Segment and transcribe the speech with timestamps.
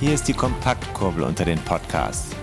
[0.00, 2.34] Hier ist die Kompaktkurbel unter den Podcasts.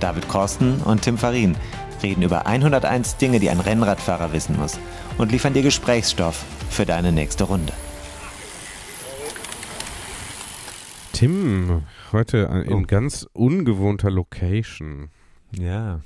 [0.00, 1.56] David Korsten und Tim Farin
[2.02, 4.78] reden über 101 Dinge, die ein Rennradfahrer wissen muss
[5.18, 7.72] und liefern dir Gesprächsstoff für deine nächste Runde.
[11.12, 12.82] Tim, heute in Oh.
[12.86, 15.10] ganz ungewohnter Location.
[15.56, 16.00] Ja,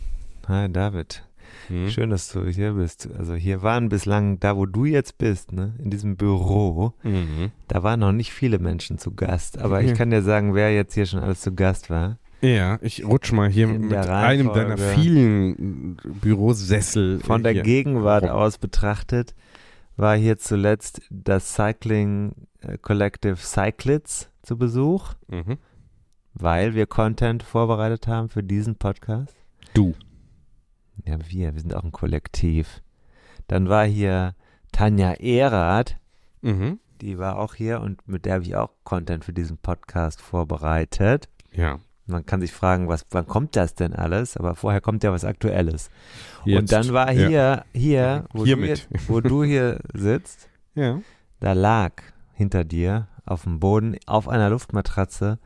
[0.48, 1.22] hi David.
[1.68, 1.88] Hm?
[1.90, 3.08] Schön, dass du hier bist.
[3.18, 7.50] Also hier waren bislang, da wo du jetzt bist, ne, in diesem Büro, Mhm.
[7.68, 9.58] da waren noch nicht viele Menschen zu Gast.
[9.58, 12.18] Aber ich kann dir sagen, wer jetzt hier schon alles zu Gast war.
[12.42, 17.20] Ja, ich rutsch mal hier In mit einem deiner vielen Bürosessel.
[17.20, 17.54] Von der.
[17.62, 18.30] Gegenwart rum.
[18.30, 19.34] aus betrachtet
[19.96, 25.56] war hier zuletzt das Cycling äh, Collective Cyclits zu Besuch, Mhm.
[26.34, 29.34] weil wir Content vorbereitet haben für diesen Podcast.
[29.72, 29.94] Du.
[31.04, 32.82] Ja, wir, wir sind auch ein Kollektiv.
[33.48, 34.34] Dann war hier
[34.72, 35.96] Tanja Erath,
[36.42, 36.78] Mhm.
[37.00, 41.28] die war auch hier und mit der habe ich auch Content für diesen Podcast vorbereitet.
[41.52, 41.78] Ja.
[42.06, 44.36] Man kann sich fragen, was, wann kommt das denn alles?
[44.36, 45.90] Aber vorher kommt ja was Aktuelles.
[46.44, 46.72] Und Jetzt.
[46.72, 47.28] dann war Ja.
[47.28, 51.00] hier, hier, wo, du, jetzt, wo du hier sitzt, Ja.
[51.40, 51.92] da lag
[52.34, 55.38] hinter dir auf dem Boden auf einer Luftmatratze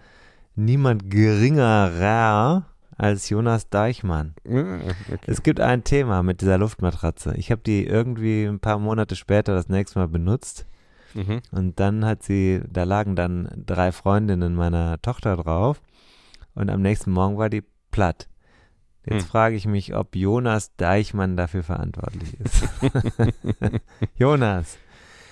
[0.54, 2.66] niemand geringerer
[3.00, 4.34] als Jonas Deichmann.
[4.46, 4.78] Ah,
[5.12, 5.18] okay.
[5.26, 7.34] Es gibt ein Thema mit dieser Luftmatratze.
[7.36, 10.66] Ich habe die irgendwie ein paar Monate später das nächste Mal benutzt
[11.14, 11.40] Mhm.
[11.50, 15.80] und dann hat sie, da lagen dann drei Freundinnen meiner Tochter drauf
[16.54, 18.28] und am nächsten Morgen war die platt.
[19.06, 19.28] Jetzt Hm.
[19.30, 22.62] frage ich mich, ob Jonas Deichmann dafür verantwortlich ist.
[24.16, 24.76] Jonas,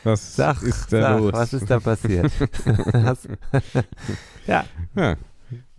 [0.04, 1.32] Was sag, ist da sag los?
[1.34, 2.32] was ist da passiert?
[4.46, 4.64] Ja,
[4.96, 5.16] Ja.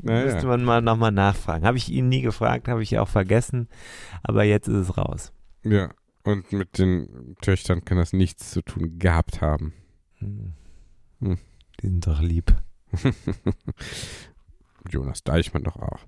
[0.02, 0.26] Naja.
[0.26, 1.66] müsste man mal nochmal nachfragen.
[1.66, 3.68] Habe ich ihn nie gefragt, habe ich auch vergessen,
[4.24, 5.32] aber jetzt ist es raus.
[5.64, 5.90] ja.
[6.24, 9.74] Und mit den Töchtern kann das nichts zu tun gehabt haben.
[10.20, 10.54] Hm.
[11.22, 11.38] Hm.
[11.82, 12.54] Die sind doch lieb.
[14.90, 16.00] Jonas Deichmann doch auch.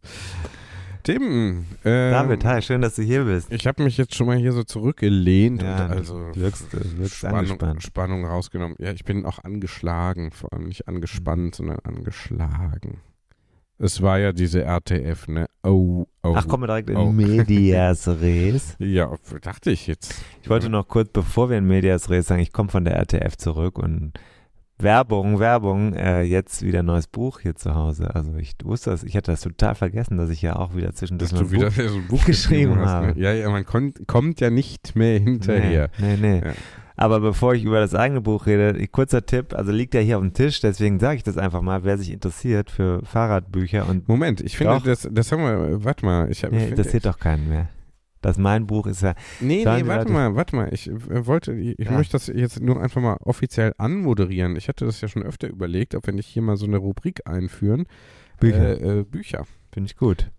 [1.03, 3.51] Tim, äh, David, hi, schön, dass du hier bist.
[3.51, 7.37] Ich habe mich jetzt schon mal hier so zurückgelehnt Ja, und also wirkst, wirkst Spannung,
[7.39, 7.83] angespannt.
[7.83, 8.75] Spannung rausgenommen.
[8.79, 12.99] Ja, ich bin auch angeschlagen, vor allem nicht angespannt, sondern angeschlagen.
[13.83, 15.47] Es war ja diese RTF, ne?
[15.63, 16.33] Oh, oh.
[16.35, 17.11] Ach, kommen wir direkt in oh.
[17.11, 18.75] Medias Res.
[18.79, 19.11] Ja,
[19.41, 20.13] dachte ich jetzt.
[20.43, 23.37] Ich wollte noch kurz, bevor wir in Medias Res sagen, ich komme von der RTF
[23.37, 24.13] zurück und
[24.77, 28.13] Werbung, Werbung, äh, jetzt wieder ein neues Buch hier zu Hause.
[28.13, 31.31] Also ich wusste das, ich hatte das total vergessen, dass ich ja auch wieder zwischendurch
[31.31, 33.07] Dass mal du ein wieder Buch so ein Buch geschrieben hast, habe.
[33.07, 33.13] Ne?
[33.17, 35.89] Ja, ja, man kon kommt ja nicht mehr hinterher.
[35.97, 36.47] Nee, nee, nee.
[36.47, 36.53] Ja.
[37.01, 40.23] Aber bevor ich über das eigene Buch rede, kurzer Tipp, also liegt ja hier auf
[40.23, 44.39] dem Tisch, deswegen sage ich das einfach mal, wer sich interessiert für Fahrradbücher und Moment,
[44.41, 44.83] ich finde, Doch.
[44.83, 47.69] das, das haben wir, warte mal, ich habe nee, interessiert doch keinen mehr.
[48.21, 50.69] Das mein Buch ist ja, Nee, Sollen nee, warte Leute- mal, warte mal.
[50.71, 51.93] Ich äh, wollte, ich, ich Ja.
[51.93, 54.55] möchte das jetzt nur einfach mal offiziell anmoderieren.
[54.55, 57.21] Ich hatte das ja schon öfter überlegt, ob wir nicht hier mal so eine Rubrik
[57.25, 57.87] einführen.
[58.39, 59.45] Bücher, Äh, äh, Bücher.
[59.73, 60.29] finde ich gut.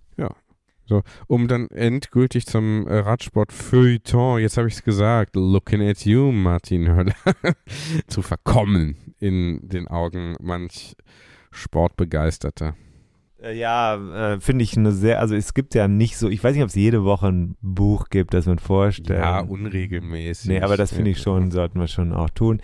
[1.27, 6.31] Um dann endgültig zum äh, Radsport Feuilleton, jetzt habe ich es gesagt, looking at you,
[6.33, 7.15] Martin Höller,
[8.07, 10.95] zu verkommen in den Augen manch
[11.51, 12.75] Sportbegeisterter.
[13.43, 16.55] Äh, Ja, äh, finde ich eine sehr, also es gibt ja nicht so, ich weiß
[16.55, 19.21] nicht, ob es jede Woche ein Buch gibt, das man vorstellt.
[19.21, 20.49] Ja, unregelmäßig.
[20.49, 22.61] Nee, aber das finde ich schon, sollten wir schon auch tun.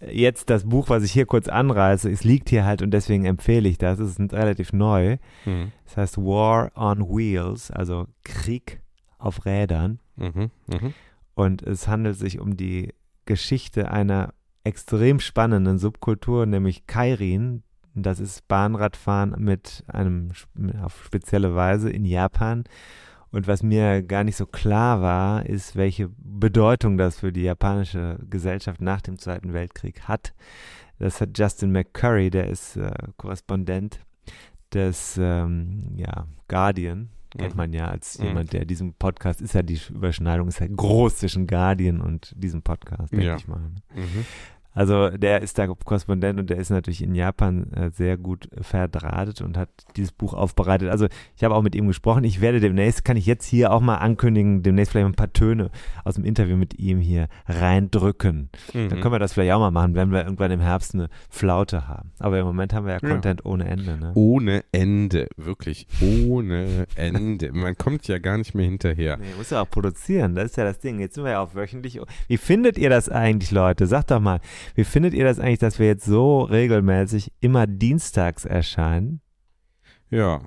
[0.00, 3.68] Jetzt das Buch, was ich hier kurz anreiße, es liegt hier halt und deswegen empfehle
[3.68, 4.00] ich das.
[4.00, 5.18] Es ist relativ neu.
[5.44, 5.72] Hm.
[5.86, 8.80] Es heißt War on Wheels, also Krieg
[9.18, 10.00] auf Rädern.
[10.16, 10.94] Mhm, mhm.
[11.34, 12.92] Und es handelt sich um die
[13.24, 17.62] Geschichte einer extrem spannenden Subkultur, nämlich Kairin.
[17.94, 20.32] Das ist Bahnradfahren mit einem
[20.82, 22.64] auf spezielle Weise in Japan.
[23.30, 28.18] Und was mir gar nicht so klar war, ist, welche Bedeutung das für die japanische
[28.30, 30.32] Gesellschaft nach dem Zweiten Weltkrieg hat.
[30.98, 34.00] Das hat Justin McCurry, der ist äh, Korrespondent
[34.72, 37.56] des ähm, ja, Guardian, kennt Mhm.
[37.56, 38.24] man ja als Mhm.
[38.26, 42.62] jemand, der diesen Podcast, ist ja die Überschneidung, ist ja groß zwischen Guardian und diesem
[42.62, 43.36] Podcast, denke Ja.
[43.36, 43.60] ich mal.
[43.94, 44.24] Mhm.
[44.78, 49.42] Also der ist da Korrespondent und der ist natürlich in Japan äh, sehr gut verdrahtet
[49.42, 50.88] und hat dieses Buch aufbereitet.
[50.88, 52.22] Also ich habe auch mit ihm gesprochen.
[52.22, 55.72] Ich werde demnächst, kann ich jetzt hier auch mal ankündigen, demnächst vielleicht ein paar Töne
[56.04, 58.50] aus dem Interview mit ihm hier reindrücken.
[58.72, 58.88] Mhm.
[58.88, 61.88] Dann können wir das vielleicht auch mal machen, wenn wir irgendwann im Herbst eine Flaute
[61.88, 62.12] haben.
[62.20, 63.08] Aber im Moment haben wir ja Ja.
[63.08, 63.98] Content ohne Ende.
[63.98, 64.12] Ne?
[64.14, 67.50] Ohne Ende, wirklich ohne Ende.
[67.50, 69.16] Man kommt ja gar nicht mehr hinterher.
[69.16, 71.00] Nee, muss ja auch produzieren, das ist ja das Ding.
[71.00, 72.00] Jetzt sind wir ja auch wöchentlich.
[72.28, 73.88] Wie findet ihr das eigentlich, Leute?
[73.88, 74.38] Sagt doch mal,
[74.74, 79.20] wie findet ihr das eigentlich, dass wir jetzt so regelmäßig immer dienstags erscheinen?
[80.10, 80.40] Ja.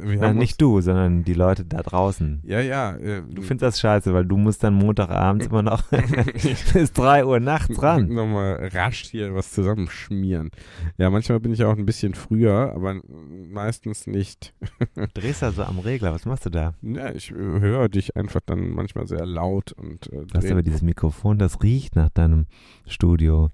[0.00, 2.42] Haben nicht du, sondern die Leute da draußen.
[2.44, 2.96] ja, ja.
[2.96, 5.82] Äh, Du findest das scheiße, weil du musst dann Montagabends immer noch
[6.72, 8.08] bis 3 Uhr nachts ran.
[8.14, 10.50] Nochmal rasch hier was zusammenschmieren.
[10.96, 14.54] Ja, manchmal bin ich auch ein bisschen früher, aber meistens nicht.
[14.94, 16.74] Du drehst da so am Regler, was machst du da?
[16.82, 20.62] Ja, ich äh, höre dich einfach dann manchmal sehr laut und äh, Du hast aber
[20.62, 22.46] dieses Mikrofon, das riecht nach deinem
[22.86, 23.50] Studio.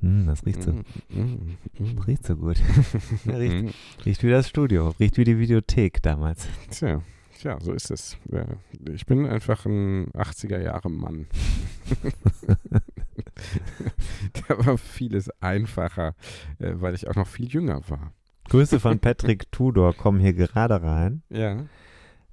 [0.00, 1.98] Hm, das riecht so, Mm, mm, mm.
[2.06, 2.56] riecht so gut.
[3.26, 3.68] Riecht, Mm.
[4.04, 6.46] riecht wie das Studio, riecht wie die Videothek damals.
[6.70, 7.02] Tja,
[7.38, 8.16] tja, so ist es.
[8.92, 11.26] Ich bin einfach ein 80er-Jahre-Mann.
[14.48, 16.14] da war vieles einfacher,
[16.58, 18.12] äh, weil ich auch noch viel jünger war.
[18.48, 21.22] Grüße von Patrick Tudor kommen hier gerade rein.
[21.30, 21.64] Ja.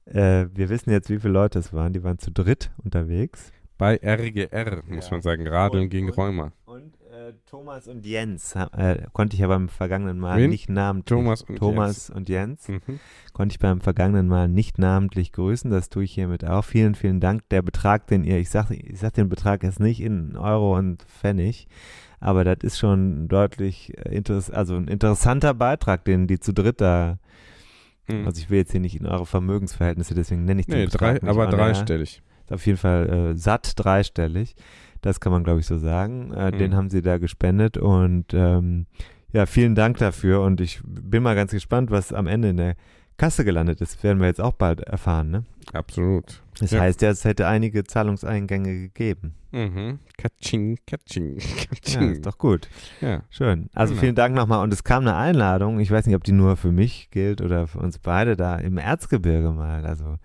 [0.06, 1.94] Äh, wir wissen jetzt, wie viele Leute es waren.
[1.94, 3.52] Die waren zu dritt unterwegs.
[3.78, 5.12] Bei RGR, muss Ja.
[5.12, 6.52] man sagen, Radeln Und- gegen Rheuma.
[7.22, 10.50] Äh, Thomas und Jens äh, konnte ich ja beim vergangenen Mal Wen?
[10.50, 11.06] nicht namentlich.
[11.06, 12.82] Thomas und Thomas und Jens Jens.
[12.88, 13.00] Mhm.
[13.34, 15.70] konnte ich beim vergangenen Mal nicht namentlich grüßen.
[15.70, 16.64] Das tue ich hiermit auch.
[16.64, 17.48] Vielen, vielen Dank.
[17.50, 21.04] Der Betrag, den ihr, ich sage ich sag den Betrag jetzt nicht in Euro und
[21.04, 21.68] Pfennig,
[22.20, 26.82] aber das ist schon deutlich äh, interess also ein interessanter Beitrag, den die zu dritt
[26.82, 27.20] da.
[28.08, 28.26] Mhm.
[28.26, 31.20] Also ich will jetzt hier nicht in eure Vermögensverhältnisse, deswegen nenne ich den nee, Betrag
[31.20, 32.22] drei, nicht aber dreistellig.
[32.46, 34.56] Ist auf jeden Fall äh, satt dreistellig.
[35.02, 36.32] Das kann man, glaube ich, so sagen.
[36.34, 36.58] Äh, Mhm.
[36.58, 38.86] Den haben sie da gespendet und ähm,
[39.34, 40.42] ja, vielen Dank dafür.
[40.42, 42.76] Und ich bin mal ganz gespannt, was am Ende in der
[43.18, 44.04] Kasse gelandet ist.
[44.04, 45.32] Werden wir jetzt auch bald erfahren.
[45.32, 45.44] Ne?
[45.74, 46.42] Absolut.
[46.60, 46.82] Das Ja.
[46.82, 49.36] heißt ja, es hätte einige Zahlungseingänge gegeben.
[49.52, 50.00] Mhm.
[50.18, 52.12] Katsching, katsching, Ja, katsching.
[52.14, 52.68] ist doch gut.
[53.00, 53.24] Ja.
[53.30, 53.70] Schön.
[53.74, 54.02] Also Genau.
[54.02, 54.64] vielen Dank nochmal.
[54.64, 55.80] Und es kam eine Einladung.
[55.80, 58.78] Ich weiß nicht, ob die nur für mich gilt oder für uns beide da im
[58.78, 59.86] Erzgebirge mal.
[59.86, 60.18] Also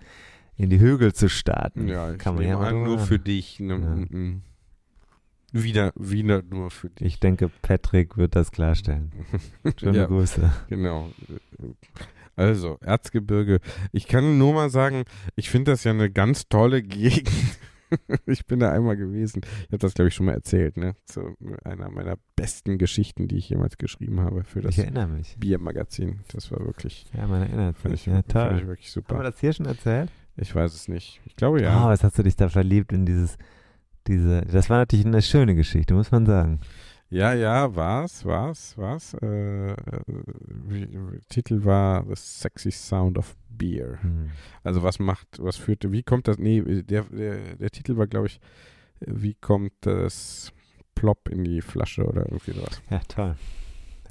[0.56, 1.86] in die Hügel zu starten.
[1.88, 3.60] Ja, ich kann man ja mal nur für dich.
[3.60, 4.06] Ne?
[4.10, 4.18] Ja.
[5.52, 7.06] Wieder, wieder nur für dich.
[7.06, 9.12] Ich denke, Patrick wird das klarstellen.
[9.80, 10.06] Schöne Ja.
[10.06, 10.52] Grüße.
[10.68, 11.10] Genau.
[12.34, 13.60] Also, Erzgebirge.
[13.92, 15.04] Ich kann nur mal sagen,
[15.36, 17.30] ich finde das ja eine ganz tolle Gegend.
[18.26, 19.42] Ich bin da einmal gewesen.
[19.60, 20.96] Ich habe das, glaube ich, schon mal erzählt, ne?
[21.04, 24.74] Zu einer meiner besten Geschichten, die ich jemals geschrieben habe für das.
[25.38, 26.18] Biermagazin.
[26.32, 27.92] Das war wirklich, Ja, man erinnert sich.
[27.92, 28.66] ich, Ja, fand ich toll.
[28.66, 29.22] wirklich Haben wir super.
[29.22, 30.10] das hier schon erzählt?
[30.36, 31.20] Ich weiß es nicht.
[31.26, 31.86] Ich glaube ja.
[31.88, 33.38] was hast du dich da verliebt in dieses,
[34.06, 36.60] diese, das war natürlich eine schöne Geschichte, muss man sagen.
[37.08, 39.14] Ja, ja, war's, war's, war's.
[39.22, 39.76] Äh, äh,
[41.28, 43.98] Titel war The Sexy Sound of Beer.
[44.02, 44.30] Hm.
[44.64, 48.26] Also was macht, was führte, wie kommt das, nee, der, der, der Titel war, glaube
[48.26, 48.40] ich,
[49.00, 50.52] äh, wie kommt das
[50.96, 52.82] Plop in die Flasche oder irgendwie sowas.
[52.90, 53.36] Ja, toll.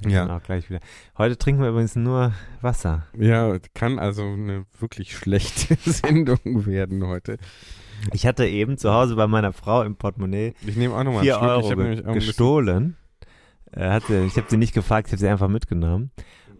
[0.05, 0.35] Ja.
[0.35, 0.79] Auch gleich wieder.
[1.17, 3.07] Heute trinken wir übrigens nur Wasser.
[3.17, 7.37] Ja, kann also eine wirklich schlechte Sendung werden heute.
[8.13, 11.41] Ich hatte eben zu Hause bei meiner Frau im Portemonnaie Ich nehme auch nochmal 4
[11.41, 11.51] einen Schluck.
[11.51, 12.97] Euro Ich habe ge gestohlen.
[13.71, 16.11] Äh, hat sie, ich habe sie nicht gefragt, ich habe sie einfach mitgenommen.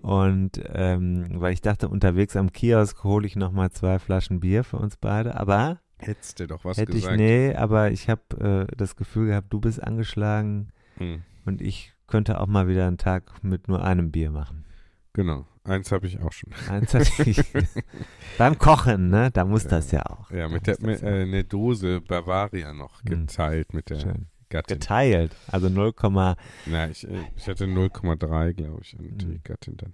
[0.01, 4.77] Und ähm, weil ich dachte, unterwegs am Kiosk hole ich nochmal zwei Flaschen Bier für
[4.77, 5.35] uns beide.
[5.35, 7.13] Aber hättest du doch was hätte gesagt.
[7.13, 11.94] ich, nee, aber ich habe äh, das Gefühl gehabt, du bist angeschlagen Hm, und ich
[12.07, 14.65] könnte auch mal wieder einen Tag mit nur einem Bier machen.
[15.13, 16.51] genau, eins habe ich auch schon.
[16.69, 17.41] Eins hatte ich.
[18.37, 19.31] Beim Kochen, ne?
[19.31, 20.29] Da muss das ja auch.
[20.31, 23.25] Ja, Da mit der mit, äh, eine Dose Bavaria noch Hm.
[23.27, 24.27] geteilt mit der Schön.
[24.49, 24.79] Gattin.
[24.79, 25.35] Geteilt.
[25.47, 25.91] Also 0,
[26.67, 29.41] Na, ich, äh, ich hatte 0,3, glaube ich, und die Hm.
[29.43, 29.93] Gattin dann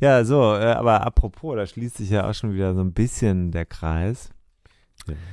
[0.00, 3.50] ja, so, äh, aber apropos, da schließt sich ja auch schon wieder so ein bisschen
[3.50, 4.30] der Kreis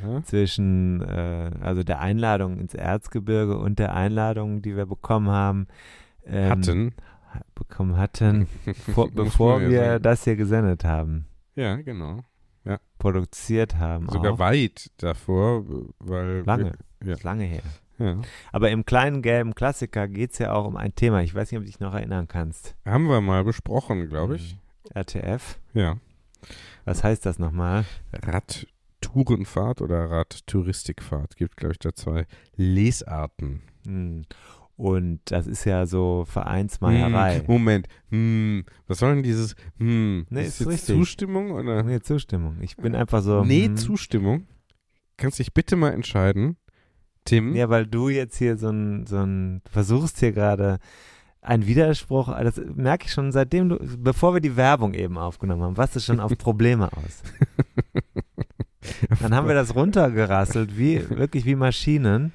[0.03, 0.23] Ja.
[0.23, 5.67] zwischen äh, also der Einladung ins Erzgebirge und der Einladung, die wir bekommen haben.
[6.25, 6.93] ähm, Hatten.
[7.53, 8.47] Bekommen hatten,
[8.93, 10.03] vor, bevor ja wir sagen.
[10.03, 12.23] das hier gesendet haben, Ja, genau.
[12.97, 14.09] produziert haben.
[14.09, 14.39] Sogar auch.
[14.39, 15.63] weit davor,
[15.99, 16.41] weil.
[16.45, 16.73] Lange.
[17.05, 17.13] Ja.
[17.13, 17.61] Ist lange her.
[17.99, 18.17] Ja.
[18.51, 21.21] Aber im kleinen gelben Klassiker geht es ja auch um ein Thema.
[21.21, 22.75] Ich weiß nicht, ob du dich noch erinnern kannst.
[22.85, 24.57] Haben wir mal besprochen, glaube ich.
[24.95, 25.59] RTF.
[25.73, 25.97] Ja.
[26.85, 27.85] Was heißt das nochmal?
[29.01, 31.35] Radtourenfahrt oder Radtouristikfahrt.
[31.35, 32.25] Gibt, glaube ich, da zwei
[32.55, 33.61] Lesarten.
[33.85, 34.23] Hm.
[34.75, 37.39] Und das ist ja so Vereinsmeierei.
[37.39, 37.87] Hm, Moment.
[38.11, 40.25] Hm, was soll denn dieses hm?
[40.29, 40.95] Nee, ist ist jetzt richtig.
[40.95, 41.83] Zustimmung oder?
[41.83, 42.61] Nee, Zustimmung.
[42.61, 43.43] Ich bin einfach so.
[43.43, 44.47] nee, hm, Zustimmung.
[45.17, 46.55] Kannst dich bitte mal entscheiden.
[47.25, 47.55] Tim.
[47.55, 50.79] Ja, weil du jetzt hier so ein, so ein, versuchst hier gerade
[51.41, 55.77] einen Widerspruch, das merke ich schon seitdem du, bevor wir die Werbung eben aufgenommen haben,
[55.77, 57.23] was ist schon auf Probleme aus.
[59.21, 62.31] Dann haben wir das runtergerasselt, wie, wirklich wie Maschinen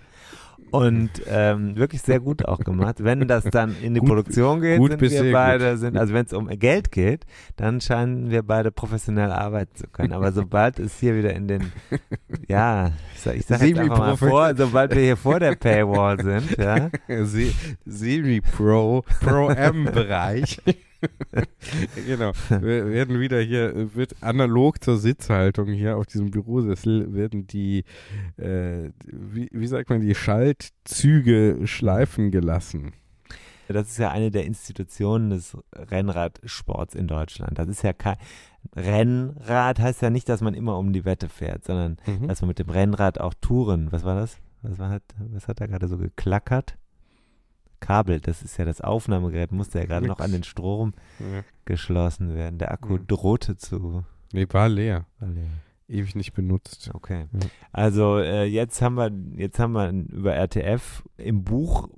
[0.70, 2.96] und ähm, wirklich sehr gut auch gemacht.
[2.98, 5.78] Wenn das dann in die Gut- Produktion geht, sind wir beide gut.
[5.80, 10.12] sind, also wenn es um Geld geht, dann scheinen wir beide professionell arbeiten zu können.
[10.12, 11.72] Aber sobald es hier wieder in den,
[12.48, 16.20] ja, ich sag, ich sag jetzt einfach mal vor, sobald wir hier vor der Paywall
[16.20, 16.90] sind, ja,
[17.24, 17.52] Se
[17.86, 20.60] Semi-Pro, Pro-M-Bereich.
[22.06, 22.32] genau.
[22.48, 27.84] Wir werden wieder hier, wird analog zur Sitzhaltung hier auf diesem Bürosessel, werden die,
[28.36, 32.92] äh, wie, wie sagt man, die Schaltzüge schleifen gelassen.
[33.68, 37.58] das ist ja eine der Institutionen des Rennradsports in Deutschland.
[37.58, 38.16] Das ist ja kein,
[38.76, 42.28] Rennrad heißt ja nicht, dass man immer um die Wette fährt, sondern Mhm.
[42.28, 44.38] dass man mit dem Rennrad auch Touren, was war das?
[44.62, 44.98] Was, war,
[45.32, 46.76] was hat da gerade so geklackert?
[47.84, 51.42] Kabel, das ist ja das Aufnahmegerät, musste ja gerade noch an den Strom Ja.
[51.66, 52.58] geschlossen werden.
[52.58, 53.06] Der Akku Mhm.
[53.06, 54.04] drohte zu.
[54.32, 55.04] Nee, war leer.
[55.18, 55.60] verlieren.
[55.86, 56.90] Ewig nicht benutzt.
[56.94, 57.26] Okay.
[57.32, 57.40] Ja.
[57.72, 61.88] Also äh, jetzt haben wir jetzt haben wir über RTF im Buch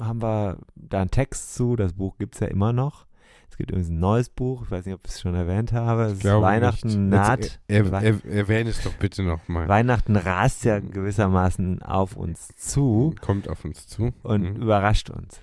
[0.00, 1.76] haben wir da einen Text zu.
[1.76, 3.06] Das Buch gibt es ja immer noch.
[3.50, 4.62] Es gibt übrigens ein neues Buch.
[4.64, 6.04] Ich weiß nicht, ob ich es schon erwähnt habe.
[6.04, 6.98] Es ist Weihnachten nicht.
[7.18, 7.40] naht.
[7.40, 9.66] Jetzt, er, Wei- er, erwähne es doch bitte nochmal.
[9.68, 14.12] Weihnachten rast ja gewissermaßen auf uns zu Kommt auf uns zu.
[14.22, 14.62] und Mhm.
[14.62, 15.40] überrascht uns.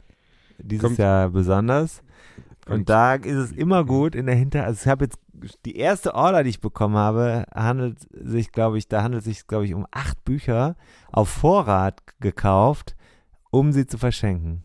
[0.59, 2.01] Dieses Kommt- Jahr besonders.
[2.65, 4.63] Kommt- Und da ist es immer gut in der Hinter.
[4.63, 5.19] Also ich habe jetzt
[5.65, 9.45] die erste Order, die ich bekommen habe, handelt sich, glaube ich, da handelt es sich,
[9.47, 10.75] glaube ich, um acht Bücher
[11.11, 12.95] auf Vorrat gekauft,
[13.51, 14.63] um sie zu verschenken.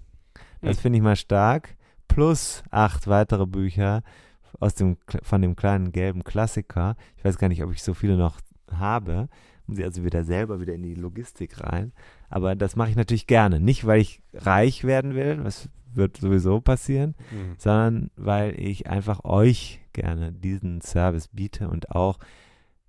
[0.63, 0.83] Das Hm.
[0.83, 1.75] finde ich mal stark.
[2.15, 4.03] Plus acht weitere Bücher
[4.59, 6.97] aus dem von dem kleinen gelben Klassiker.
[7.17, 8.39] Ich weiß gar nicht, ob ich so viele noch
[8.71, 9.29] habe.
[9.67, 11.93] Muss ich also wieder selber wieder in die Logistik rein.
[12.29, 13.61] Aber das mache ich natürlich gerne.
[13.61, 17.55] Nicht, weil ich reich werden will, was wird sowieso passieren, Mhm.
[17.59, 22.19] sondern weil ich einfach euch gerne diesen Service biete und auch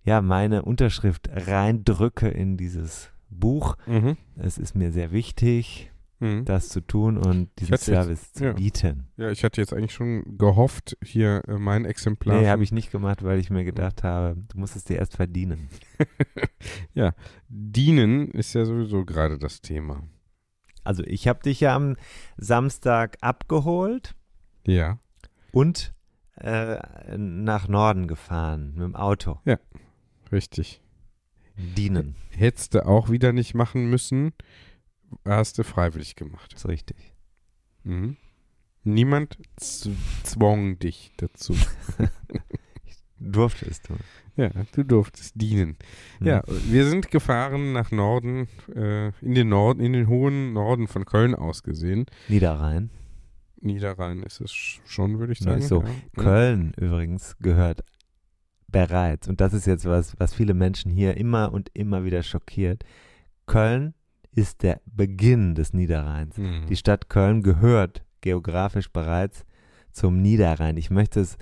[0.03, 3.75] ja meine Unterschrift reindrücke in dieses Buch.
[3.87, 4.17] Mhm.
[4.35, 5.90] Es ist mir sehr wichtig,
[6.21, 6.45] Mhm.
[6.45, 8.53] das zu tun und diesen hatte jetzt- Service zu ja.
[8.53, 9.07] bieten.
[9.17, 12.39] Ja, ich hatte jetzt eigentlich schon gehofft, hier äh, mein Exemplar.
[12.39, 15.15] Nee, habe ich nicht gemacht, weil ich mir gedacht habe, du musst es dir erst
[15.15, 15.67] verdienen.
[16.93, 17.13] ja,
[17.49, 20.03] dienen ist ja sowieso gerade das Thema.
[20.83, 21.95] Also ich habe dich ja am
[22.37, 24.15] Samstag abgeholt
[24.65, 24.99] Ja.
[25.51, 25.93] und
[26.35, 26.77] äh,
[27.17, 29.39] nach Norden gefahren mit dem Auto.
[30.31, 30.81] Richtig.
[31.57, 34.33] Dienen, Hättest du auch wieder nicht machen müssen,
[35.25, 36.53] hast du freiwillig gemacht.
[36.53, 37.13] ist richtig.
[37.84, 38.18] Mhm.
[38.84, 41.56] Niemand zwang dich dazu.
[43.20, 43.96] Durftest du.
[44.36, 45.77] Ja, du durftest dienen.
[46.18, 46.27] Hm.
[46.27, 51.06] Ja, wir sind gefahren nach Norden, äh, in den Norden, in den hohen Norden von
[51.06, 52.06] Köln aus gesehen.
[52.30, 52.89] Niederrhein.
[53.60, 55.60] Niederrhein ist es schon, würde ich sagen.
[55.60, 55.84] ist so.
[55.84, 56.24] Ja.
[56.24, 57.84] Köln übrigens gehört
[58.68, 62.84] bereits, und das ist jetzt was, was viele Menschen hier immer und immer wieder schockiert.
[63.46, 63.94] Köln
[64.35, 66.38] ist der Beginn des Niederrheins.
[66.38, 66.65] Mhm.
[66.67, 69.45] Die Stadt Köln gehört geografisch bereits
[69.91, 70.77] zum Niederrhein.
[70.77, 71.38] Ich möchte es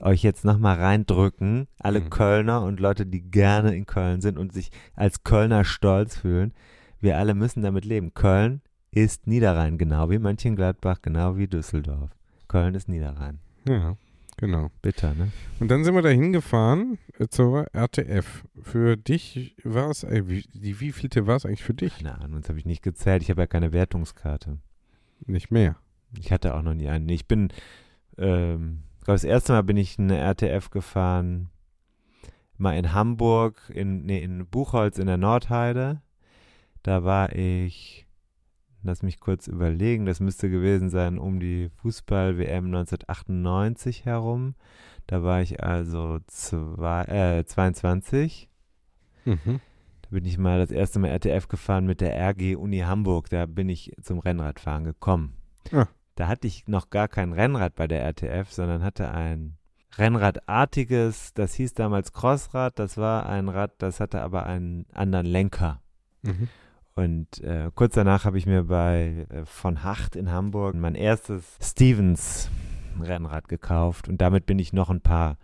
[0.00, 2.10] euch jetzt nochmal reindrücken, alle Mhm.
[2.10, 6.52] Kölner und Leute, die gerne in Köln sind und sich als Kölner stolz fühlen.
[7.00, 8.12] Wir alle müssen damit leben.
[8.14, 8.60] Köln
[8.90, 12.10] ist Niederrhein, genau wie Mönchengladbach, genau wie Düsseldorf.
[12.48, 13.38] Köln ist Niederrhein.
[13.68, 13.96] Ja,
[14.36, 14.70] genau.
[14.82, 15.30] Bitter, ne?
[15.60, 16.98] Und dann sind wir da hingefahren
[17.30, 18.44] zur RTF.
[18.60, 21.98] Für dich war es, äh, wie, die wievielte war es eigentlich für dich?
[21.98, 23.22] Keine Ahnung, das habe ich nicht gezählt.
[23.22, 24.58] Ich habe ja keine Wertungskarte.
[25.26, 25.76] Nicht mehr.
[26.18, 27.12] Ich hatte auch noch nie eine.
[27.12, 27.48] Ich bin,
[28.18, 31.50] ähm, ich glaube, das erste Mal bin ich eine RTF gefahren,
[32.56, 36.02] mal in Hamburg, in, nee, in Buchholz in der Nordheide.
[36.82, 38.06] Da war ich,
[38.82, 44.54] lass mich kurz überlegen, das müsste gewesen sein um die Fußball-WM 1998 herum.
[45.06, 48.48] Da war ich also zwei, äh, 22.
[49.24, 49.60] Mhm.
[50.02, 53.28] Da bin ich mal das erste Mal RTF gefahren mit der RG Uni Hamburg.
[53.30, 55.34] Da bin ich zum Rennradfahren gekommen.
[55.72, 55.86] Ah.
[56.14, 59.56] Da hatte ich noch gar kein Rennrad bei der RTF, sondern hatte ein
[59.96, 62.78] Rennradartiges, das hieß damals Crossrad.
[62.78, 65.80] Das war ein Rad, das hatte aber einen anderen Lenker.
[66.22, 66.48] Mhm.
[66.96, 71.44] Und äh, kurz danach habe ich mir bei äh, von Hacht in Hamburg mein erstes
[71.60, 72.48] Stevens
[73.02, 75.36] Rennrad gekauft und damit bin ich noch ein paar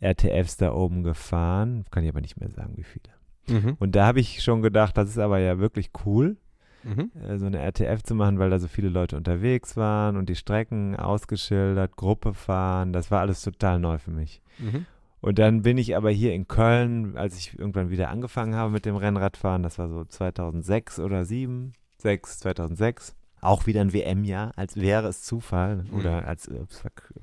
[0.00, 1.84] RTFs da oben gefahren.
[1.90, 3.04] Kann ich aber nicht mehr sagen, wie viele.
[3.46, 3.76] Mhm.
[3.78, 6.36] Und da habe ich schon gedacht, das ist aber ja wirklich cool,
[6.82, 7.10] Mhm.
[7.26, 10.34] äh, so eine RTF zu machen, weil da so viele Leute unterwegs waren und die
[10.36, 14.42] Strecken ausgeschildert, Gruppe fahren, das war alles total neu für mich.
[14.58, 14.84] Mhm.
[15.22, 18.84] Und dann bin ich aber hier in Köln, als ich irgendwann wieder angefangen habe mit
[18.84, 24.76] dem Rennradfahren, das war so 2006 oder 7, 6, 2006, auch wieder ein WM-Jahr, als
[24.76, 26.26] wäre es Zufall oder Mhm.
[26.26, 26.64] als äh,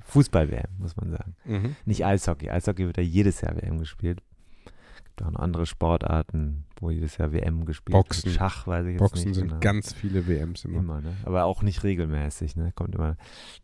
[0.06, 1.34] Fußball-WM, muss man sagen.
[1.44, 1.76] Mhm.
[1.84, 2.50] Nicht Eishockey.
[2.50, 4.20] Eishockey wird ja jedes Jahr WM gespielt.
[5.04, 8.24] Gibt auch noch andere Sportarten, wo jedes Jahr WM gespielt Boxen.
[8.26, 8.36] wird.
[8.36, 9.34] Schach weiß ich jetzt Boxen nicht.
[9.36, 9.60] sind genau.
[9.60, 10.78] ganz viele WMs immer.
[10.78, 11.12] Immer, ne?
[11.24, 12.72] Aber auch nicht regelmäßig, ne?
[12.74, 13.16] Kommt immer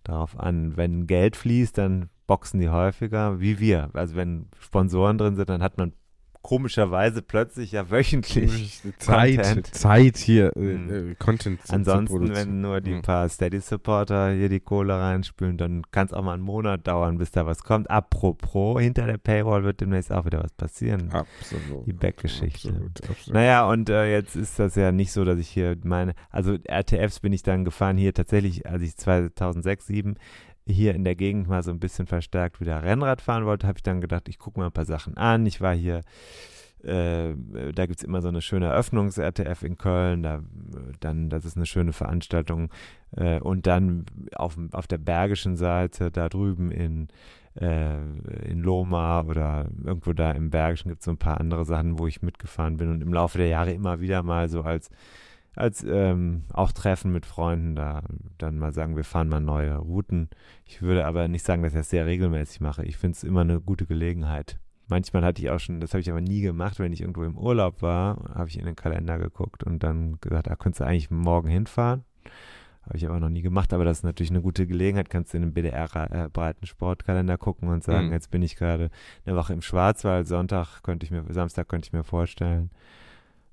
[0.05, 0.77] darauf an.
[0.77, 3.88] Wenn Geld fließt, dann boxen die häufiger, wie wir.
[3.95, 5.93] Also wenn Sponsoren drin sind, dann hat man
[6.42, 8.80] komischerweise plötzlich ja wöchentlich.
[8.99, 9.75] Zeit, Content.
[9.75, 11.11] Zeit hier, äh, Mhm.
[11.11, 13.02] äh, Content zu, Ansonsten, wenn nur die Mhm.
[13.02, 17.30] paar Steady-Supporter hier die Kohle reinspülen, dann kann es auch mal einen Monat dauern, bis
[17.30, 17.90] da was kommt.
[17.90, 21.11] Apropos, hinter der Paywall wird demnächst auch wieder was passieren.
[21.12, 21.87] Absolut.
[21.87, 22.68] Die Backgeschichte.
[22.68, 23.35] Absolut, absolut.
[23.35, 27.21] Naja, und äh, jetzt ist das ja nicht so, dass ich hier meine, also RTFs
[27.21, 30.18] bin ich dann gefahren hier tatsächlich, als ich 2006, 2007
[30.69, 33.83] hier in der Gegend mal so ein bisschen verstärkt wieder Rennrad fahren wollte, habe ich
[33.83, 35.47] dann gedacht, ich gucke mal ein paar Sachen an.
[35.47, 36.03] Ich war hier,
[36.83, 37.35] äh,
[37.75, 40.43] da gibt es immer so eine schöne Eröffnungs-RTF in Köln, da,
[41.01, 42.71] dann, das ist eine schöne Veranstaltung.
[43.17, 47.09] Äh, und dann auf, auf der bergischen Seite, da drüben in,
[47.59, 47.97] äh,
[48.45, 52.07] in Loma oder irgendwo da im Bergischen gibt es so ein paar andere Sachen, wo
[52.07, 54.91] ich mitgefahren bin und im Laufe der Jahre immer wieder mal so als
[55.59, 58.03] als ähm, auch Treffen mit Freunden da
[58.38, 60.29] dann mal sagen, wir fahren mal neue Routen.
[60.65, 62.85] Ich würde aber nicht sagen, dass ich das sehr regelmäßig mache.
[62.85, 64.59] Ich finde es immer eine gute Gelegenheit.
[64.87, 67.37] Manchmal hatte ich auch schon, das habe ich aber nie gemacht, wenn ich irgendwo im
[67.37, 71.11] Urlaub war, habe ich in den Kalender geguckt und dann gesagt, da könntest du eigentlich
[71.11, 72.05] morgen hinfahren.
[72.83, 75.11] Habe ich aber noch nie gemacht, aber das ist natürlich eine gute Gelegenheit.
[75.11, 78.12] Kannst du in den BDR-breiten Sportkalender gucken und sagen, Mhm.
[78.12, 78.88] jetzt bin ich gerade
[79.27, 82.71] eine Woche im Schwarzwald, Sonntag könnte ich mir, Samstag könnte ich mir vorstellen,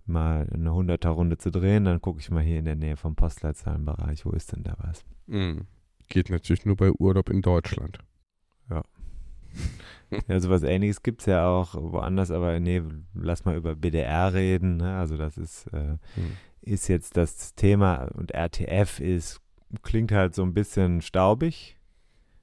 [0.08, 1.86] mal eine Hunderter-Runde zu drehen.
[1.86, 5.04] Dann gucke ich mal hier in der Nähe vom Postleitzahlenbereich, wo ist denn da was?
[5.28, 5.66] Mhm.
[6.10, 8.00] Geht natürlich nur bei Urlaub in Deutschland.
[8.70, 8.84] Ja,
[10.40, 12.82] sowas ähnliches gibt es ja auch woanders, aber nee,
[13.14, 14.78] lass mal über BDR reden.
[14.78, 14.98] Ne?
[14.98, 16.38] Also das ist, äh, Mhm.
[16.62, 19.42] ist jetzt das Thema und RTF ist,
[19.82, 21.78] klingt halt so ein bisschen staubig.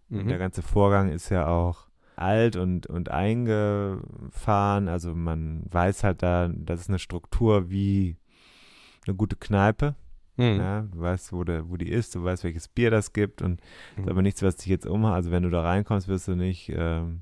[0.09, 0.29] Mhm.
[0.29, 4.89] Der ganze Vorgang ist ja auch alt und, und eingefahren.
[4.89, 8.17] Also man weiß halt da, das ist eine Struktur wie
[9.07, 9.95] eine gute Kneipe.
[10.37, 10.57] Mhm.
[10.59, 13.61] Ja, du weißt, wo, der, wo die ist, du weißt, welches Bier das gibt und
[13.97, 14.05] Mhm.
[14.05, 15.13] ist aber nichts, was dich jetzt umhaut.
[15.15, 17.21] Also wenn du da reinkommst, wirst du nicht, ähm,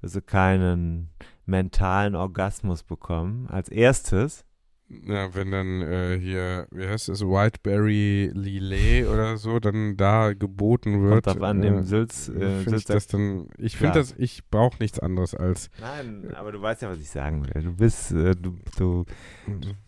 [0.00, 1.10] wirst du keinen
[1.44, 3.48] mentalen Orgasmus bekommen.
[3.48, 4.44] Als erstes,
[4.88, 11.02] Ja, wenn dann äh, hier, wie heißt es, Whiteberry Lillet oder so, dann da geboten
[11.02, 11.24] wird.
[11.24, 14.48] kommt an, äh, im Sülz, äh, finde ich Sülzer das dann, ich finde das, ich
[14.48, 17.62] brauche nichts anderes als Nein, aber du weißt ja, was ich sagen will.
[17.64, 19.04] Du bist, äh, du, du,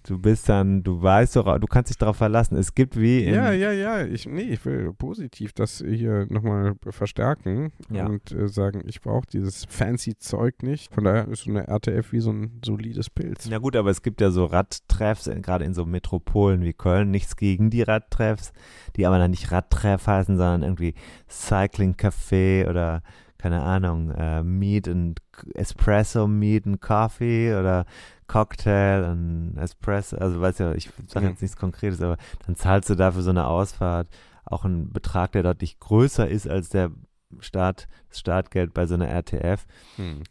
[0.04, 2.56] du bist dann, du weißt doch, du kannst dich darauf verlassen.
[2.56, 4.04] Es gibt wie Ja, ja, ja.
[4.04, 8.06] Ich, nee, ich will positiv das hier nochmal verstärken Ja.
[8.06, 10.92] und äh, sagen, ich brauche dieses fancy Zeug nicht.
[10.92, 13.48] Von daher ist so eine RTF wie so ein solides Pilz.
[13.48, 14.46] Na gut, aber es gibt ja so
[14.88, 17.10] Radtreffs, in- gerade in so Metropolen wie Köln.
[17.10, 18.52] Nichts gegen die Radtreffs,
[18.96, 20.94] die aber dann nicht Radtreff heißen, sondern irgendwie
[21.28, 23.02] Cycling Café oder
[23.38, 25.20] keine Ahnung, äh, Meat and
[25.54, 27.86] Espresso, Meat and Coffee oder
[28.26, 30.16] Cocktail und Espresso.
[30.16, 31.32] Also weiß ja, ich sage Mhm.
[31.32, 34.08] jetzt nichts Konkretes, aber dann zahlst du dafür so eine Ausfahrt
[34.44, 36.90] auch einen Betrag, der deutlich größer ist als der
[37.38, 39.66] Start, das Startgeld bei so einer RTF.
[39.96, 40.22] Hm.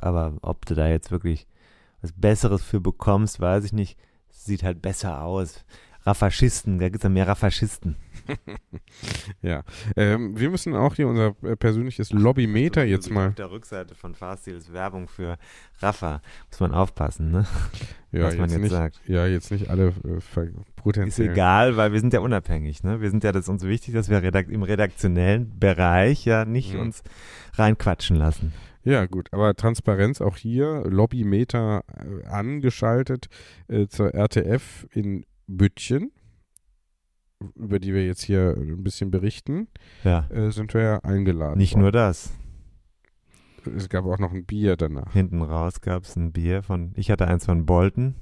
[0.00, 1.46] Aber ob du da jetzt wirklich
[2.06, 3.98] was Besseres für bekommst, weiß ich nicht.
[4.30, 5.64] Sieht halt besser aus.
[6.04, 7.96] Raffaschisten, da gibt es ja mehr Raffaschisten.
[9.42, 9.62] ja.
[9.96, 13.28] Ähm, wir müssen auch hier unser persönliches Lobbymeter jetzt mal.
[13.28, 15.36] Auf der Rückseite von Fahrstil ist Werbung für
[15.80, 16.22] Raffa.
[16.50, 17.44] Muss man aufpassen, ne?
[18.12, 19.00] Ja, was man jetzt nicht, sagt.
[19.08, 21.32] Ja, jetzt nicht alle äh, ver- Ist potenziell.
[21.32, 23.00] egal, weil wir sind ja unabhängig, ne?
[23.00, 26.74] Wir sind ja, das ist uns wichtig, dass wir redak im redaktionellen Bereich ja nicht
[26.74, 26.80] Mhm.
[26.82, 27.02] uns
[27.54, 28.52] reinquatschen lassen.
[28.86, 33.26] Ja, gut, aber Transparenz auch hier, Lobbymeter äh, angeschaltet
[33.68, 36.12] äh, zur RTF in Büttchen,
[37.56, 39.66] über die wir jetzt hier ein bisschen berichten,
[40.04, 40.28] Ja.
[40.30, 41.58] äh, sind wir ja eingeladen.
[41.58, 42.30] Nicht nur das.
[43.64, 43.76] worden.
[43.76, 45.12] Es gab auch noch ein Bier danach.
[45.12, 48.14] Hinten raus gab es ein Bier von, ich hatte eins von Bolton,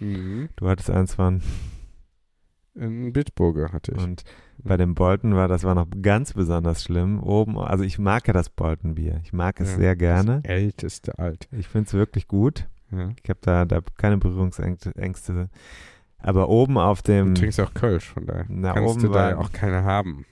[0.00, 0.50] Mhm.
[0.56, 1.40] du hattest eins von
[2.76, 4.02] Ein Bitburger hatte ich.
[4.02, 4.24] Und
[4.58, 7.22] bei dem Bolton war, das war noch ganz besonders schlimm.
[7.22, 9.20] Oben, also ich mag ja das Bolton-Bier.
[9.22, 10.40] Ich mag es Ja, sehr gerne.
[10.42, 11.48] Das älteste Alt.
[11.52, 12.66] Ich finde es wirklich gut.
[12.90, 13.10] Ja.
[13.22, 15.48] Ich habe da, da keine Berührungsängste.
[16.18, 19.14] Aber oben auf Du dem, trinkst auch Kölsch, von daher Na, kannst oben du da
[19.14, 20.24] war- auch keine haben.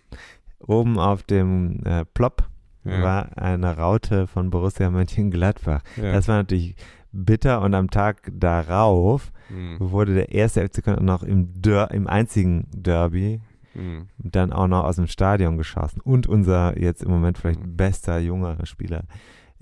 [0.58, 2.48] oben auf dem äh, Plop
[2.84, 3.02] Ja.
[3.02, 5.82] war eine Raute von Borussia Mönchengladbach.
[5.96, 6.12] ja.
[6.12, 6.74] Das war natürlich
[7.12, 9.76] bitter und am Tag darauf Mhm.
[9.80, 13.40] wurde der erste FC Köln noch im, Der im einzigen Derby
[13.74, 14.06] Mhm.
[14.18, 16.00] dann auch noch aus dem Stadion geschossen.
[16.02, 17.76] Und unser jetzt im Moment vielleicht Mhm.
[17.76, 19.04] bester junger Spieler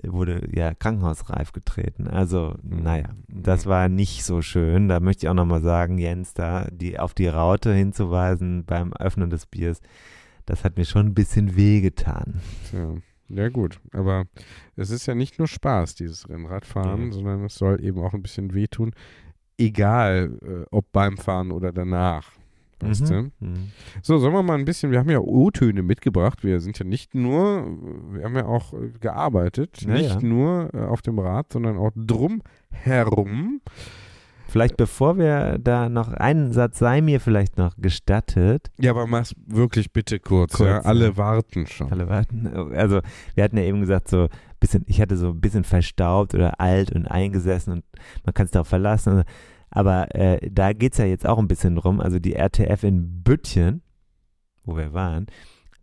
[0.03, 2.07] wurde ja krankenhausreif getreten.
[2.09, 2.83] Also, Mhm.
[2.83, 4.89] naja, das war nicht so schön.
[4.89, 9.29] Da möchte ich auch nochmal sagen, Jens, da die, auf die Raute hinzuweisen beim Öffnen
[9.31, 9.81] des Biers,
[10.47, 12.41] das hat mir schon ein bisschen wehgetan.
[12.73, 12.95] Ja.
[13.31, 13.81] Ja, gut.
[13.93, 14.25] Aber
[14.77, 17.13] es ist ja nicht nur Spaß, dieses Rennradfahren, Nee.
[17.13, 18.93] sondern es soll eben auch ein bisschen wehtun.
[19.59, 22.33] Egal, äh, ob beim Fahren oder danach.
[22.83, 23.31] Weißt du?
[23.41, 23.73] Mhm.
[24.01, 26.43] So, sollen wir mal ein bisschen, wir haben ja O-Töne mitgebracht.
[26.43, 27.67] Wir sind ja nicht nur,
[28.13, 30.27] wir haben ja auch äh, gearbeitet, Ja, nicht ja.
[30.27, 32.41] nur äh, auf dem Rad, sondern auch drum
[32.71, 33.61] herum.
[34.51, 38.71] Vielleicht bevor wir da noch einen Satz sei mir vielleicht noch gestattet.
[38.81, 40.55] Ja, aber mach's wirklich bitte kurz.
[40.55, 40.81] Kurz, ja?
[40.81, 41.91] Alle warten schon.
[41.93, 42.49] Alle warten.
[42.75, 43.01] Also,
[43.35, 46.93] wir hatten ja eben gesagt, so bisschen, ich hatte so ein bisschen verstaubt oder alt
[46.93, 47.85] und eingesessen und
[48.25, 49.23] man kann es darauf verlassen.
[49.71, 52.01] Aber äh, da geht es ja jetzt auch ein bisschen drum.
[52.01, 53.83] Also die RTF in Büttchen,
[54.65, 55.27] wo wir waren,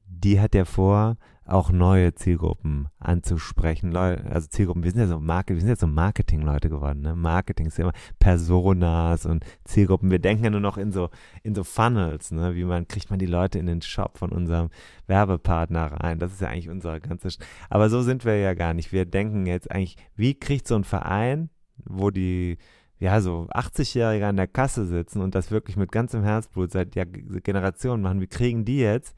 [0.06, 1.16] die hat ja vor,
[1.48, 3.92] auch neue Zielgruppen anzusprechen.
[3.92, 7.16] Leu also Zielgruppen, wir sind ja so Market, wir sind jetzt so Marketing-Leute geworden, ne?
[7.16, 10.12] Marketing ist ja immer Personas und Zielgruppen.
[10.12, 11.10] Wir denken ja nur noch in so,
[11.44, 12.56] in so Funnels, ne?
[12.56, 14.70] Wie man, kriegt man die Leute in den Shop von unserem
[15.08, 16.20] Werbepartner rein.
[16.20, 17.32] Das ist ja eigentlich unsere ganze.
[17.32, 17.38] Sch
[17.70, 18.92] Aber so sind wir ja gar nicht.
[18.92, 21.50] Wir denken jetzt eigentlich, wie kriegt so ein Verein,
[21.86, 22.58] wo die
[23.00, 27.04] ja, so 80-Jährige an der Kasse sitzen und das wirklich mit ganzem Herzblut seit ja,
[27.06, 28.22] Generationen machen.
[28.22, 29.16] Wie kriegen die jetzt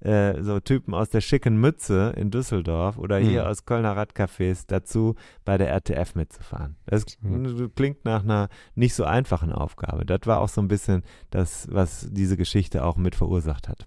[0.00, 3.48] äh, so Typen aus der schicken Mütze in Düsseldorf oder hier Mhm.
[3.48, 6.76] aus Kölner Radcafés dazu, bei der RTF mitzufahren?
[6.86, 7.72] Das Mhm.
[7.74, 10.04] klingt nach einer nicht so einfachen Aufgabe.
[10.04, 13.86] Das war auch so ein bisschen das, was diese Geschichte auch mit verursacht hat.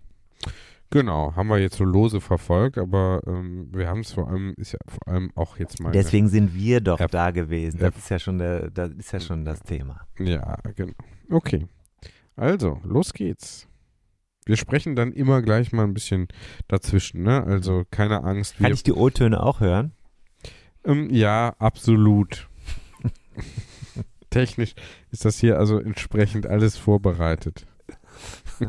[0.92, 4.72] Genau, haben wir jetzt so lose verfolgt, aber ähm, wir haben es vor allem, ist
[4.72, 5.92] ja vor allem auch jetzt mal.
[5.92, 7.78] Deswegen sind wir doch Erf- da gewesen.
[7.78, 10.02] Das erf- ist ja schon der, das ist ja schon das Thema.
[10.18, 10.94] Ja, genau.
[11.30, 11.68] Okay.
[12.36, 13.68] Also, los geht's.
[14.50, 16.28] Wir sprechen dann immer gleich mal ein bisschen
[16.68, 17.44] dazwischen, ne?
[17.44, 18.58] Also keine Angst.
[18.58, 19.92] Kann ich die O-Töne auch hören?
[20.84, 22.50] ähm, ja, absolut.
[24.32, 24.74] Technisch
[25.12, 27.68] ist das hier also entsprechend alles vorbereitet.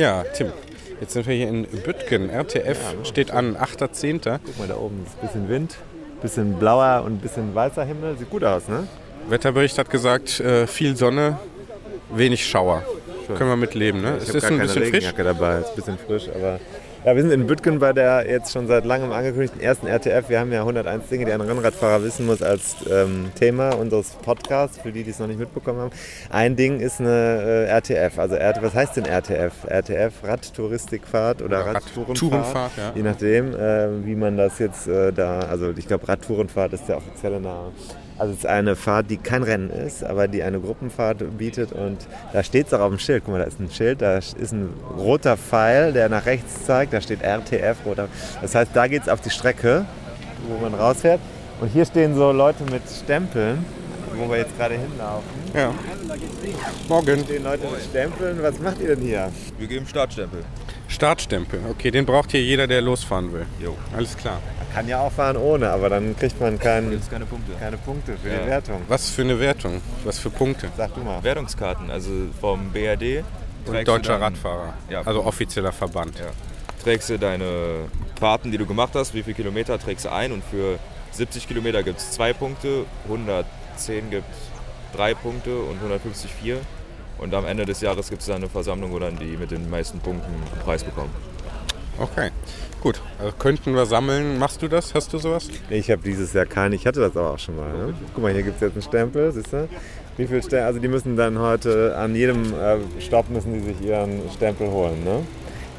[0.00, 0.50] Ja, Tim.
[0.98, 2.30] Jetzt sind wir hier in Büttgen.
[2.30, 4.40] RTF steht an, 8.10.
[4.42, 5.76] Guck mal, da oben ist ein bisschen Wind,
[6.22, 8.16] bisschen blauer und ein bisschen weißer Himmel.
[8.16, 8.88] Sieht gut aus, ne?
[9.28, 11.38] Wetterbericht hat gesagt, äh, viel Sonne,
[12.14, 12.82] wenig Schauer.
[13.36, 14.16] Können wir mitleben, ne?
[14.16, 14.94] Ich es ist gar ein keine bisschen frisch.
[14.94, 16.60] Regenjacke dabei, ist ein bisschen frisch, aber
[17.04, 20.28] ja, wir sind in Büttgen bei der jetzt schon seit langem angekündigten ersten RTF.
[20.28, 24.78] Wir haben ja 101 Dinge, die ein Rennradfahrer wissen muss als ähm, Thema unseres Podcasts,
[24.78, 25.90] für die, die es noch nicht mitbekommen haben.
[26.28, 29.64] Ein Ding ist eine äh, RTF, also was heißt denn RTF?
[29.66, 32.22] RTF, Radtouristikfahrt oder, Oder Radtourenfahrt?
[32.22, 32.92] Radtourenfahrt, ja.
[32.94, 36.98] Je nachdem, äh, wie man das jetzt äh, da, also ich glaube Radtourenfahrt ist der
[36.98, 37.72] offizielle Name.
[38.20, 41.96] Also es ist eine Fahrt, die kein Rennen ist, aber die eine Gruppenfahrt bietet und
[42.34, 43.22] da steht es auch auf dem Schild.
[43.24, 46.92] Guck mal, da ist ein Schild, da ist ein roter Pfeil, der nach rechts zeigt,
[46.92, 48.08] da steht RTF, roter.
[48.42, 49.86] Das heißt, da geht es auf die Strecke,
[50.48, 51.18] wo man rausfährt.
[51.62, 53.64] Und hier stehen so Leute mit Stempeln,
[54.14, 55.30] wo wir jetzt gerade hinlaufen.
[55.54, 55.72] Ja.
[56.90, 57.24] Morgen.
[57.24, 58.42] Stehen Leute mit Stempeln.
[58.42, 59.32] Was macht ihr denn hier?
[59.56, 60.40] Wir geben Startstempel.
[60.88, 61.60] Startstempel.
[61.70, 63.46] Okay, den braucht hier jeder, der losfahren will.
[63.58, 63.74] Jo.
[63.96, 64.42] Alles klar.
[64.80, 67.52] Man kann ja auch fahren ohne, aber dann kriegt man kein, es keine Punkte.
[67.60, 68.38] keine Punkte für Ja.
[68.38, 68.80] die Wertung.
[68.88, 69.82] Was für eine Wertung?
[70.04, 70.70] Was für Punkte?
[70.74, 71.22] Sag du mal.
[71.22, 73.22] Wertungskarten, also vom BRD.
[73.66, 74.72] Und deutscher dann- Radfahrer.
[74.88, 75.02] Ja.
[75.02, 76.18] Also offizieller Verband.
[76.18, 76.28] Ja.
[76.82, 77.88] Trägst du deine
[78.18, 80.78] Fahrten, die du gemacht hast, wie viele Kilometer trägst du ein und für
[81.10, 84.24] 70 Kilometer gibt es zwei Punkte, 110 gibt
[84.96, 86.58] drei Punkte und 150 vier.
[87.18, 89.68] Und am Ende des Jahres gibt es dann eine Versammlung, wo dann die mit den
[89.68, 91.10] meisten Punkten einen Preis bekommen.
[91.98, 92.30] Okay,
[92.80, 93.00] gut.
[93.18, 94.38] Also könnten wir sammeln.
[94.38, 94.94] Machst du das?
[94.94, 95.48] Hast du sowas?
[95.68, 97.72] Nee, Ich habe dieses Jahr keinen, ich hatte das aber auch schon mal.
[97.72, 97.94] Ne?
[98.14, 99.68] Guck mal, hier gibt es jetzt einen Stempel, siehst du?
[100.16, 103.80] Wie viel Stempel, also die müssen dann heute an jedem äh, Stopp müssen die sich
[103.82, 105.02] ihren Stempel holen.
[105.04, 105.24] Ne?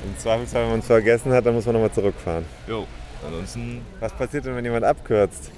[0.03, 2.45] Im Zweifelsfall, wenn man es vergessen hat, dann muss man nochmal zurückfahren.
[2.67, 2.85] Jo.
[3.25, 5.51] Ansonsten, Was passiert denn, wenn jemand abkürzt?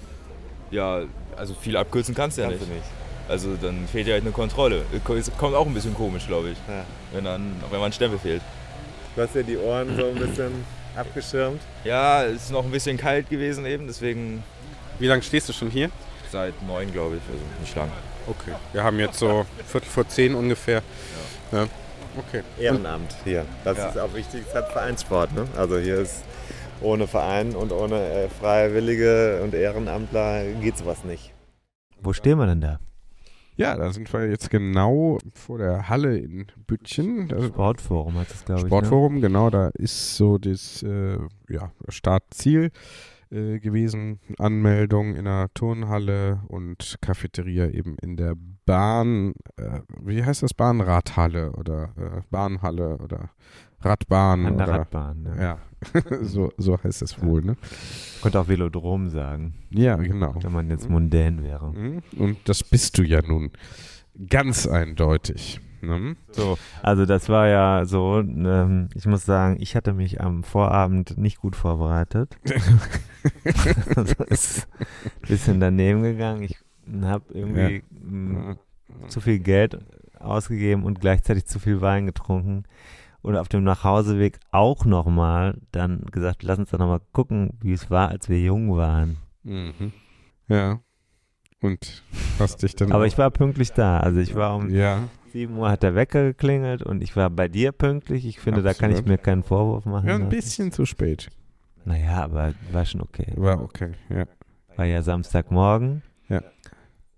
[0.71, 1.01] ja,
[1.37, 2.71] also viel abkürzen kannst du ja Kannst nicht.
[2.71, 2.87] du nicht.
[3.29, 4.81] Also dann fehlt ja halt eine Kontrolle.
[4.91, 6.83] Es kommt auch ein bisschen komisch, glaube ich, Ja.
[7.13, 8.41] wenn, dann, wenn man ein Stempel fehlt.
[9.15, 10.51] Du hast ja die Ohren so ein bisschen
[10.95, 11.61] abgeschirmt.
[11.83, 14.43] Ja, es ist noch ein bisschen kalt gewesen eben, deswegen
[14.99, 15.89] Wie lange stehst du schon hier?
[16.31, 17.91] seit neun, glaube ich, also nicht lang.
[18.25, 18.53] Okay.
[18.71, 20.81] Wir haben jetzt so Viertel vor zehn ungefähr.
[21.51, 21.67] Ja.
[22.17, 22.41] Okay.
[22.59, 23.45] Ehrenamt hier.
[23.63, 23.89] Das Ja.
[23.89, 24.43] ist auch wichtig.
[24.47, 25.31] Es hat Vereinssport.
[25.33, 25.45] Ne?
[25.57, 26.23] Also hier ist
[26.81, 31.31] ohne Verein und ohne äh, Freiwillige und Ehrenamtler geht sowas nicht.
[32.01, 32.79] Wo stehen wir denn da?
[33.55, 37.27] Ja, da sind wir jetzt genau vor der Halle in Büttchen.
[37.27, 38.63] Das Sportforum hat es, glaube ich.
[38.65, 38.69] Ne?
[38.69, 41.17] Sportforum, genau, da ist so das äh,
[41.49, 42.71] ja, Startziel
[43.29, 44.19] äh, gewesen.
[44.37, 48.35] Anmeldung in der Turnhalle und Cafeteria eben in der
[48.65, 50.53] Bahn, äh, wie heißt das?
[50.53, 53.29] Bahnradhalle oder äh, Bahnhalle oder
[53.81, 54.45] Radbahn.
[54.45, 55.25] An der oder, Radbahn.
[55.25, 55.43] Ja.
[55.43, 55.59] Ja,
[56.21, 57.55] so, so heißt es wohl, ne?
[58.21, 60.35] Könnte auch Velodrom sagen, Ja, genau.
[60.41, 61.71] wenn man jetzt mundän wäre.
[61.71, 62.01] Mhm.
[62.17, 63.51] Und das bist du ja nun
[64.29, 65.59] ganz eindeutig.
[65.81, 66.15] Ne?
[66.31, 71.17] So, also das war ja so, ähm, ich muss sagen, ich hatte mich am Vorabend
[71.17, 72.37] nicht gut vorbereitet.
[73.95, 76.43] also ist ein bisschen daneben gegangen.
[76.43, 76.57] Ich
[77.01, 78.55] habe irgendwie mh,
[79.07, 79.77] zu viel Geld
[80.19, 82.63] ausgegeben und gleichzeitig zu viel Wein getrunken.
[83.23, 87.89] Und auf dem Nachhauseweg auch nochmal dann gesagt, lass uns doch nochmal gucken, wie es
[87.89, 89.17] war, als wir jung waren.
[89.43, 89.93] Mhm.
[90.49, 90.81] Ja.
[91.61, 92.03] Und
[92.37, 92.91] hast dich dann.
[92.91, 94.01] Aber ich war pünktlich da.
[94.01, 97.47] Also ich war um Ja, 7 Uhr hat der Wecker geklingelt und ich war bei
[97.47, 98.25] dir pünktlich.
[98.25, 99.07] Ich finde, da kann ich Absolut.
[99.07, 100.09] mir keinen Vorwurf machen.
[100.09, 101.29] ja, ein bisschen zu spät.
[101.85, 103.33] Naja, aber war schon okay.
[103.37, 104.25] War okay, ja.
[104.75, 106.01] War ja Samstagmorgen.
[106.27, 106.41] Ja.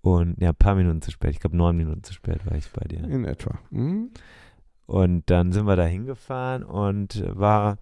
[0.02, 1.32] Und ja, ein paar Minuten zu spät.
[1.32, 3.02] Ich glaube, neun Minuten zu spät war ich bei dir.
[3.02, 3.58] In etwa.
[3.70, 4.10] Mhm.
[4.86, 7.78] Und dann sind wir da hingefahren und war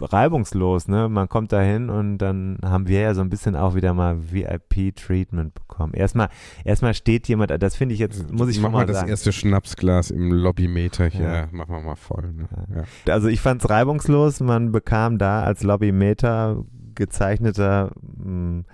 [0.00, 1.08] reibungslos, ne?
[1.08, 4.32] Man kommt da hin und dann haben wir ja so ein bisschen auch wieder mal
[4.32, 5.92] VIP-Treatment bekommen.
[5.94, 6.28] Erstmal,
[6.64, 9.10] erstmal steht jemand, das finde ich jetzt, muss ich Mach mal mal das sagen.
[9.10, 11.26] erste Schnapsglas im Lobbymeter hier.
[11.26, 11.48] Ja.
[11.50, 12.32] Machen wir mal voll.
[12.32, 12.48] Ne?
[12.74, 12.82] Ja.
[13.06, 13.14] Ja.
[13.14, 14.40] Also ich fand es reibungslos.
[14.40, 16.64] Man bekam da als Lobbymeter
[16.94, 18.64] gezeichneter mh,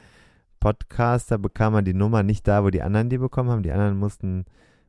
[0.60, 3.62] Podcaster, bekam man die Nummer nicht da, wo die anderen die bekommen haben.
[3.62, 4.44] Die anderen mussten,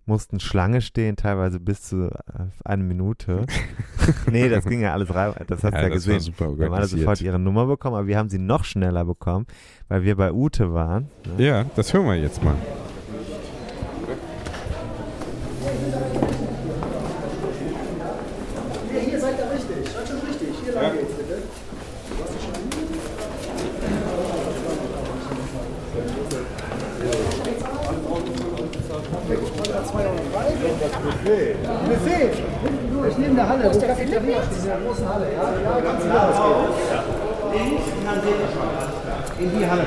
[0.10, 3.46] mussten Schlange stehen, teilweise bis zu äh, eine Minute.
[4.32, 5.34] nee, das ging ja alles rein.
[5.48, 6.20] Das hast du ja, war gesehen.
[6.20, 9.46] super Wir haben alle sofort ihre Nummer bekommen, aber wir haben sie noch schneller bekommen,
[9.88, 11.08] weil wir bei Ute waren.
[11.38, 11.46] Ne?
[11.46, 12.56] Ja, das hören wir jetzt mal.
[31.30, 31.56] Buffet.
[31.88, 32.34] Buffet.
[32.64, 35.34] Hinten durch, neben der Halle, wo ist, dieser großen Halle.
[35.34, 37.00] Ja, da kannst du rausgehen.
[39.40, 39.86] In die Halle.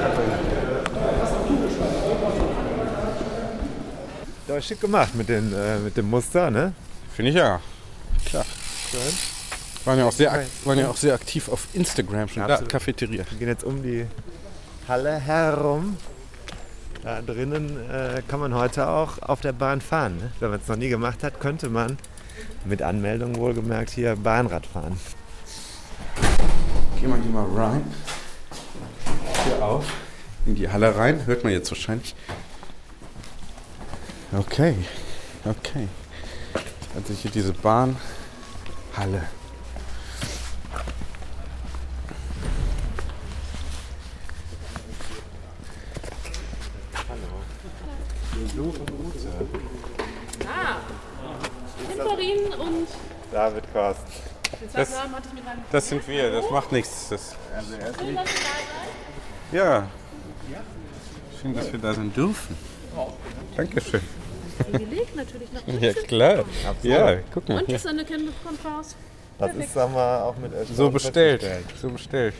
[4.46, 6.72] Da schick gemacht mit, den, äh, mit dem Muster, ne?
[7.14, 7.61] Finde ich ja.
[8.26, 8.44] Klar.
[9.85, 12.42] Waren ja, auch sehr, waren ja auch sehr aktiv auf Instagram schon.
[12.46, 12.70] Da, Absolut.
[12.70, 13.24] Cafeteria.
[13.31, 14.07] Wir gehen jetzt um die
[14.87, 15.96] Halle herum.
[17.02, 20.18] Da drinnen äh, kann man heute auch auf der Bahn fahren.
[20.18, 20.30] Ne?
[20.38, 21.98] Wenn man es noch nie gemacht hat, könnte man
[22.64, 24.96] mit Anmeldung wohlgemerkt hier Bahnrad fahren.
[27.00, 27.84] Gehen wir hier mal rein.
[29.44, 29.84] Hier auf.
[30.46, 31.26] In die Halle rein.
[31.26, 32.14] Hört man jetzt wahrscheinlich.
[34.32, 34.76] Okay.
[35.44, 35.88] Okay.
[36.94, 37.98] Also hier diese Bahnhalle.
[51.96, 52.88] Karin und
[53.32, 54.00] David Kost.
[54.60, 55.64] den Das- zweiten Namen hatte ich mit rein.
[55.70, 57.08] Das sind wir, das macht nichts.
[57.08, 59.52] Das, Schön, dass ihr da seid.
[59.52, 59.88] ja.
[61.40, 62.56] Schön, dass wir da sein dürfen.
[63.56, 64.00] Dankeschön.
[64.70, 65.66] Privileg natürlich noch.
[65.80, 66.44] Ja, klar.
[66.82, 67.60] Ja, guck mal.
[67.62, 68.94] Und das Sonne kommt raus.
[69.46, 71.44] Das ist, sagen wir, auch mit So bestellt.
[71.81, 72.35] So bestellt.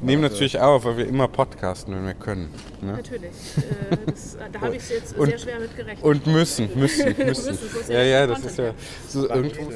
[0.00, 2.52] Nehmen natürlich auf, weil wir immer podcasten, wenn wir können.
[2.80, 2.92] Ne?
[2.92, 3.30] Natürlich.
[3.56, 6.04] Äh, das, da habe ich jetzt Und- sehr schwer mit gerechnet.
[6.04, 7.58] Und müssen, müssen, müssen.
[7.88, 8.72] Ja, ja der das ist ja
[9.08, 9.72] so irgendwo.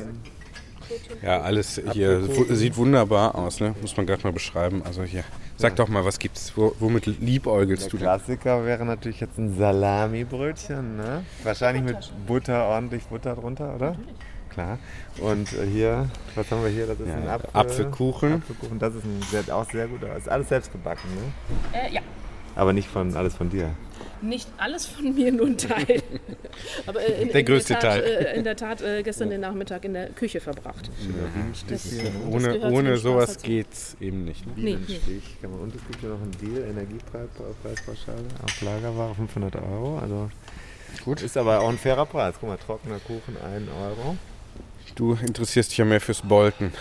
[1.22, 3.74] Ja, alles hier sieht wunderbar aus, ne?
[3.80, 4.82] Muss man gerade mal beschreiben.
[4.84, 5.22] Also hier,
[5.56, 6.52] sag doch mal, was gibt's?
[6.56, 8.06] Wo, womit liebäugelst Der du denn?
[8.06, 11.24] Klassiker wäre natürlich jetzt ein Salami-Brötchen, ne?
[11.44, 13.96] Wahrscheinlich mit Butter, ordentlich Butter drunter, oder?
[14.50, 14.78] Klar.
[15.20, 16.86] Und äh, hier, was haben wir hier?
[16.86, 18.32] Das ist Ja, ein Apfel, Apfelkuchen.
[18.34, 20.00] Apfelkuchen, das ist ein sehr, auch sehr gut.
[20.02, 21.78] Ist alles selbst gebacken, ne?
[21.78, 22.00] Äh, ja,
[22.56, 23.70] Aber nicht von alles von dir.
[24.22, 26.02] nicht alles von mir, nur ein Teil.
[26.86, 28.02] Aber äh, in, Der in größte der Tat, Teil.
[28.02, 30.90] Äh, in der Tat äh, gestern den Nachmittag in der Küche verbracht.
[31.68, 33.46] Das, das Ohne, ohne sowas dazu.
[33.46, 34.44] geht's eben nicht.
[34.46, 34.52] Ne?
[34.56, 34.94] Nee, nee.
[35.02, 39.98] Stich kann man, und es gibt ja noch einen Deal, Energiepreispauschale auf Lagerware 500 Euro.
[39.98, 40.28] Also
[41.04, 41.22] Gut.
[41.22, 42.34] ist aber auch ein fairer Preis.
[42.40, 44.16] Guck mal, trockener Kuchen 1 Euro.
[45.00, 46.74] Du interessierst dich ja mehr fürs Bolten.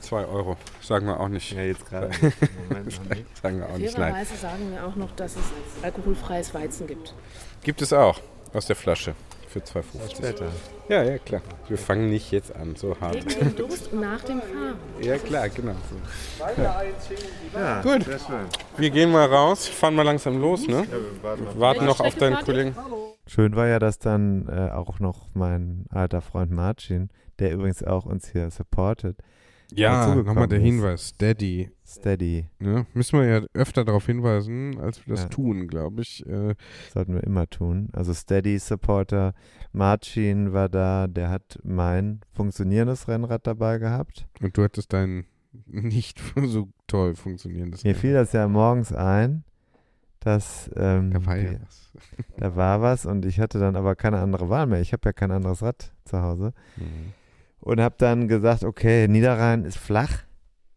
[0.00, 0.58] 2 Euro.
[0.82, 1.50] Sagen wir auch nicht.
[1.50, 2.10] Ja, jetzt gerade.
[3.42, 3.96] Sagen wir auch nicht.
[3.96, 4.26] Nein.
[4.38, 7.14] Sagen wir auch noch, dass es alkoholfreies Weizen gibt.
[7.62, 8.20] Gibt es auch.
[8.52, 9.14] Aus der Flasche.
[9.48, 10.10] Für 2,50.
[10.14, 10.48] Später.
[10.90, 11.40] Ja, ja, klar.
[11.66, 13.14] Wir fangen nicht jetzt an, so hart.
[13.14, 14.76] Wegen dem Durst nach dem Fahren.
[15.00, 15.74] Ja, klar, genau.
[17.54, 18.04] Ja, Gut.
[18.04, 18.46] sehr schön.
[18.76, 20.86] Wir gehen mal raus, fahren mal langsam los, ne?
[21.22, 22.44] Ja, wir warten noch auf deinen?
[22.44, 22.76] Kollegen.
[23.26, 28.06] Schön war ja, dass dann äh, auch noch mein alter Freund Marcin, der übrigens auch
[28.06, 29.18] uns hier supportet,
[29.72, 30.64] Ja, nochmal der ist.
[30.64, 31.70] Hinweis, Steady.
[31.86, 32.86] Steady, Ne?
[32.94, 35.28] Müssen wir ja öfter darauf hinweisen, als wir das Ja.
[35.28, 36.24] tun, glaube ich.
[36.26, 36.54] Äh,
[36.92, 37.88] sollten wir immer tun.
[37.92, 39.34] Also Steady Supporter,
[39.72, 44.26] Marcin war da, der hat mein funktionierendes Rennrad dabei gehabt.
[44.42, 45.26] und du hattest dein
[45.66, 47.84] nicht so toll funktionierendes.
[47.84, 48.00] Mir Rennrad.
[48.00, 49.44] fiel das ja morgens ein,
[50.20, 51.92] dass ähm, Da war ja wir- was.
[52.38, 54.80] da war was und ich hatte dann aber keine andere Wahl mehr.
[54.80, 56.52] Ich habe ja kein anderes Rad zu Hause.
[56.76, 57.12] Mhm.
[57.64, 60.24] Und habe dann gesagt, okay, Niederrhein ist flach.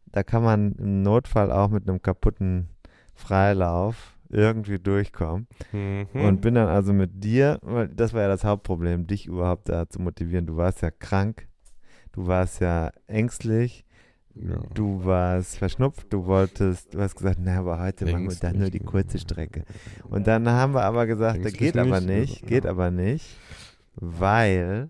[0.05, 2.69] Da kann man im Notfall auch mit einem kaputten
[3.13, 5.47] Freilauf irgendwie durchkommen.
[5.73, 6.07] Mhm.
[6.13, 9.89] Und bin dann also mit dir, weil das war ja das Hauptproblem, dich überhaupt da
[9.89, 10.45] zu motivieren.
[10.45, 11.47] Du warst ja krank,
[12.13, 13.85] du warst ja ängstlich,
[14.35, 14.57] ja.
[14.73, 18.59] du warst verschnupft, du wolltest, du hast gesagt, na, aber heute machen wir dann Ängstlich,
[18.61, 19.65] nur die kurze Strecke.
[20.09, 22.71] Und dann haben wir aber gesagt, das Ängstlich geht aber nicht, nicht, also, geht ja.
[22.71, 23.37] aber nicht,
[23.95, 24.89] weil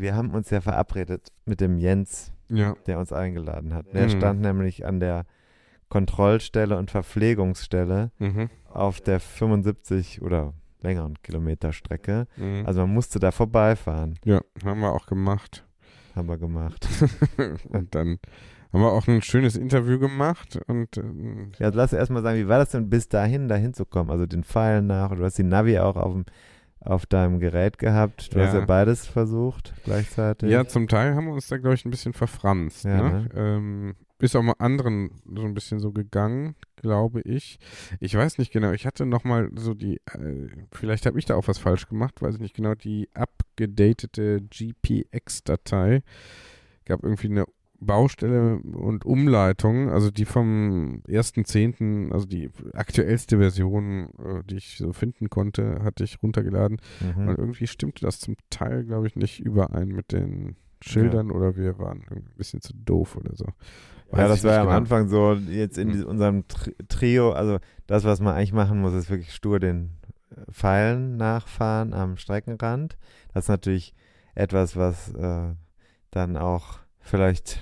[0.00, 2.74] wir haben uns ja verabredet mit dem Jens, ja.
[2.86, 3.92] der uns eingeladen hat.
[3.94, 4.10] Der Mhm.
[4.10, 5.24] stand nämlich an der
[5.88, 8.48] Kontrollstelle und Verpflegungsstelle Mhm.
[8.70, 12.26] auf der 75 oder längeren Kilometerstrecke.
[12.36, 12.64] Mhm.
[12.66, 15.64] Also man musste da vorbeifahren, ja, haben wir auch gemacht.
[16.16, 16.86] haben wir gemacht.
[17.70, 18.18] und dann
[18.72, 21.02] haben wir auch ein schönes Interview gemacht und äh,
[21.58, 24.10] Ja, lass erst mal sagen, wie war das denn bis dahin, dahin zu kommen?
[24.10, 26.24] Also den Pfeilen nach, du hast die Navi auch auf, dem,
[26.84, 28.34] auf deinem Gerät gehabt.
[28.34, 28.60] Du hast Ja.
[28.60, 30.50] ja beides versucht gleichzeitig.
[30.50, 32.84] ja, zum Teil haben wir uns da, glaube ich, ein bisschen verfranst.
[32.84, 33.22] Ja, ne?
[33.22, 33.28] ne?
[33.34, 37.58] Ähm, ist auch mal anderen so ein bisschen so gegangen, glaube ich.
[38.00, 38.72] Ich weiß nicht genau.
[38.72, 42.22] Ich hatte noch mal so die, äh, vielleicht habe ich da auch was falsch gemacht,
[42.22, 46.02] weiß ich nicht genau, die abgedatete GPX-Datei.
[46.86, 47.44] Gab irgendwie eine
[47.86, 54.92] Baustelle und Umleitung, also die vom 1.10., also die aktuellste Version, äh, die ich so
[54.92, 56.80] finden konnte, hatte ich runtergeladen.
[57.16, 57.28] Mhm.
[57.28, 61.78] Und irgendwie stimmte das zum Teil, glaube ich, nicht überein mit den Schildern oder wir
[61.78, 63.46] waren ein bisschen zu doof oder so.
[64.12, 64.76] Ja, Weiß das ich war ja am genau.
[64.76, 66.04] Anfang so, jetzt in Mhm.
[66.04, 69.92] unserem Tri Trio, also das, was man eigentlich machen muss, ist wirklich stur den
[70.30, 72.98] äh, Pfeilen nachfahren am Streckenrand.
[73.32, 73.94] Das ist natürlich
[74.34, 75.54] etwas, was äh,
[76.10, 77.60] dann auch vielleicht,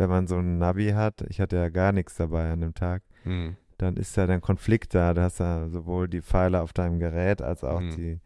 [0.00, 3.02] wenn man so ein Navi hat, ich hatte ja gar nichts dabei an dem Tag,
[3.24, 3.56] Mhm.
[3.78, 5.14] dann ist ja dann Konflikt da.
[5.14, 7.90] Du hast ja sowohl die Pfeile auf deinem Gerät als auch Mhm.
[7.90, 8.18] die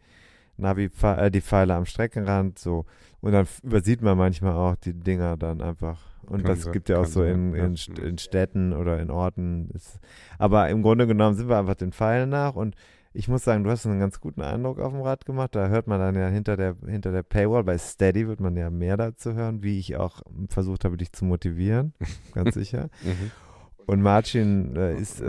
[0.57, 2.85] Navi äh, die Pfeile am Streckenrand so
[3.21, 6.87] und dann übersieht man manchmal auch die Dinger dann einfach und Kann das sein, gibt
[6.89, 9.99] ja auch so in, in, in Städten oder in Orten ist,
[10.39, 12.73] aber im Grunde genommen sind wir einfach den Pfeilen nach und
[13.15, 15.55] ich muss sagen, du hast einen ganz guten Eindruck auf dem Rad gemacht.
[15.55, 18.69] Da hört man dann ja hinter der, hinter der Paywall, bei Steady wird man ja
[18.69, 21.93] mehr dazu hören, wie ich auch versucht habe, dich zu motivieren.
[22.33, 22.89] Ganz sicher.
[23.03, 23.31] Mhm.
[23.87, 25.27] Und Marcin äh, ist, äh,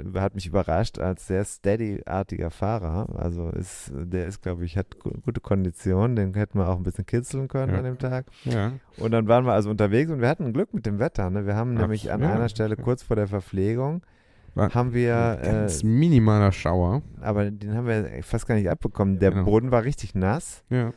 [0.00, 3.08] äh, hat mich überrascht als sehr steady-artiger Fahrer.
[3.16, 6.14] Also ist, der ist, glaube ich, hat gu gute Kondition.
[6.14, 7.78] Den hätten wir auch ein bisschen kitzeln können Ja.
[7.78, 8.26] an dem Tag.
[8.44, 8.72] Ja.
[8.98, 11.30] Und dann waren wir also unterwegs und wir hatten Glück mit dem Wetter.
[11.30, 11.46] Ne?
[11.46, 12.34] Wir haben Ach, nämlich an ja.
[12.34, 14.02] einer Stelle kurz vor der Verpflegung
[14.54, 17.02] War haben wir, ganz äh, minimaler Schauer.
[17.20, 19.18] aber den haben wir fast gar nicht abbekommen.
[19.18, 19.44] Der Genau.
[19.44, 20.62] Boden war richtig nass.
[20.70, 20.92] Ja.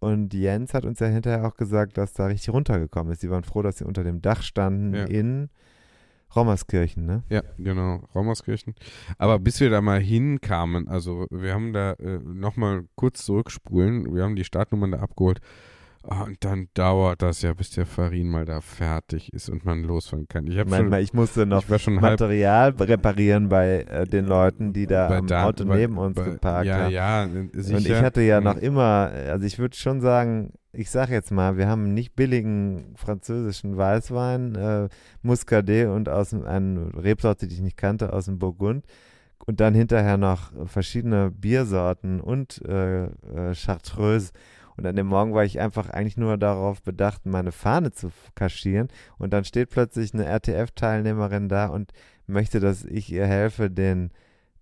[0.00, 3.22] Und Jens hat uns ja hinterher auch gesagt, dass da richtig runtergekommen ist.
[3.22, 5.04] Die waren froh, dass sie unter dem Dach standen Ja.
[5.04, 5.48] in
[6.34, 7.22] Rommerskirchen, ne?
[7.30, 8.74] Ja, genau, Raumerskirchen.
[9.18, 14.24] Aber bis wir da mal hinkamen, also wir haben da äh, nochmal kurz zurückspulen, wir
[14.24, 15.40] haben die Startnummern da abgeholt.
[16.06, 19.82] Ah, und dann dauert das ja, bis der Farin mal da fertig ist und man
[19.84, 20.46] losfahren kann.
[20.46, 24.72] Ich, Manchmal, schon, ich musste noch ich schon halb Material reparieren bei äh, den Leuten,
[24.74, 26.90] die da am Dan- Auto bei- neben uns bei, geparkt ja, haben.
[26.92, 27.76] Ja, sicher.
[27.78, 31.56] Und ich hatte ja noch immer, also ich würde schon sagen, ich sag jetzt mal,
[31.56, 34.88] wir haben nicht billigen französischen Weißwein, äh,
[35.22, 38.84] Muscadet und aus dem- eine Rebsorte, die ich nicht kannte, aus dem Burgund.
[39.46, 44.32] Und dann hinterher noch verschiedene Biersorten und äh, äh, Chartreuse.
[44.76, 48.88] Und an dem Morgen war ich einfach eigentlich nur darauf bedacht, meine Fahne zu kaschieren.
[49.18, 51.92] Und dann steht plötzlich eine RTF-Teilnehmerin da und
[52.26, 54.10] möchte, dass ich ihr helfe, den,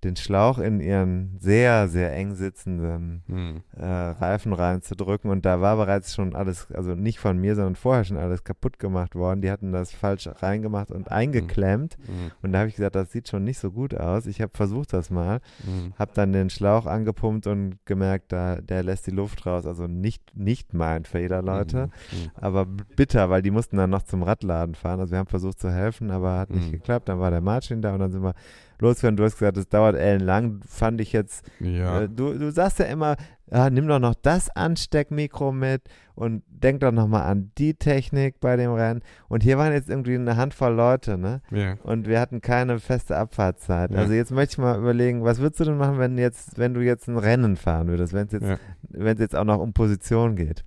[0.05, 3.63] den Schlauch in ihren sehr, sehr eng sitzenden Mhm.
[3.77, 5.31] äh, Reifen reinzudrücken.
[5.31, 8.79] Und da war bereits schon alles, also nicht von mir, sondern vorher schon alles kaputt
[8.79, 9.43] gemacht worden.
[9.43, 11.97] Die hatten das falsch reingemacht und eingeklemmt.
[12.01, 12.33] Mhm.
[12.43, 14.27] Und da habe ich gesagt, das sieht schon nicht so gut aus.
[14.27, 15.93] Ich habe versucht das mal, Mhm.
[15.99, 19.67] habe dann den Schlauch angepumpt und gemerkt, da, der lässt die Luft raus.
[19.67, 21.87] Also nicht, nicht mein Fehler, Leute.
[22.11, 22.31] Mhm.
[22.35, 24.99] Aber bitter, weil die mussten dann noch zum Radladen fahren.
[25.01, 27.09] Also wir haben versucht zu helfen, aber hat nicht geklappt.
[27.09, 28.35] Dann war der Marcin da und dann sind wir
[28.83, 29.17] loswerden.
[29.17, 30.61] Du hast gesagt, es dauert ellenlang.
[30.69, 32.03] Fand ich jetzt, Ja.
[32.03, 33.17] äh, du, du sagst ja immer,
[33.51, 35.83] ah, nimm doch noch das Ansteckmikro mit
[36.15, 39.01] und denk doch nochmal an die Technik bei dem Rennen.
[39.29, 41.41] Und hier waren jetzt irgendwie eine Handvoll Leute, ne?
[41.51, 41.75] ja.
[41.83, 43.91] Und wir hatten keine feste Abfahrtszeit.
[43.93, 43.99] Ja.
[43.99, 46.81] Also jetzt möchte ich mal überlegen, was würdest du denn machen, wenn jetzt, wenn du
[46.81, 48.59] jetzt ein Rennen fahren würdest, wenn es jetzt, Ja.
[48.91, 50.65] wenn es jetzt auch noch um Position geht?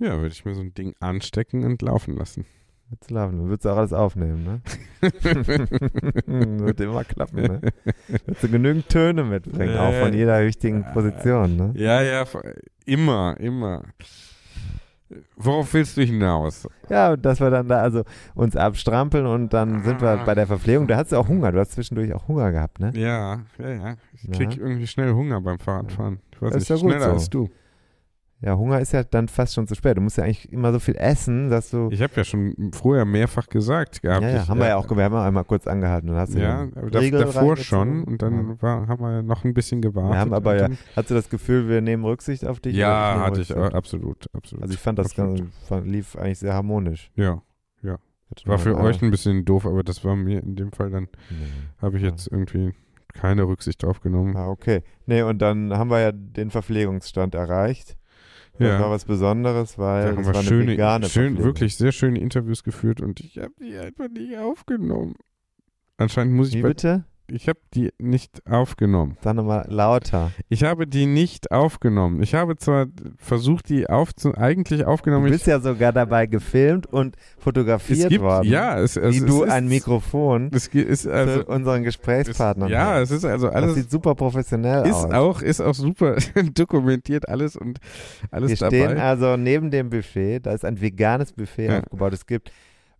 [0.00, 2.44] Ja, würde ich mir so ein Ding anstecken und laufen lassen.
[2.90, 4.60] Würdest du laufen, würdest du auch alles aufnehmen, ne?
[6.60, 7.60] Wird immer klappen, ne?
[8.06, 11.72] Würdest du genügend Töne mitbringen, auch von jeder wichtigen Position, ne?
[11.76, 12.24] ja, ja,
[12.86, 13.82] immer, immer.
[15.36, 16.68] Worauf willst du hinaus?
[16.90, 20.86] Ja, dass wir dann da also uns abstrampeln und dann sind wir bei der Verpflegung.
[20.86, 22.92] Da hast du auch Hunger, du hast zwischendurch auch Hunger gehabt, ne?
[22.94, 23.94] Ja, ja, ja.
[24.14, 24.32] Ich Ja.
[24.32, 26.20] krieg irgendwie schnell Hunger beim Fahrradfahren.
[26.32, 27.12] Ich weiß Das ist nicht, ja gut schneller so.
[27.12, 27.48] als du.
[28.40, 29.96] Ja, Hunger ist ja dann fast schon zu spät.
[29.96, 31.88] Du musst ja eigentlich immer so viel essen, dass du.
[31.90, 34.22] Ich habe ja schon vorher mehrfach gesagt gehabt.
[34.22, 36.06] ja, ja, ich, haben wir ja auch, wir haben ja einmal kurz angehalten.
[36.08, 38.62] Dann hast Ja, aber Riegel davor schon und dann Ja.
[38.62, 40.12] war, haben wir ja noch ein bisschen gewartet.
[40.12, 42.76] Wir haben aber und ja, hast du das Gefühl, wir nehmen Rücksicht auf dich?
[42.76, 43.72] Ja, hatte ich Rücksicht?
[43.72, 44.62] äh, absolut, absolut.
[44.62, 47.10] Also ich fand das ganz, fand, lief eigentlich sehr harmonisch.
[47.16, 47.42] Ja,
[48.44, 51.08] war für euch ein bisschen doof, aber das war mir in dem Fall dann,
[51.80, 52.10] habe ich Ja.
[52.10, 52.72] jetzt irgendwie
[53.14, 54.36] keine Rücksicht drauf genommen.
[54.36, 54.82] Ah, okay.
[55.06, 57.96] Nee, und dann haben wir ja den Verpflegungsstand erreicht.
[58.58, 58.80] Das Ja.
[58.80, 61.44] war was Besonderes, weil Da haben war schöne, vegane schön, Verpflegung.
[61.44, 65.14] wirklich sehr schöne Interviews geführt und ich habe die einfach nicht aufgenommen.
[65.96, 67.04] Anscheinend muss ich Wie bei, bitte?
[67.30, 69.16] Ich habe die nicht aufgenommen.
[69.22, 70.30] Sag nochmal lauter.
[70.48, 72.22] Ich habe die nicht aufgenommen.
[72.22, 72.86] Ich habe zwar
[73.18, 75.26] versucht, die aufzu eigentlich aufgenommen.
[75.26, 78.48] Du bist ja sogar dabei gefilmt und fotografiert es gibt, worden.
[78.48, 81.84] ja, es, es, wie es du ist, ein Mikrofon Es ist also, für unseren es,
[81.86, 83.10] Gesprächspartner ja, hast.
[83.10, 85.12] es ist also Das alles sieht super professionell ist aus.
[85.12, 86.16] auch ist auch super
[86.54, 87.78] dokumentiert alles und
[88.30, 89.02] alles Wir stehen dabei.
[89.02, 90.40] also neben dem Buffet.
[90.40, 91.78] Da ist ein veganes Buffet Ja.
[91.80, 92.12] aufgebaut.
[92.14, 92.50] Es gibt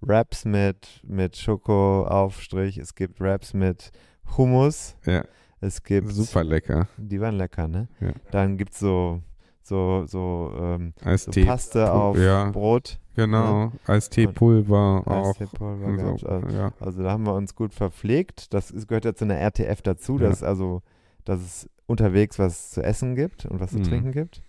[0.01, 2.79] Wraps mit, mit Schokoaufstrich.
[2.79, 3.91] Es gibt Wraps mit
[4.37, 4.97] Hummus.
[5.07, 5.25] Ja.
[5.61, 6.13] Es gibt.
[6.13, 6.87] Super lecker.
[6.97, 7.89] Die waren lecker, ne?
[8.01, 8.13] Ja.
[8.31, 9.23] Dann gibt es so,
[9.63, 11.31] so, so, ähm, so.
[11.45, 12.51] Paste auf ja.
[12.51, 12.99] Brot.
[13.17, 13.73] Genau.
[13.87, 15.31] Eistee-Pulver auch.
[15.31, 16.27] Eisteepulver so.
[16.29, 16.73] Also, Ja.
[16.79, 18.55] also da haben wir uns gut verpflegt.
[18.55, 20.83] Das ist, gehört ja zu einer RTF dazu, dass also,
[21.25, 23.83] dass es unterwegs was zu essen gibt und was zu Mhm.
[23.85, 24.43] trinken gibt.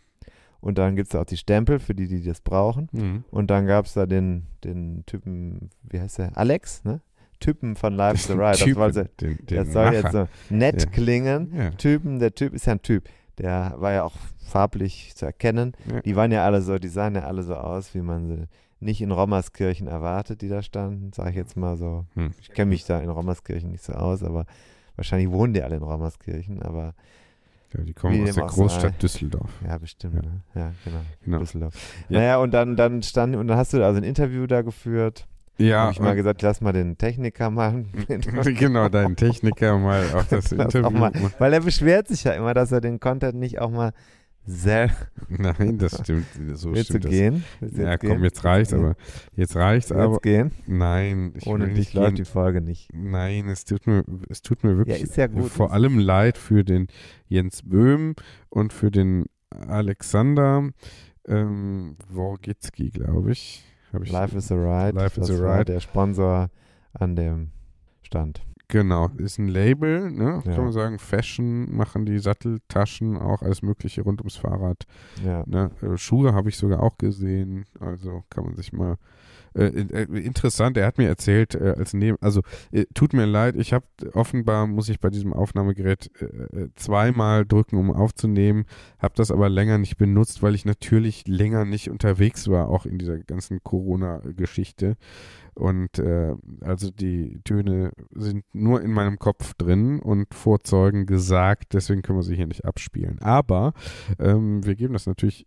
[0.61, 2.89] Und dann gibt es auch die Stempel für die, die das brauchen.
[2.91, 3.23] Mhm.
[3.31, 6.37] Und dann gab es da den, den Typen, wie heißt der?
[6.37, 7.01] Alex, ne?
[7.39, 8.41] Typen von Life's the Ride.
[8.51, 10.89] Das, Typen, den, den das soll jetzt so nett Ja.
[10.89, 11.53] klingen.
[11.55, 11.69] Ja.
[11.71, 13.07] Typen, der Typ ist ja ein Typ.
[13.37, 14.15] Der war ja auch
[14.45, 15.73] farblich zu erkennen.
[15.91, 16.01] Ja.
[16.01, 18.45] Die waren ja alle so, die sahen ja alle so aus, wie man sie
[18.81, 22.05] nicht in Rommerskirchen erwartet, die da standen, sage ich jetzt mal so.
[22.15, 22.31] Hm.
[22.41, 24.45] Ich kenne mich da in Rommerskirchen nicht so aus, aber
[24.95, 26.93] wahrscheinlich wohnen die alle in Rommerskirchen, aber
[27.73, 28.45] Ja, die kommen aus der.
[28.45, 29.51] Großstadt Düsseldorf.
[29.67, 30.21] ja, bestimmt, Ja.
[30.21, 30.41] ne?
[30.55, 30.99] Ja, genau.
[31.25, 31.39] Genau.
[31.39, 31.73] Düsseldorf.
[32.09, 32.19] Ja.
[32.19, 35.27] Naja, und dann, dann stand, und dann hast du also ein Interview da geführt.
[35.59, 37.89] Ja, habe ich mal gesagt, lass mal den Techniker machen.
[38.57, 40.89] genau, deinen Techniker mal auch das Das Interview.
[40.97, 43.91] mal, weil er beschwert sich ja immer, dass er den Content nicht auch mal
[44.45, 44.93] selber
[45.27, 46.25] Nein, das stimmt.
[46.53, 47.11] So Willst du stimmt das.
[47.11, 47.43] gehen?
[47.59, 48.23] Willst du Ja, jetzt komm, gehen?
[48.23, 48.95] jetzt reicht's, aber
[49.35, 50.51] jetzt reicht's, Jetzt aber gehen?
[50.65, 52.89] nein, ich Ohne will dich läuft die Folge nicht.
[52.93, 55.49] Nein, es tut mir, es tut mir wirklich Ja, ist ja gut.
[55.51, 56.87] vor allem leid für den
[57.27, 58.15] Jens Böhm
[58.49, 60.69] und für den Alexander
[61.27, 63.65] ähm, Worgitzki, glaube ich.
[63.91, 64.95] Life is a Ride.
[64.97, 65.65] Life is das a war Ride.
[65.65, 66.49] der Sponsor
[66.93, 67.51] an dem
[68.01, 68.41] Stand.
[68.71, 70.43] Genau, ist ein Label, ne?
[70.45, 70.53] Ja.
[70.53, 70.99] kann man sagen.
[70.99, 74.83] Fashion machen die Satteltaschen, auch alles Mögliche rund ums Fahrrad.
[75.25, 75.43] Ja.
[75.47, 75.71] Ne?
[75.81, 78.97] Äh, Schuhe habe ich sogar auch gesehen, also kann man sich mal.
[79.55, 82.41] Äh, äh, interessant, er hat mir erzählt, äh, als neben, also
[82.71, 87.45] äh, tut mir leid, ich habe offenbar muss ich bei diesem Aufnahmegerät äh, äh, zweimal
[87.45, 88.65] drücken, um aufzunehmen,
[88.99, 92.97] habe das aber länger nicht benutzt, weil ich natürlich länger nicht unterwegs war, auch in
[92.97, 94.95] dieser ganzen Corona-Geschichte.
[95.55, 102.01] Und äh, also die Töne sind nur in meinem Kopf drin und Vorzeugen gesagt, deswegen
[102.01, 103.19] können wir sie hier nicht abspielen.
[103.19, 103.73] Aber
[104.19, 105.45] ähm, wir geben das natürlich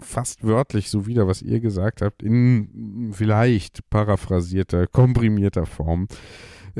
[0.00, 6.08] fast wörtlich so wieder, was ihr gesagt habt, in vielleicht paraphrasierter, komprimierter Form.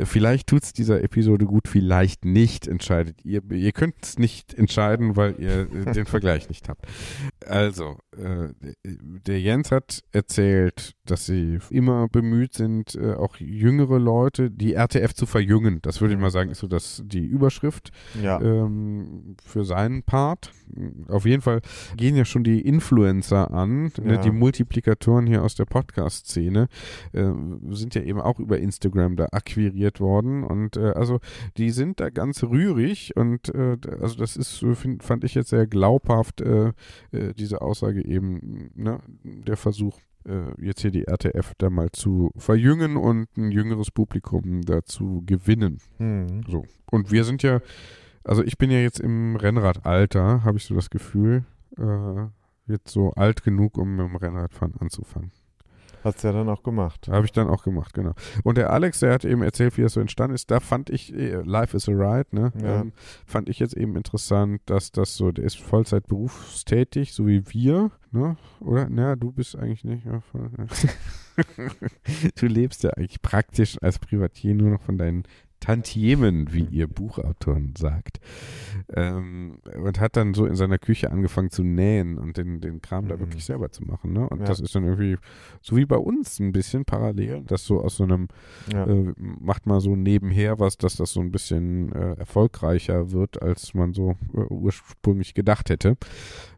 [0.02, 3.42] Vielleicht tut es dieser Episode gut, vielleicht nicht, entscheidet ihr.
[3.50, 6.86] Ihr könnt es nicht entscheiden, weil ihr äh, den Vergleich nicht habt.
[7.46, 8.48] Also, äh,
[8.84, 15.14] der Jens hat erzählt, dass sie immer bemüht sind, äh, auch jüngere Leute, die RTF
[15.14, 15.78] zu verjüngen.
[15.82, 17.90] Das würde ich mal sagen, ist so das, die Überschrift
[18.22, 18.40] Ja.
[18.40, 20.50] ähm, für seinen Part.
[21.08, 21.60] Auf jeden Fall
[21.96, 24.16] gehen ja schon die Influencer an, ne, Ja.
[24.16, 26.68] die Multiplikatoren hier aus der Podcast-Szene,
[27.12, 27.30] äh,
[27.70, 31.20] sind ja eben auch über Instagram da akquiriert worden und äh, also
[31.56, 35.50] die sind da ganz rührig und äh, also das ist, so find, fand ich jetzt
[35.50, 36.72] sehr glaubhaft, äh,
[37.12, 42.30] äh, diese Aussage eben, ne, der Versuch äh, jetzt hier die RTF da mal zu
[42.36, 45.78] verjüngen und ein jüngeres Publikum dazu gewinnen.
[45.98, 46.42] Hm.
[46.48, 46.64] So.
[46.90, 47.60] Und wir sind ja,
[48.24, 51.44] also ich bin ja jetzt im Rennradalter, habe ich so das Gefühl,
[51.78, 52.26] äh,
[52.66, 55.32] jetzt so alt genug, um mit dem Rennradfahren anzufangen.
[56.04, 57.08] Hast du ja dann auch gemacht.
[57.08, 58.12] Habe ich dann auch gemacht, genau.
[58.42, 60.50] Und der Alex, der hat eben erzählt, wie das so entstanden ist.
[60.50, 62.52] Da fand ich, äh, Life is a Ride, ne?
[62.62, 62.82] Ja.
[62.82, 62.92] Ähm,
[63.26, 67.90] fand ich jetzt eben interessant, dass das so, der ist Vollzeit berufstätig, so wie wir,
[68.12, 68.36] ne?
[68.60, 68.88] Oder?
[68.90, 70.04] Na, du bist eigentlich nicht.
[70.04, 70.66] Ja, voll, ja.
[72.36, 75.24] du lebst ja eigentlich praktisch als Privatier nur noch von deinen
[75.64, 78.20] Tantiemen, wie ihr Buchautoren sagt.
[78.94, 83.08] Ähm, und hat dann so in seiner Küche angefangen zu nähen und den, den Kram
[83.08, 83.20] da Mhm.
[83.20, 84.12] wirklich selber zu machen.
[84.12, 84.28] Ne?
[84.28, 84.44] Und Ja.
[84.44, 85.16] das ist dann irgendwie
[85.62, 88.28] so wie bei uns ein bisschen parallel, dass so aus so einem,
[88.72, 88.86] Ja.
[88.86, 93.72] äh, macht mal so nebenher was, dass das so ein bisschen äh, erfolgreicher wird, als
[93.72, 95.96] man so äh, ursprünglich gedacht hätte.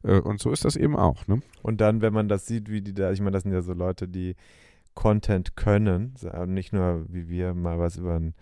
[0.03, 1.29] Äh, und so ist das eben auch.
[1.29, 1.43] Ne?
[1.63, 3.73] Und dann, wenn man das sieht, wie die da, ich meine, das sind ja so
[3.73, 4.35] Leute, die
[4.95, 6.15] Content können,
[6.47, 8.35] nicht nur wie wir mal was über, ein,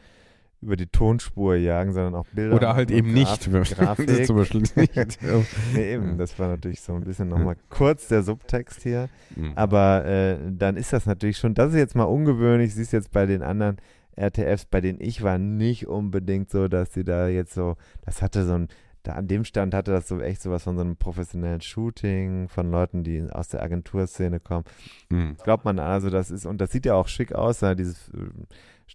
[0.65, 2.57] über die Tonspur jagen, sondern auch Bilder.
[2.57, 3.51] Oder halt eben nicht.
[3.51, 4.27] Graf- Grafik.
[4.27, 5.19] Zum Beispiel nicht.
[5.75, 9.09] nee, eben, das war natürlich so ein bisschen nochmal kurz der Subtext hier.
[9.37, 9.53] Mhm.
[9.55, 13.27] Aber äh, dann ist das natürlich schon, das ist jetzt mal ungewöhnlich, siehst jetzt bei
[13.27, 13.77] den anderen
[14.17, 18.45] RTFs, bei denen ich war, nicht unbedingt so, dass sie da jetzt so, das hatte
[18.45, 18.69] so ein,
[19.05, 22.71] da an dem Stand hatte das so echt sowas von so einem professionellen Shooting, von
[22.71, 24.65] Leuten, die aus der Agenturszene kommen.
[25.11, 25.37] Mhm.
[25.45, 28.19] Glaubt man also, das ist, und das sieht ja auch schick aus, ja, dieses, äh,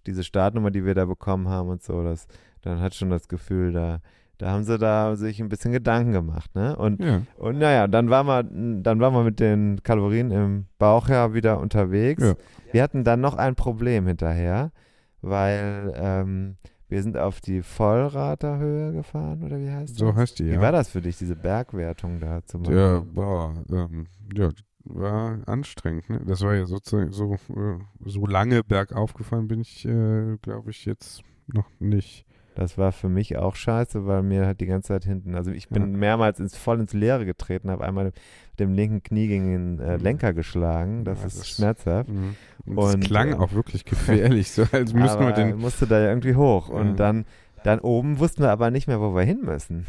[0.06, 2.26] diese Startnummer, die wir da bekommen haben und so, das,
[2.62, 4.00] dann hat schon das Gefühl, da,
[4.38, 6.76] da haben sie da sich ein bisschen Gedanken gemacht, ne?
[6.76, 7.22] Und Ja.
[7.36, 8.42] und naja, dann waren wir,
[8.82, 12.22] dann waren wir mit den Kalorien im Bauch ja wieder unterwegs.
[12.22, 12.34] Ja.
[12.72, 14.72] Wir hatten dann noch ein Problem hinterher,
[15.20, 16.56] weil ähm,
[16.90, 19.98] wir sind auf die Vollraterhöhe gefahren, oder wie heißt das?
[19.98, 20.60] So heißt die, Wie ja.
[20.60, 22.76] war das für dich, diese Bergwertung da zu machen?
[22.76, 24.50] Ja, boah, ähm, ja,
[24.84, 26.10] war anstrengend.
[26.10, 26.20] Ne?
[26.26, 30.84] Das war ja sozusagen so, äh, so lange bergauf gefahren bin ich, äh, glaube ich,
[30.84, 32.26] jetzt noch nicht.
[32.60, 35.70] Das war für mich auch scheiße, weil mir halt die ganze Zeit hinten, also ich
[35.70, 35.88] bin Ja.
[35.98, 38.20] mehrmals ins, voll ins Leere getreten, habe einmal mit
[38.58, 41.04] dem linken Knie gegen den äh, Lenker geschlagen.
[41.06, 42.10] Das Ja, ist das- schmerzhaft.
[42.10, 42.36] Mhm.
[42.66, 45.56] Und Und, klang äh, auch wirklich gefährlich, so als müssten wir den.
[45.56, 46.68] musste da ja irgendwie hoch.
[46.68, 46.92] Und Ja.
[46.96, 47.24] dann,
[47.64, 49.86] dann oben wussten wir aber nicht mehr, wo wir hin müssen.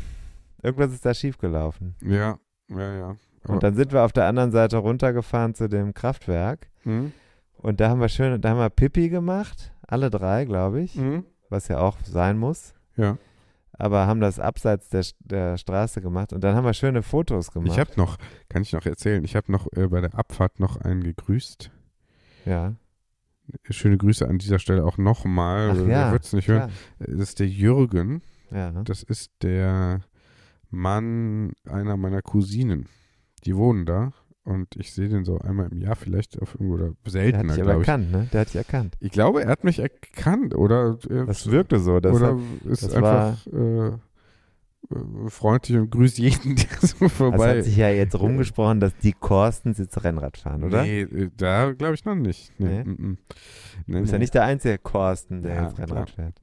[0.64, 1.96] Irgendwas ist da schiefgelaufen.
[2.02, 2.38] Ja,
[2.70, 3.16] ja, ja.
[3.44, 6.70] Aber, Und dann sind wir auf der anderen Seite runtergefahren zu dem Kraftwerk.
[6.86, 7.12] Mhm.
[7.58, 9.74] Und da haben wir schön, da haben wir Pipi gemacht.
[9.86, 10.96] Alle drei, glaube ich.
[10.96, 11.26] Mhm.
[11.52, 12.74] Was ja auch sein muss.
[12.96, 13.18] Ja.
[13.74, 16.34] Aber haben das abseits der, der Straße gemacht.
[16.34, 17.72] Und dann haben wir schöne Fotos gemacht.
[17.72, 20.78] Ich habe noch, kann ich noch erzählen, ich habe noch äh, bei der Abfahrt noch
[20.78, 21.70] einen gegrüßt.
[22.46, 22.74] ja.
[23.70, 25.90] Schöne Grüße an dieser Stelle auch nochmal.
[25.90, 26.70] Ja, wird es nicht hören.
[27.00, 27.08] klar.
[27.18, 28.22] Das ist der Jürgen.
[28.50, 28.72] Ja.
[28.84, 30.02] Das ist der
[30.70, 32.88] Mann einer meiner Cousinen.
[33.44, 34.14] Die wohnen da
[34.44, 37.54] und ich sehe den so einmal im Jahr vielleicht auf irgendwo oder Der hat seltener,
[37.54, 37.78] dich aber ich.
[37.88, 38.28] erkannt, ne?
[38.34, 38.96] Der hat dich erkannt.
[39.00, 42.00] Ich glaube, er hat mich erkannt oder äh, Das wirkte so.
[42.00, 47.58] Das oder hat, ist das einfach äh, äh, freundlich und grüßt jeden, der so vorbei.
[47.60, 50.82] hat sich ja jetzt rumgesprochen, dass die Korstens jetzt Rennrad fahren, oder?
[50.84, 52.52] Nee, äh, da glaube ich noch nicht.
[52.58, 52.84] Nee, Nee?
[52.84, 53.18] mm, mm.
[53.88, 54.24] Nee, Du bist ja nee.
[54.24, 56.26] nicht der einzige Korsten, der Ja, jetzt Rennrad klar.
[56.28, 56.41] fährt.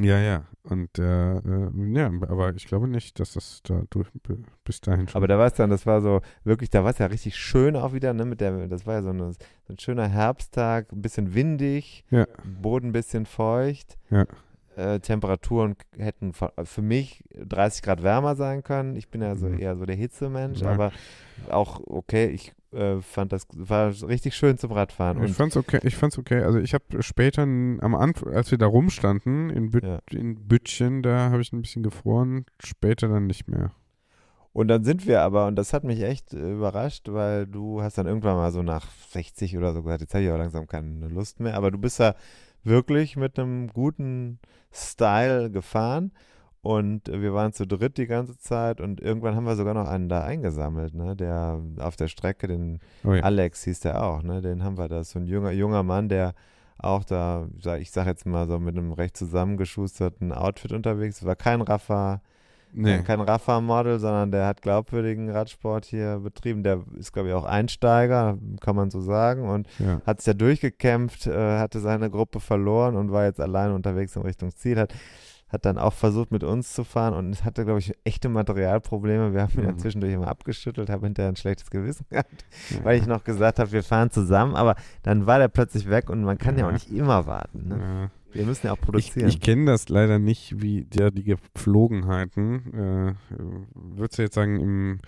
[0.00, 0.44] Ja, ja.
[0.64, 4.08] Und äh, äh, ja, aber ich glaube nicht, dass das da durch,
[4.64, 5.18] bis dahin schon.
[5.18, 7.76] Aber da war es dann, das war so, wirklich, da war es ja richtig schön
[7.76, 9.38] auch wieder, ne, mit der, das war ja so, eine, so
[9.72, 12.26] ein schöner Herbsttag, ein bisschen windig, Ja.
[12.60, 13.96] Boden ein bisschen feucht.
[14.10, 14.24] Ja.
[14.76, 18.96] Äh, Temperaturen hätten für für mich 30 Grad wärmer sein können.
[18.96, 19.58] Ich bin ja so Mhm.
[19.58, 20.70] eher so der Hitzemensch, Ja.
[20.72, 20.92] aber
[21.48, 25.22] auch okay, ich äh, fand das war richtig schön zum Radfahren.
[25.24, 26.42] Ich fand's okay, ich fand's okay.
[26.42, 30.00] Also ich habe später am Anfang, als wir da rumstanden in, Büt, Ja.
[30.10, 33.72] in Bütchen, da habe ich ein bisschen gefroren, später dann nicht mehr.
[34.52, 37.98] Und dann sind wir aber, und das hat mich echt äh, überrascht, weil du hast
[37.98, 41.08] dann irgendwann mal so nach 60 oder so gesagt, jetzt habe ich aber langsam keine
[41.08, 42.14] Lust mehr, aber du bist ja
[42.64, 44.38] wirklich mit einem guten
[44.72, 46.10] Style gefahren
[46.66, 49.86] und äh, wir waren zu dritt die ganze Zeit und irgendwann haben wir sogar noch
[49.88, 53.22] einen da eingesammelt, ne, der auf der Strecke, den Oh ja.
[53.22, 56.34] Alex hieß der auch, ne, den haben wir da, so ein junger, junger Mann, der
[56.78, 57.46] auch da,
[57.80, 62.20] ich sag jetzt mal so mit einem recht zusammengeschusterten Outfit unterwegs, war kein Raffa,
[62.72, 62.98] Nee.
[63.04, 66.62] kein Rafa-Model, sondern der hat glaubwürdigen Radsport hier betrieben.
[66.62, 69.48] Der ist, glaube ich, auch Einsteiger, kann man so sagen.
[69.48, 70.02] Und Ja.
[70.04, 74.22] hat sich ja durchgekämpft, äh, hatte seine Gruppe verloren und war jetzt alleine unterwegs in
[74.22, 74.78] Richtung Ziel.
[74.78, 74.92] Hat,
[75.56, 79.34] hat dann auch versucht, mit uns zu fahren und es hatte, glaube ich, echte Materialprobleme.
[79.34, 79.78] Wir haben ihn ja Mhm.
[79.78, 82.84] zwischendurch immer abgeschüttelt, habe hinterher ein schlechtes Gewissen gehabt, Ja.
[82.84, 84.54] weil ich noch gesagt habe, wir fahren zusammen.
[84.54, 86.68] Aber dann war der plötzlich weg und man kann ja, Ja.
[86.68, 87.68] auch nicht immer warten.
[87.68, 87.78] Ne?
[87.78, 88.10] Ja.
[88.32, 89.28] Wir müssen ja auch Ich, produzieren.
[89.28, 92.72] ich kenne das leider nicht, wie der, die Gepflogenheiten.
[92.74, 93.14] Äh,
[93.74, 95.00] Würdest du jetzt sagen, im,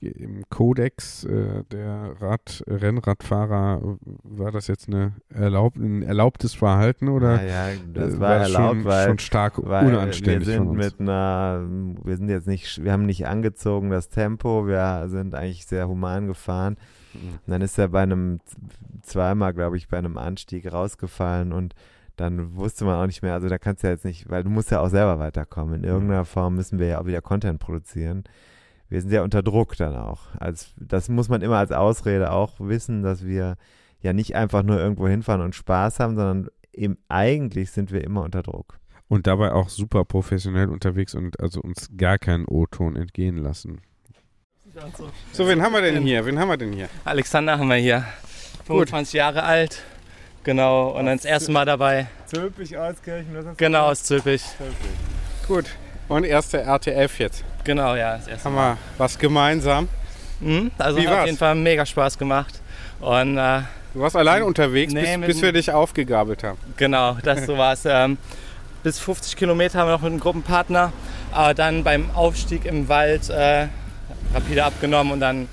[0.00, 7.42] im Kodex äh, der Rad, Rennradfahrer war das jetzt eine erlaub, ein erlaubtes Verhalten oder
[7.42, 10.72] ja, ja, das äh, war das erlaubt, schon, weil, schon stark weil unanständig wir sind
[10.72, 11.66] mit einer,
[12.04, 16.26] wir sind jetzt nicht, wir haben nicht angezogen das Tempo, wir sind eigentlich sehr human
[16.26, 16.76] gefahren.
[17.14, 17.28] Mhm.
[17.46, 18.40] Und dann ist er bei einem,
[19.02, 21.74] zweimal glaube ich, bei einem Anstieg rausgefallen und
[22.16, 24.50] dann wusste man auch nicht mehr, also da kannst du ja jetzt nicht, weil du
[24.50, 25.74] musst ja auch selber weiterkommen.
[25.76, 28.24] In irgendeiner Form müssen wir ja auch wieder Content produzieren.
[28.88, 30.34] Wir sind ja unter Druck dann auch.
[30.38, 33.56] Als, das muss man immer als Ausrede auch wissen, dass wir
[34.00, 38.22] ja nicht einfach nur irgendwo hinfahren und Spaß haben, sondern eben eigentlich sind wir immer
[38.22, 38.78] unter Druck.
[39.08, 43.80] Und dabei auch super professionell unterwegs und also uns gar keinen O-Ton entgehen lassen.
[45.32, 46.24] So, wen haben wir denn hier?
[46.26, 46.88] Wen haben wir denn hier?
[47.04, 48.04] Alexander haben wir hier.
[48.66, 49.82] 25 Jahre alt.
[50.46, 52.06] Genau, und dann das erste Mal dabei.
[52.26, 54.42] Zülpich, Auskirchen, was hast Genau, aus Zülpich.
[55.48, 55.64] Gut.
[56.06, 57.42] Und erste RTF jetzt.
[57.64, 58.70] Genau, ja, das erste Haben Mal.
[58.74, 59.88] wir was gemeinsam?
[60.38, 61.26] Mhm, also Wie hat auf war's?
[61.26, 62.60] jeden Fall mega Spaß gemacht.
[63.00, 66.58] Und äh, Du warst allein unterwegs, Nee, bis, bis wir dich aufgegabelt haben.
[66.76, 67.84] genau, das so war es.
[67.84, 68.16] Ähm,
[68.84, 70.92] bis 50 Kilometer haben wir noch mit einem Gruppenpartner.
[71.32, 73.66] Aber dann beim Aufstieg im Wald äh,
[74.32, 75.48] rapide abgenommen und dann,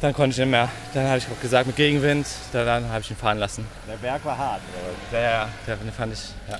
[0.00, 0.68] dann konnte ich nicht mehr.
[0.94, 3.66] Dann habe ich auch gesagt, mit Gegenwind, dann, dann habe ich ihn fahren lassen.
[3.88, 4.60] Der Berg war hart.
[5.12, 6.30] Ja, ja, ja, den fand ich.
[6.48, 6.58] Ja.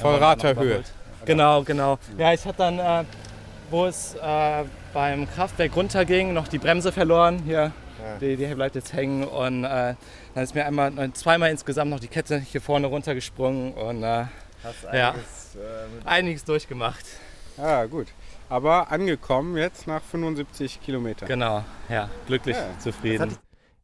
[0.00, 0.82] Vollraterhöhe.
[1.24, 1.98] Genau, genau.
[2.16, 3.04] Ja, ich hatte dann, äh,
[3.70, 7.42] wo es äh, beim Kraftwerk runterging, noch die Bremse verloren.
[7.44, 7.72] Hier,
[8.20, 9.24] die, die bleibt jetzt hängen.
[9.24, 9.94] Und äh,
[10.34, 14.24] dann ist mir einmal, äh, zweimal insgesamt noch die Kette hier vorne runtergesprungen und äh,
[14.92, 15.14] ja,
[16.04, 17.04] einiges durchgemacht.
[17.56, 18.08] Ja, gut.
[18.48, 21.28] Aber angekommen jetzt nach 75 Kilometern.
[21.28, 22.78] Genau, ja, glücklich, Ja.
[22.78, 23.32] zufrieden.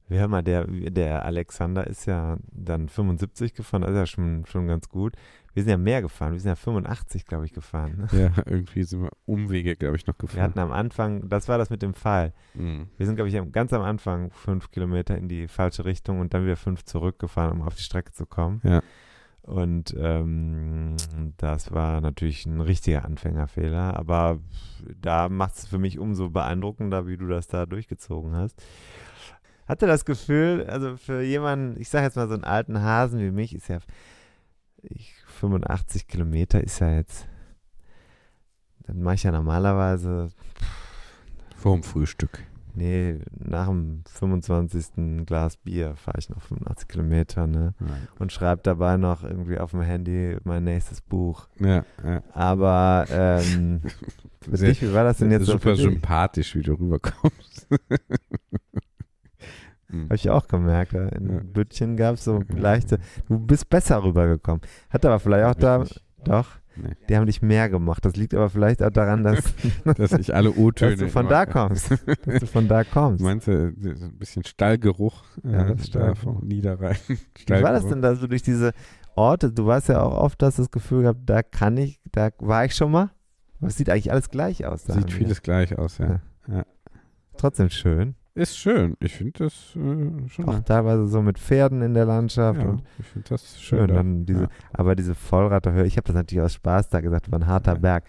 [0.08, 4.44] Wir hör mal, der, der Alexander ist ja dann 75 gefahren, das ist ja schon,
[4.46, 5.14] schon ganz gut.
[5.54, 8.08] Wir sind ja mehr gefahren, wir sind ja 85, glaube ich, gefahren.
[8.12, 8.20] Ne?
[8.36, 10.42] Ja, irgendwie sind wir Umwege, glaube ich, noch Wir gefahren.
[10.44, 12.32] hatten am Anfang, das war das mit dem Pfeil.
[12.54, 12.88] Mhm.
[12.98, 16.44] Wir sind, glaube ich, ganz am Anfang fünf Kilometer in die falsche Richtung und dann
[16.44, 18.60] wieder fünf zurückgefahren, um auf die Strecke zu kommen.
[18.64, 18.82] Ja.
[19.42, 20.96] Und ähm,
[21.36, 24.38] das war natürlich ein richtiger Anfängerfehler, aber
[25.00, 28.62] da macht es für mich umso beeindruckender, wie du das da durchgezogen hast.
[29.66, 33.32] Hatte das Gefühl, also für jemanden, ich sage jetzt mal so einen alten Hasen wie
[33.32, 33.78] mich, ist ja
[34.82, 37.26] ich, 85 Kilometer ist ja jetzt,
[38.80, 40.30] dann mache ich ja normalerweise
[41.56, 42.44] Vorm Frühstück.
[42.74, 45.26] Nee, nach dem 25.
[45.26, 47.74] Glas Bier fahre ich noch 85 Kilometer, ne?
[48.18, 51.48] Und schreibe dabei noch irgendwie auf dem Handy mein nächstes Buch.
[51.60, 52.22] Ja, ja.
[52.32, 53.82] Aber ähm,
[54.50, 55.82] Sehr- dich, wie war das denn jetzt so super dich?
[55.82, 57.68] sympathisch, wie du rüberkommst.
[59.90, 60.04] Hm.
[60.04, 60.92] Habe ich auch gemerkt.
[60.94, 61.06] ja.
[61.08, 61.40] In Ja.
[61.44, 62.98] Büttchen gab es so leichte,
[63.28, 64.62] du bist besser rübergekommen.
[64.88, 65.84] Hat aber vielleicht auch da,
[66.24, 66.94] doch, Nee.
[67.08, 68.04] die haben dich mehr gemacht.
[68.04, 69.42] Das liegt aber vielleicht auch daran, dass,
[69.96, 71.90] Dass ich alle O-Töne dass du von da kommst.
[71.90, 73.22] Dass du von da kommst.
[73.24, 76.96] Meinst du, so ein bisschen Stallgeruch Ja, äh, das ist da vom Niederrhein?
[77.08, 78.72] Wie war das denn, dass du durch diese
[79.14, 82.64] Orte, du warst ja auch oft, hast das Gefühl gehabt, da kann ich, da war
[82.64, 83.10] ich schon mal.
[83.58, 84.84] Aber es sieht eigentlich alles gleich aus.
[84.84, 85.12] Da Sieht wir.
[85.12, 86.20] vieles gleich aus, ja.
[87.36, 88.14] Trotzdem schön.
[88.34, 88.96] Ist schön.
[89.00, 90.48] Ich finde das äh, schon.
[90.48, 93.88] Auch teilweise so mit Pferden in der Landschaft ja, und ich finde das schön.
[93.88, 94.24] schön.
[94.24, 94.24] da.
[94.32, 94.48] Diese, ja.
[94.72, 97.76] Aber diese Vollraterhöhe, ich habe das natürlich aus Spaß da gesagt, war ein harter.
[97.76, 98.04] Berg.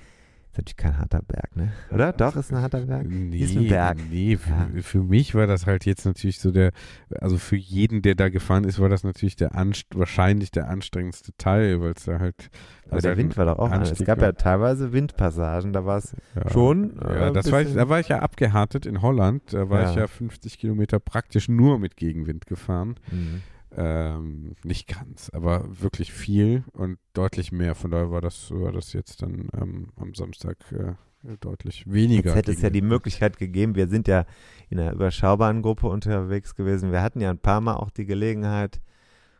[0.54, 1.72] Ist natürlich kein harter Berg, ne?
[1.91, 2.14] Oder?
[2.14, 3.08] Doch, ist ein harter Berg.
[3.10, 3.97] Nee, Ist ein Berg.
[4.12, 4.68] nee für, Ja.
[4.84, 6.72] für mich war das halt jetzt natürlich so der,
[7.20, 11.32] also für jeden, der da gefahren ist, war das natürlich der anst wahrscheinlich der anstrengendste
[11.39, 12.51] Teil, weil es da halt.
[12.88, 13.82] Aber der halt Wind war doch auch an.
[13.82, 14.28] Es gab war.
[14.28, 16.47] ja teilweise Windpassagen, da war es Ja.
[16.51, 16.99] schon.
[17.01, 19.41] Ja, äh, das war ich, da war ich ja abgehärtet in Holland.
[19.56, 19.89] Da war Ja.
[19.89, 22.93] ich ja 50 Kilometer praktisch nur mit Gegenwind gefahren.
[23.12, 23.41] Mhm.
[23.76, 27.76] Ähm, nicht ganz, aber wirklich viel und deutlich mehr.
[27.76, 30.93] Von daher war das, war das jetzt dann ähm, am Samstag äh,
[31.39, 32.30] deutlich weniger.
[32.30, 32.82] Jetzt hätte es ja die.
[32.82, 34.26] Möglichkeit gegeben, wir sind ja
[34.69, 36.91] in einer überschaubaren Gruppe unterwegs gewesen.
[36.91, 38.82] Wir hatten ja ein paar Mal auch die Gelegenheit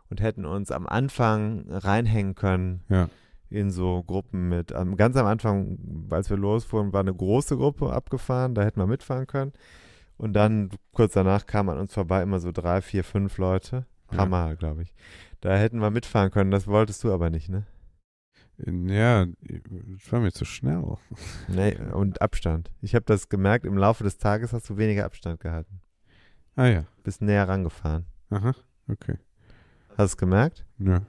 [0.10, 3.10] und hätten uns am Anfang reinhängen können Ja.
[3.50, 4.74] in so Gruppen mit.
[4.98, 9.28] Ganz am Anfang, als wir losfuhren, war eine große Gruppe abgefahren, da hätten wir mitfahren
[9.28, 9.54] können.
[10.18, 13.86] Und dann kurz danach kamen an uns vorbei immer so drei, vier, fünf Leute.
[14.14, 14.30] Ein paar Ja.
[14.30, 14.94] Mal, glaube ich.
[15.42, 17.66] Da hätten wir mitfahren können, das wolltest du aber nicht, ne?
[18.58, 20.84] Ja, das war mir zu schnell.
[21.48, 22.72] Nee, und Abstand.
[22.82, 25.82] Ich habe das gemerkt, im Laufe des Tages hast du weniger Abstand gehalten.
[26.56, 26.86] Ah ja.
[27.04, 28.06] Bist näher rangefahren.
[28.30, 28.54] Aha.
[28.88, 29.18] Okay.
[29.90, 30.66] Hast du es gemerkt?
[30.78, 31.02] Ja.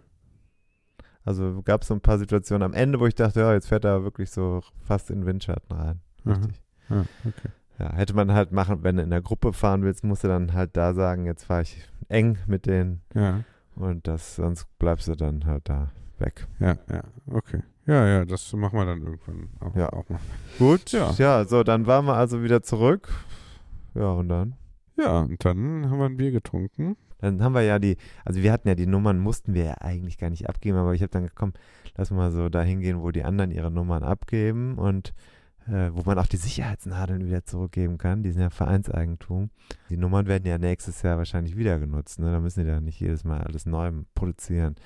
[1.24, 3.84] Also gab es so ein paar Situationen am Ende, wo ich dachte, ja, jetzt fährt
[3.84, 6.00] er wirklich so fast in den Windschatten rein.
[6.24, 6.34] Aha.
[6.34, 6.62] Richtig.
[6.88, 7.48] Ah, okay.
[7.78, 10.52] Ja, hätte man halt machen, wenn du in der Gruppe fahren willst, musst du dann
[10.52, 13.40] halt da sagen, jetzt fahre ich eng mit denen Ja.
[13.74, 16.46] und das, sonst bleibst du dann halt da weg.
[16.60, 17.62] Ja, ja, okay.
[17.86, 19.92] Ja, ja, das machen wir dann irgendwann auch, Ja.
[19.92, 20.20] auch mal.
[20.58, 21.12] Gut, Ja.
[21.18, 23.08] ja, so, dann waren wir also wieder zurück.
[23.94, 24.54] Ja, und dann?
[24.96, 26.96] Ja, und dann haben wir ein Bier getrunken.
[27.18, 30.18] Dann haben wir ja die, also wir hatten ja die Nummern, mussten wir ja eigentlich
[30.18, 31.52] gar nicht abgeben, aber ich habe dann komm,
[31.96, 35.14] lass mal so dahin gehen, wo die anderen ihre Nummern abgeben und
[35.66, 38.22] äh, wo man auch die Sicherheitsnadeln wieder zurückgeben kann.
[38.22, 39.50] Die sind ja Vereinseigentum.
[39.90, 42.18] Die Nummern werden ja nächstes Jahr wahrscheinlich wieder genutzt.
[42.18, 42.30] Ne?
[42.30, 44.76] Da müssen die ja nicht jedes Mal alles neu produzieren.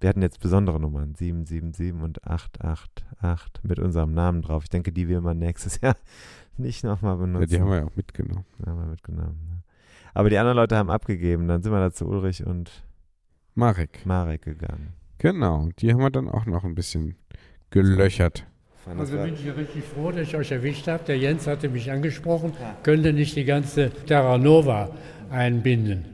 [0.00, 4.64] Wir hatten jetzt besondere Nummern, 777 und 888 mit unserem Namen drauf.
[4.64, 5.96] Ich denke, die will man nächstes Jahr
[6.56, 7.42] nicht nochmal benutzen.
[7.42, 8.44] Ja, die haben wir ja auch mitgenommen.
[8.64, 9.40] haben wir mitgenommen.
[9.48, 9.62] Ne?
[10.14, 11.48] Aber die anderen Leute haben abgegeben.
[11.48, 12.84] Dann sind wir da zu Ulrich und
[13.54, 14.04] Marek.
[14.06, 14.92] Marek gegangen.
[15.18, 17.16] Genau, die haben wir dann auch noch ein bisschen
[17.70, 18.46] gelöchert.
[18.88, 21.04] Fand Also bin ich richtig froh, dass ich euch erwischt habe.
[21.06, 24.90] Der Jens hatte mich angesprochen, könnte nicht die ganze Terra Nova
[25.30, 26.04] einbinden.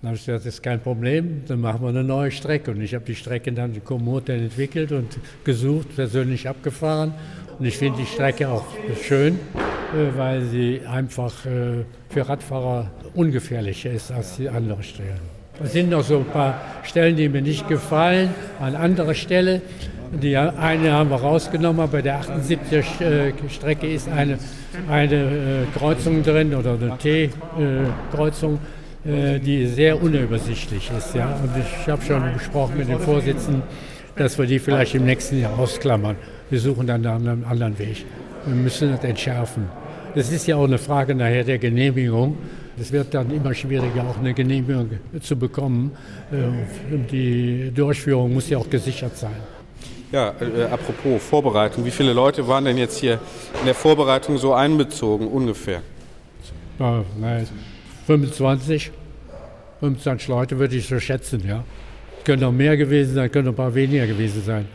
[0.00, 2.70] Dann habe ich gesagt, das ist kein Problem, dann machen wir eine neue Strecke.
[2.70, 7.14] Und ich habe die Strecke dann in Komoot entwickelt und gesucht, persönlich abgefahren.
[7.58, 8.66] Und ich finde die Strecke auch
[9.02, 15.37] schön, äh, weil sie einfach äh, für Radfahrer ungefährlicher ist als die anderen Stellen.
[15.62, 18.30] Es sind noch so ein paar Stellen, die mir nicht gefallen,
[18.60, 19.60] an anderer Stelle.
[20.12, 24.38] Die eine haben wir rausgenommen, aber bei der 78er-Strecke ist eine,
[24.88, 28.60] eine äh, Kreuzung drin oder eine T-Kreuzung,
[29.04, 31.14] äh, die sehr unübersichtlich ist.
[31.16, 31.36] Ja?
[31.42, 33.62] Und ich habe schon besprochen mit dem Vorsitzenden,
[34.16, 36.16] dass wir die vielleicht im nächsten Jahr ausklammern.
[36.50, 38.06] Wir suchen dann einen anderen Weg.
[38.46, 39.68] Wir müssen das entschärfen.
[40.14, 42.38] Das ist ja auch eine Frage nachher der Genehmigung.
[42.80, 45.92] Es wird dann immer schwieriger, auch eine Genehmigung zu bekommen.
[46.30, 49.36] Äh, Die Durchführung muss ja auch gesichert sein.
[50.12, 51.84] Ja, äh, apropos Vorbereitung.
[51.84, 53.14] Wie viele Leute waren denn jetzt hier
[53.60, 55.82] in der Vorbereitung so einbezogen, ungefähr?
[56.78, 57.46] Ja, nein,
[58.06, 58.90] 25,
[59.80, 61.62] 25 Leute würde ich so schätzen, ja.
[62.24, 64.66] Können auch mehr gewesen sein, können auch ein paar weniger gewesen sein.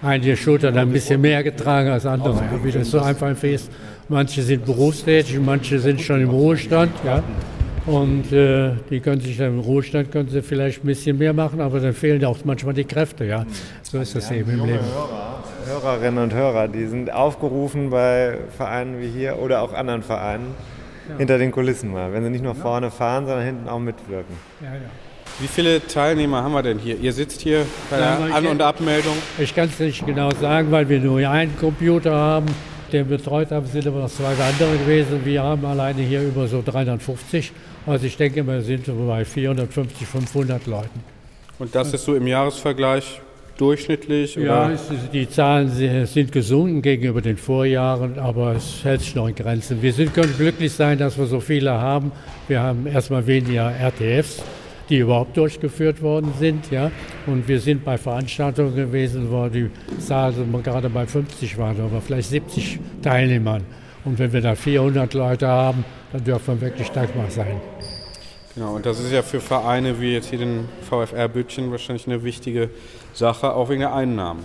[0.00, 3.70] Einige Schultern haben ein bisschen mehr getragen als andere, wie das so einfach ist.
[4.08, 7.22] Manche sind berufstätig, manche sind schon im Ruhestand, ja.
[7.84, 11.60] Und äh, die können sich dann im Ruhestand können sie vielleicht ein bisschen mehr machen,
[11.60, 13.44] aber dann fehlen auch manchmal die Kräfte, ja.
[13.82, 14.84] So ist das eben im Leben.
[15.66, 20.54] Hörerinnen und Hörer, die sind aufgerufen bei Vereinen wie hier oder auch anderen Vereinen
[21.18, 22.12] hinter den Kulissen mal.
[22.12, 24.34] Wenn sie nicht nur vorne fahren, sondern hinten auch mitwirken.
[24.62, 24.80] Ja, ja.
[25.40, 26.98] Wie viele Teilnehmer haben wir denn hier?
[26.98, 29.16] Ihr sitzt hier bei Ja, der An- und Abmeldung.
[29.38, 32.46] Ich kann es nicht genau sagen, weil wir nur einen Computer haben,
[32.92, 35.24] den wir betreut haben, sind aber noch zwei andere gewesen.
[35.24, 37.52] Wir haben alleine hier über so 350.
[37.86, 41.04] Also ich denke, wir sind so bei 450, 500 Leuten.
[41.58, 43.20] Und das ist so im Jahresvergleich
[43.58, 44.36] durchschnittlich?
[44.36, 49.34] Ja, ist, die Zahlen sind gesunken gegenüber den Vorjahren, aber es hält sich noch in
[49.34, 49.82] Grenzen.
[49.82, 52.12] Wir sind, können glücklich sein, dass wir so viele haben.
[52.46, 54.42] Wir haben erstmal weniger RTFs,
[54.88, 56.70] die überhaupt durchgeführt worden sind.
[56.70, 56.90] Ja?
[57.26, 60.32] Und wir sind bei Veranstaltungen gewesen, wo die Zahl
[60.62, 63.62] gerade bei 50 war, aber vielleicht 70 Teilnehmern.
[64.04, 67.60] Und wenn wir da 400 Leute haben, dann dürfen wir wirklich dankbar sein.
[68.54, 72.24] Genau, und das ist ja für Vereine wie jetzt hier den VfR Bütchen wahrscheinlich eine
[72.24, 72.70] wichtige
[73.12, 74.44] Sache, auch wegen der Einnahmen.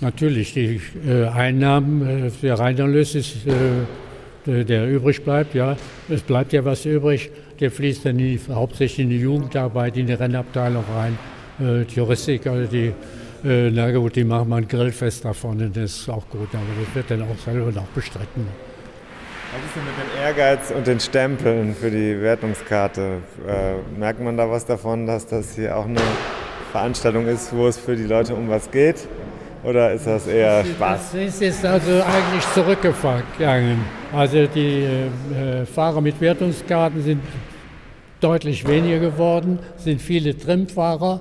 [0.00, 3.52] Natürlich, die äh, Einnahmen, äh, der Reinerlös ist, äh,
[4.46, 5.76] der, der übrig bleibt, ja.
[6.08, 7.30] Es bleibt ja was übrig.
[7.60, 11.18] Der fließt dann die, hauptsächlich in die Jugendarbeit, in die Rennabteilung rein.
[11.58, 12.92] Äh, die Heuristiker, die,
[13.44, 16.62] äh, na gut, die machen mal ein Grillfest davon, und das ist auch gut, aber
[16.84, 18.46] das wird dann auch selber noch bestritten.
[19.52, 23.18] Was ist denn mit dem Ehrgeiz und den Stempeln für die Wertungskarte?
[23.48, 26.00] Äh, merkt man da was davon, dass das hier auch eine
[26.72, 29.08] Veranstaltung ist, wo es für die Leute um was geht?
[29.64, 31.12] Oder ist das eher Spaß?
[31.12, 33.78] Das ist also eigentlich zurückgegangen.
[34.12, 37.22] Also die äh, Fahrer mit Wertungskarten sind
[38.20, 41.20] deutlich weniger geworden, sind viele Trimfahrer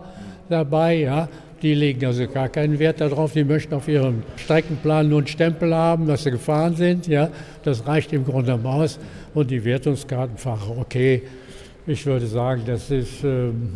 [0.50, 1.30] dabei, ja.
[1.62, 5.74] Die legen also gar keinen Wert darauf, die möchten auf ihrem Streckenplan nur einen Stempel
[5.74, 7.30] haben, dass sie gefahren sind, ja.
[7.64, 9.00] Das reicht im Grunde aus.
[9.34, 11.24] Und die Wertungskartenfahrer, okay,
[11.88, 13.70] ich würde sagen, das ist, ähm,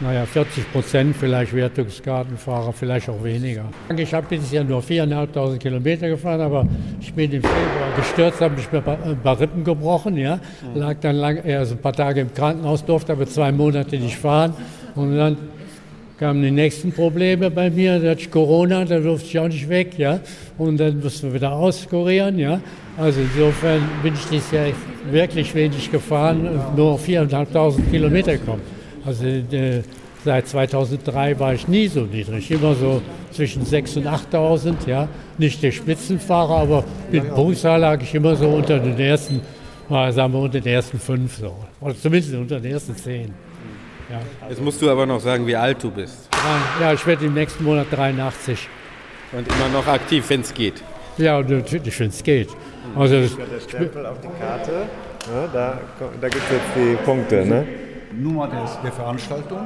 [0.00, 3.64] naja, 40 Prozent vielleicht Wertungskartenfahrer, vielleicht auch weniger.
[3.94, 6.66] Ich habe dieses Jahr nur 4.500 Kilometer gefahren, aber
[7.00, 10.40] ich bin im Februar gestürzt, habe mich ein paar Rippen gebrochen, ja.
[10.74, 14.54] Lag dann lang, erst ein paar Tage im Krankenhaus, durfte aber zwei Monate nicht fahren.
[14.94, 15.36] Und dann
[16.18, 19.68] kamen die nächsten Probleme bei mir, da hatte ich Corona, da durfte ich auch nicht
[19.68, 20.20] weg, ja.
[20.56, 22.60] Und dann mussten wir wieder auskurieren, ja.
[22.96, 24.66] Also insofern bin ich dieses Jahr
[25.10, 28.79] wirklich wenig gefahren, nur auf 4.500 Kilometer gekommen.
[29.04, 29.82] Also äh,
[30.24, 35.08] seit 2003 war ich nie so niedrig, immer so zwischen 6.000 und 8.000, ja.
[35.38, 39.40] Nicht der Spitzenfahrer, aber mit Punktzahl lag ich immer so unter den ersten,
[39.88, 41.56] äh, sagen wir unter den ersten fünf so.
[41.80, 43.32] Oder zumindest unter den ersten zehn.
[44.10, 44.20] Ja.
[44.48, 46.28] Jetzt musst du aber noch sagen, wie alt du bist.
[46.80, 48.68] Ja, ich werde im nächsten Monat 83.
[49.32, 50.82] Und immer noch aktiv, wenn es geht.
[51.16, 52.48] Ja, natürlich, wenn es geht.
[52.96, 55.78] Also, der Stempel auf die Karte, ne, da,
[56.20, 57.46] da gibt es jetzt die Punkte.
[57.46, 57.66] Ne?
[58.12, 59.58] Nummer des, der Veranstaltung.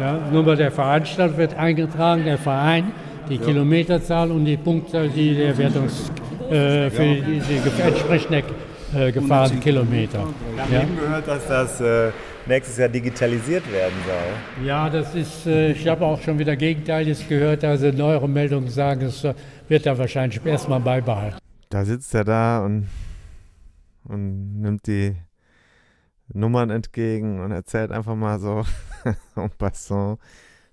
[0.00, 2.92] Ja, Nummer der Veranstaltung wird eingetragen, der Verein,
[3.28, 3.44] die ja.
[3.44, 6.10] Kilometerzahl und die Punktzahl, die der Wertungs
[6.50, 7.14] äh, für ja.
[7.14, 8.44] die, die entsprechende
[8.94, 10.26] äh, gefahrenen Kilometer.
[10.54, 10.82] Wir haben ja.
[10.82, 12.10] eben gehört, dass das äh,
[12.46, 14.66] nächstes Jahr digitalisiert werden soll.
[14.66, 17.64] Ja, das ist, äh, ich habe auch schon wieder Gegenteiliges gehört.
[17.64, 19.26] Also neuere Meldungen sagen, es
[19.68, 21.38] wird da wahrscheinlich erstmal beibehalten.
[21.68, 22.88] Da sitzt er da und,
[24.04, 25.16] und nimmt die
[26.32, 28.64] Nummern entgegen und erzählt einfach mal so
[29.36, 30.18] en passant,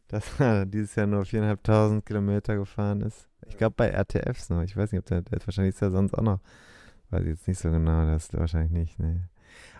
[0.08, 3.28] dass er dieses Jahr nur 4.500 Kilometer gefahren ist.
[3.47, 4.62] Ich glaube bei RTFs noch.
[4.64, 6.39] Ich weiß nicht, ob der, der wahrscheinlich ist ja sonst auch noch.
[7.10, 8.99] Weiß ich jetzt nicht so genau, das ist wahrscheinlich nicht.
[8.99, 9.20] Nee.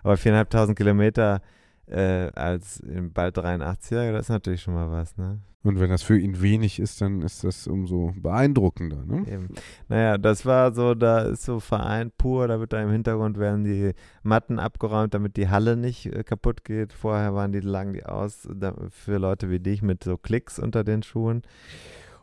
[0.02, 1.42] Aber 4.500 Kilometer
[1.86, 2.82] äh, als
[3.14, 5.40] bald 83er, das ist natürlich schon mal was, ne?
[5.66, 9.24] Und wenn das für ihn wenig ist, dann ist das umso beeindruckender, ne?
[9.26, 9.48] Eben.
[9.88, 13.64] Naja, das war so, da ist so Verein pur, da wird da im Hintergrund werden
[13.64, 16.92] die Matten abgeräumt, damit die Halle nicht äh, kaputt geht.
[16.92, 20.84] Vorher waren die, lagen die aus da, für Leute wie dich mit so Klicks unter
[20.84, 21.42] den Schuhen.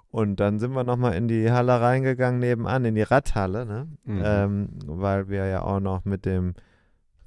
[0.09, 3.87] Und dann sind wir nochmal in die Halle reingegangen, nebenan, in die Radhalle, ne?
[4.05, 4.21] Mhm.
[4.23, 6.53] Ähm, weil wir ja auch noch mit dem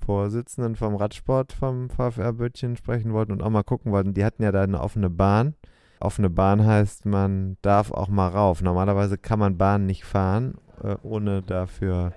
[0.07, 4.15] Vorsitzenden vom Radsport vom VfR Böttchen sprechen wollten und auch mal gucken wollten.
[4.15, 5.55] Die hatten ja da eine offene Bahn.
[5.99, 8.63] Offene Bahn heißt, man darf auch mal rauf.
[8.63, 12.13] Normalerweise kann man Bahn nicht fahren, äh, ohne dafür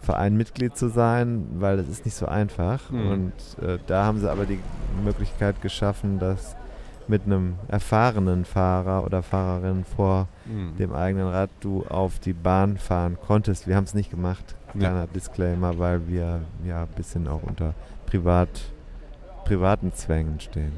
[0.00, 2.90] Vereinmitglied zu sein, weil das ist nicht so einfach.
[2.90, 3.10] Mhm.
[3.10, 3.32] Und
[3.66, 4.60] äh, da haben sie aber die
[5.02, 6.56] Möglichkeit geschaffen, dass
[7.08, 10.76] mit einem erfahrenen Fahrer oder Fahrerin vor mhm.
[10.76, 13.66] dem eigenen Rad du auf die Bahn fahren konntest.
[13.66, 14.56] Wir haben es nicht gemacht.
[14.72, 15.06] Kleiner ja.
[15.06, 17.74] Disclaimer, weil wir ja ein bisschen auch unter
[18.06, 18.48] privat,
[19.44, 20.72] privaten Zwängen stehen.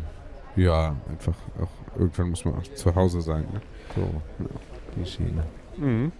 [0.56, 3.44] Ja, einfach auch irgendwann muss man auch zu Hause sein.
[3.52, 3.60] Ne?
[3.94, 4.22] So,
[4.96, 5.44] die Schiene.
[5.76, 6.12] Mhm.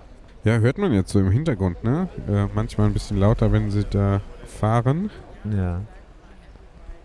[0.45, 2.09] Ja, hört man jetzt so im Hintergrund, ne?
[2.29, 5.11] Äh, manchmal ein bisschen lauter, wenn sie da fahren.
[5.45, 5.81] Ja.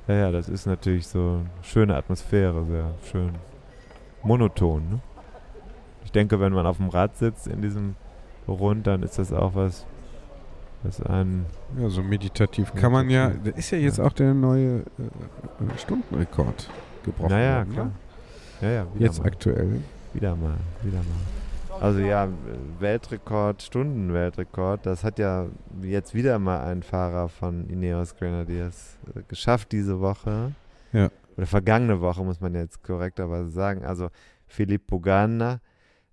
[0.08, 3.32] Ja, ja, das ist natürlich so schöne Atmosphäre, sehr schön
[4.24, 4.90] monoton.
[4.90, 5.00] Ne?
[6.04, 7.96] Ich denke, wenn man auf dem Rad sitzt in diesem
[8.48, 9.86] Rund, dann ist das auch was,
[10.84, 11.46] was einen.
[11.80, 13.30] Ja, so meditativ kann man ja.
[13.30, 16.70] Da ist ja jetzt auch der neue äh, äh Stundenrekord
[17.04, 17.32] gebrochen.
[17.32, 17.74] Naja, worden, ne?
[17.74, 17.86] klar.
[17.86, 17.94] Ne?
[18.62, 19.28] Ja, ja, jetzt mal.
[19.28, 19.82] aktuell.
[20.14, 21.82] Wieder mal, wieder mal.
[21.82, 22.28] Also ja,
[22.80, 24.86] Weltrekord, Stundenweltrekord.
[24.86, 25.48] Das hat ja
[25.82, 30.52] jetzt wieder mal ein Fahrer von Ineos Grenadiers äh, geschafft diese Woche.
[30.92, 31.10] Ja.
[31.38, 33.86] Oder vergangene Woche, muss man jetzt korrekterweise sagen.
[33.86, 34.10] Also
[34.48, 35.62] Filippo Ganna,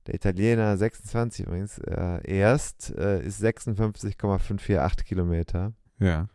[0.07, 5.73] der Italiener, 26 übrigens, äh, erst, äh, ist 56,548 Kilometer.
[5.99, 6.29] Ja.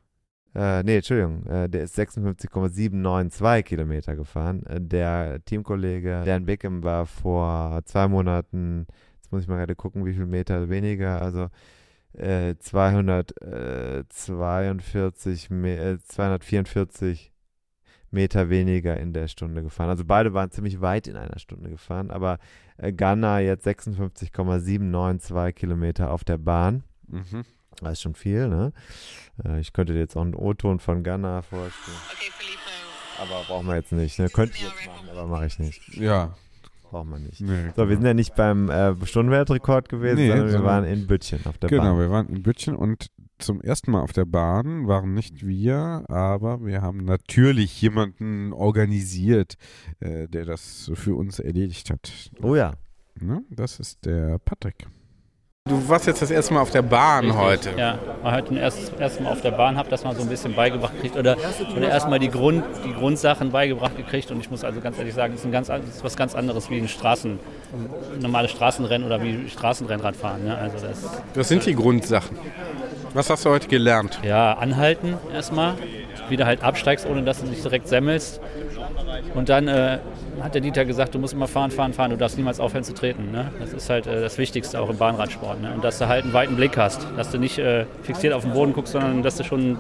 [0.54, 4.66] Äh, nee, Entschuldigung, äh, der ist 56,792 Kilometer gefahren.
[4.66, 8.88] Äh, der Teamkollege Dan Bickham war vor zwei Monaten
[9.32, 11.22] muss ich mal gerade gucken, wie viel Meter weniger.
[11.22, 11.50] Also
[12.14, 17.31] äh, 242, äh, 244 äh,
[18.12, 19.90] Meter weniger in der Stunde gefahren.
[19.90, 22.38] Also beide waren ziemlich weit in einer Stunde gefahren, aber
[22.78, 26.84] äh, Ghana jetzt 56,792 Kilometer auf der Bahn.
[27.08, 27.44] Mhm.
[27.82, 28.74] Das ist schon viel, ne?
[29.44, 31.98] Äh, ich könnte dir jetzt auch einen O-Ton von Ghana vorstellen.
[32.14, 32.32] Okay,
[33.22, 34.20] aber brauchen wir jetzt nicht.
[34.20, 34.30] Ne?
[34.30, 35.96] Könnte ich jetzt machen, aber mache ich nicht.
[35.96, 36.36] Ja,
[36.90, 37.42] braucht man nicht.
[37.42, 41.08] Nee, so, wir sind ja nicht beim äh, Stundenweltrekord gewesen, nee, sondern wir waren in
[41.08, 41.92] Büttchen auf der genau, Bahn.
[41.92, 43.08] Genau, wir waren in Büttchen und
[43.42, 49.56] zum ersten Mal auf der Bahn waren nicht wir, aber wir haben natürlich jemanden organisiert,
[50.00, 52.32] äh, der das für uns erledigt hat.
[52.42, 52.74] Oh ja.
[53.20, 53.44] Ne?
[53.50, 54.88] Das ist der Patrick.
[55.70, 57.40] Du warst jetzt das erste Mal auf der Bahn Richtig.
[57.40, 57.80] heute.
[57.80, 60.56] Ja, war heute das erste Mal auf der Bahn, habe das mal so ein bisschen
[60.56, 61.38] beigebracht gekriegt oder,
[61.78, 65.34] oder erstmal die, Grund, die Grundsachen beigebracht gekriegt und ich muss also ganz ehrlich sagen,
[65.34, 67.38] das ist, ein ganz, das ist was ganz anderes wie ein Straßen,
[68.20, 70.46] normales Straßenrennen oder wie Straßenrennradfahren.
[70.46, 70.58] Ne?
[70.58, 71.04] Also das,
[71.36, 72.36] was sind die Grundsachen?
[73.14, 74.20] Was hast du heute gelernt?
[74.24, 75.76] Ja, anhalten erstmal,
[76.30, 78.40] wieder halt absteigst, ohne dass du dich direkt semmelst
[79.36, 80.00] und dann äh,
[80.42, 82.94] hat der Dieter gesagt, du musst immer fahren, fahren, fahren, du darfst niemals aufhören zu
[82.94, 83.32] treten.
[83.32, 83.52] Ne?
[83.60, 85.62] Das ist halt äh, das Wichtigste auch im Bahnradsport.
[85.62, 85.72] Ne?
[85.74, 88.54] Und dass du halt einen weiten Blick hast, dass du nicht äh, fixiert auf den
[88.54, 89.78] Boden guckst, sondern dass du schon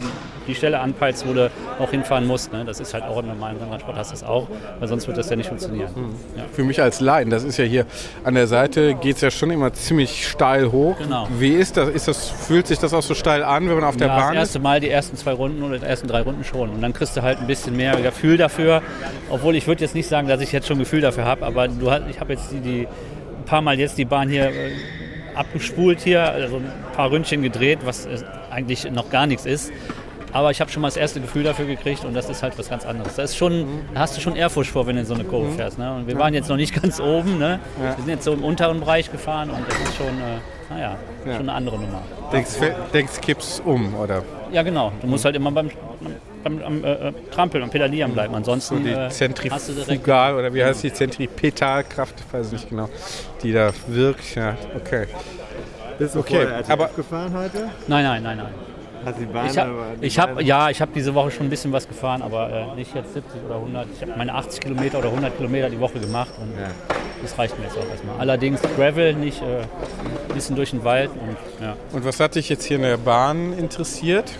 [0.47, 2.51] die Stelle anpeilst, wo du auch hinfahren musst.
[2.51, 2.65] Ne?
[2.65, 4.47] Das ist halt auch im normalen Rennradsport, hast du das auch,
[4.79, 5.89] weil sonst wird das ja nicht funktionieren.
[5.95, 6.15] Mhm.
[6.37, 6.43] Ja.
[6.51, 7.85] Für mich als Laien, das ist ja hier
[8.23, 10.97] an der Seite, geht es ja schon immer ziemlich steil hoch.
[10.97, 11.27] Genau.
[11.37, 11.89] Wie ist das?
[11.89, 12.29] ist das?
[12.29, 14.35] Fühlt sich das auch so steil an, wenn man auf der ja, Bahn ist?
[14.35, 16.69] Das erste Mal die ersten zwei Runden oder die ersten drei Runden schon.
[16.69, 18.81] Und dann kriegst du halt ein bisschen mehr Gefühl dafür.
[19.29, 21.89] Obwohl ich würde jetzt nicht sagen, dass ich jetzt schon Gefühl dafür habe, aber du,
[22.09, 24.71] ich habe jetzt die, die, ein paar Mal jetzt die Bahn hier äh,
[25.35, 28.17] abgespult hier, also ein paar Ründchen gedreht, was äh,
[28.49, 29.71] eigentlich noch gar nichts ist.
[30.33, 32.69] Aber ich habe schon mal das erste Gefühl dafür gekriegt und das ist halt was
[32.69, 33.15] ganz anderes.
[33.15, 35.51] Da, ist schon, da hast du schon Ehrfurcht vor, wenn du in so eine Kurve
[35.51, 35.77] fährst.
[35.77, 35.93] Ne?
[35.93, 37.37] Und wir waren jetzt noch nicht ganz oben.
[37.37, 37.59] Ne?
[37.81, 41.31] Wir sind jetzt so im unteren Bereich gefahren und das ist schon, äh, naja, Ja.
[41.33, 42.01] schon eine andere Nummer.
[42.31, 42.51] Denkst,
[42.93, 44.23] denkst kippst um, oder?
[44.53, 44.93] Ja, genau.
[45.01, 45.69] Du musst halt immer beim,
[46.43, 48.31] beim am, äh, äh, Trampeln und Pedalieren bleiben.
[48.33, 49.53] So Ansonsten die äh, hast du direkt
[49.87, 52.89] Zentrifugal, oder wie heißt die Zentripetalkraft, weiß ich nicht genau,
[53.43, 54.35] die da wirkt.
[54.35, 55.07] Ja, okay.
[55.97, 57.69] Bist du okay, aber gefahren heute?
[57.87, 58.53] Nein, nein, nein, nein.
[59.03, 61.31] Hast die Bahn Ich hab, aber die ich hab, Bahn- ja, ich habe diese Woche
[61.31, 63.87] schon ein bisschen was gefahren, aber äh, nicht jetzt 70 oder 100.
[63.95, 66.51] Ich habe meine 80 Kilometer oder 100 Kilometer die Woche gemacht und
[67.21, 68.15] das reicht mir jetzt auch erstmal.
[68.19, 71.35] Allerdings Gravel, nicht äh, ein bisschen durch den Wald und
[71.65, 71.75] ja.
[71.91, 74.31] Und was hat dich jetzt hier in der Bahn interessiert?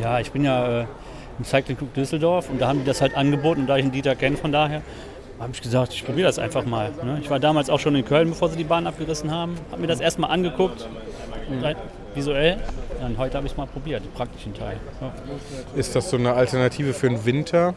[0.00, 0.84] Ja, ich bin ja äh,
[1.38, 3.92] im Cycling Club Düsseldorf und da haben die das halt angeboten und da ich einen
[3.92, 4.82] Dieter kenne von daher,
[5.38, 6.92] habe ich gesagt, ich probiere das einfach mal.
[7.04, 7.18] Ne?
[7.20, 9.88] Ich war damals auch schon in Köln, bevor sie die Bahn abgerissen haben, habe mir
[9.88, 10.88] das erstmal angeguckt,
[11.60, 11.76] rein
[12.14, 12.58] visuell.
[13.04, 14.76] Und heute habe ich es mal probiert, den praktischen Teil.
[15.00, 15.12] Ja.
[15.74, 17.74] Ist das so eine Alternative für den Winter?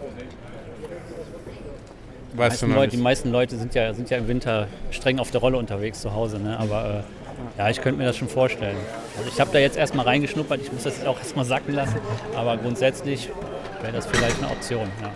[2.32, 5.20] Die Weißt du meisten, Leute, die meisten Leute sind ja, sind ja im Winter streng
[5.20, 6.38] auf der Rolle unterwegs zu Hause.
[6.40, 6.60] Ne?
[6.60, 7.04] Aber äh,
[7.58, 8.78] ja, ich könnte mir das schon vorstellen.
[9.18, 12.00] Also ich habe da jetzt erstmal reingeschnuppert, ich muss das jetzt auch erstmal sacken lassen.
[12.36, 13.30] Aber grundsätzlich
[13.82, 14.90] wäre das vielleicht eine Option.
[15.02, 15.12] Ja.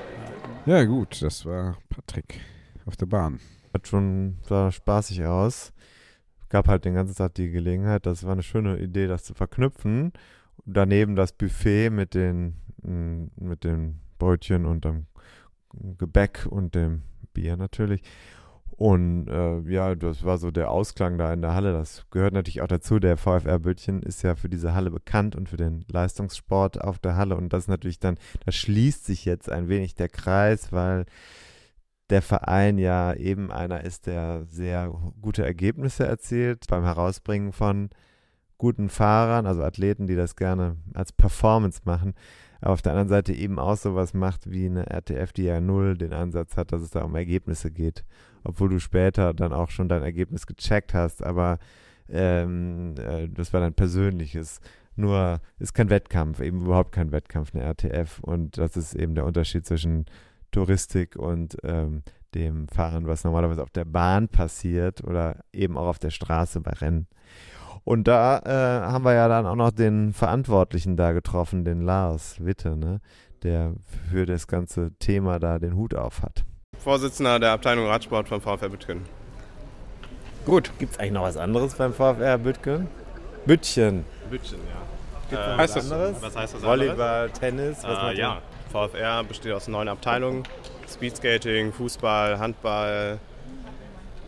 [0.65, 2.41] Ja gut, das war Patrick
[2.85, 3.39] auf der Bahn.
[3.73, 5.73] Hat schon sah spaßig aus.
[6.49, 8.05] Gab halt den ganzen Tag die Gelegenheit.
[8.05, 10.11] Das war eine schöne Idee, das zu verknüpfen.
[10.65, 15.07] Daneben das Buffet mit den, mm, mit den Brötchen und dem
[15.97, 17.03] Gebäck und dem
[17.33, 18.01] Bier natürlich.
[18.79, 21.73] Und äh, ja, das war so der Ausklang da in der Halle.
[21.73, 22.97] Das gehört natürlich auch dazu.
[22.99, 27.17] Der VfR Böttchen ist ja für diese Halle bekannt und für den Leistungssport auf der
[27.17, 27.35] Halle.
[27.35, 31.07] Und das natürlich dann, da schließt sich jetzt ein wenig der Kreis, weil
[32.09, 37.89] der Verein ja eben einer ist, der sehr gute Ergebnisse erzielt beim Herausbringen von
[38.57, 42.13] guten Fahrern, also Athleten, die das gerne als Performance machen.
[42.61, 45.97] Aber auf der anderen Seite eben auch sowas macht wie eine RTF, die ja null
[45.97, 48.05] den Ansatz hat, dass es da um Ergebnisse geht.
[48.43, 51.59] Obwohl du später dann auch schon dein Ergebnis gecheckt hast, aber
[52.09, 54.61] ähm, äh, das war dein persönliches.
[54.95, 58.19] Nur ist kein Wettkampf, eben überhaupt kein Wettkampf, eine RTF.
[58.19, 60.05] Und das ist eben der Unterschied zwischen
[60.51, 62.03] Touristik und ähm,
[62.35, 66.71] dem Fahren, was normalerweise auf der Bahn passiert oder eben auch auf der Straße bei
[66.71, 67.07] Rennen.
[67.83, 72.43] Und da äh, haben wir ja dann auch noch den Verantwortlichen da getroffen, den Lars
[72.43, 72.99] Witte, ne?
[73.43, 73.73] der
[74.09, 76.45] für das ganze Thema da den Hut auf hat.
[76.83, 79.05] Vorsitzender der Abteilung Radsport vom VfR Büttgen.
[80.45, 80.71] Gut.
[80.79, 82.87] Gibt es eigentlich noch was anderes beim VfR Büttgen?
[83.45, 84.05] Büttchen.
[84.29, 84.79] Büttchen, ja.
[85.29, 86.21] Gibt's Äh, heißt was das- anderes?
[86.21, 87.39] was heißt das Volleyball, anderes?
[87.39, 90.43] Tennis, was äh, macht Ja, VfR besteht aus neun Abteilungen.
[90.91, 93.19] Speedskating, Fußball, Handball,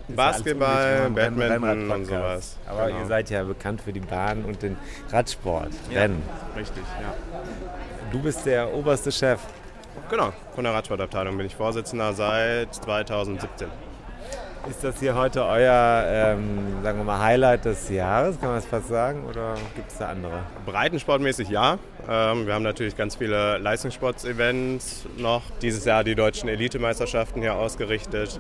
[0.10, 2.58] Basketball, Badminton und sowas.
[2.68, 3.00] Aber Genau.
[3.00, 4.78] ihr seid ja bekannt für die Bahn und den
[5.10, 6.22] Radsport, Ja, Rennen.
[6.56, 7.14] Richtig, ja.
[8.12, 9.40] Du bist der oberste Chef.
[10.10, 13.68] Genau, von der Radsportabteilung bin ich Vorsitzender seit 2017.
[14.70, 18.40] Ist das hier heute euer, ähm, sagen wir mal, Highlight des Jahres?
[18.40, 19.26] Kann man das fast sagen?
[19.26, 20.44] Oder gibt es da andere?
[20.68, 21.80] Breitensportmäßig ja.
[22.08, 25.42] Ähm, wir haben natürlich ganz viele Leistungssports-Events noch.
[25.64, 28.40] Dieses Jahr die deutschen Elitemeisterschaften hier ausgerichtet.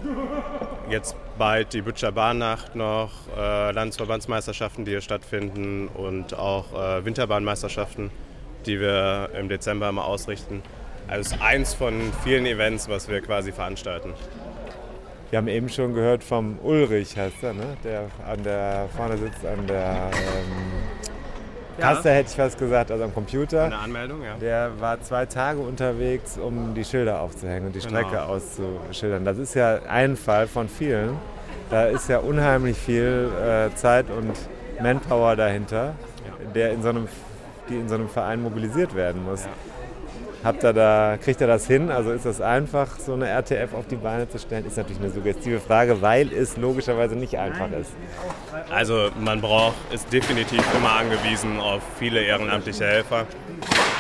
[0.92, 8.12] Jetzt bald die Bütscher Bahnnacht noch, äh, Landesverbandsmeisterschaften, die hier stattfinden und auch äh, Winterbahnmeisterschaften,
[8.68, 10.62] die wir im Dezember immer ausrichten.
[11.08, 11.94] Also ist eins von
[12.24, 14.14] vielen Events, was wir quasi veranstalten.
[15.30, 17.78] Wir haben eben schon gehört vom Ulrich, heißt er, ne?
[17.84, 20.72] der an der vorne sitzt an der ähm,
[21.78, 21.94] Ja.
[21.94, 23.64] Kasse, hätte ich fast gesagt, also am Computer.
[23.66, 24.36] Eine Anmeldung, ja.
[24.42, 28.00] Der war zwei Tage unterwegs, um die Schilder aufzuhängen und die Genau.
[28.00, 29.24] Strecke auszuschildern.
[29.24, 31.18] Das ist ja ein Fall von vielen.
[31.70, 34.34] Da ist ja unheimlich viel äh, Zeit und
[34.82, 35.96] Manpower dahinter,
[36.54, 37.08] der in so einem,
[37.70, 39.48] die in so einem Verein mobilisiert werden muss.
[40.44, 41.92] Habt ihr da, kriegt ihr das hin?
[41.92, 44.66] Also ist das einfach, so eine RTF auf die Beine zu stellen?
[44.66, 47.92] Ist natürlich eine suggestive Frage, weil es logischerweise nicht einfach ist.
[48.72, 53.28] Also man braucht, ist definitiv immer angewiesen auf viele ehrenamtliche Helfer.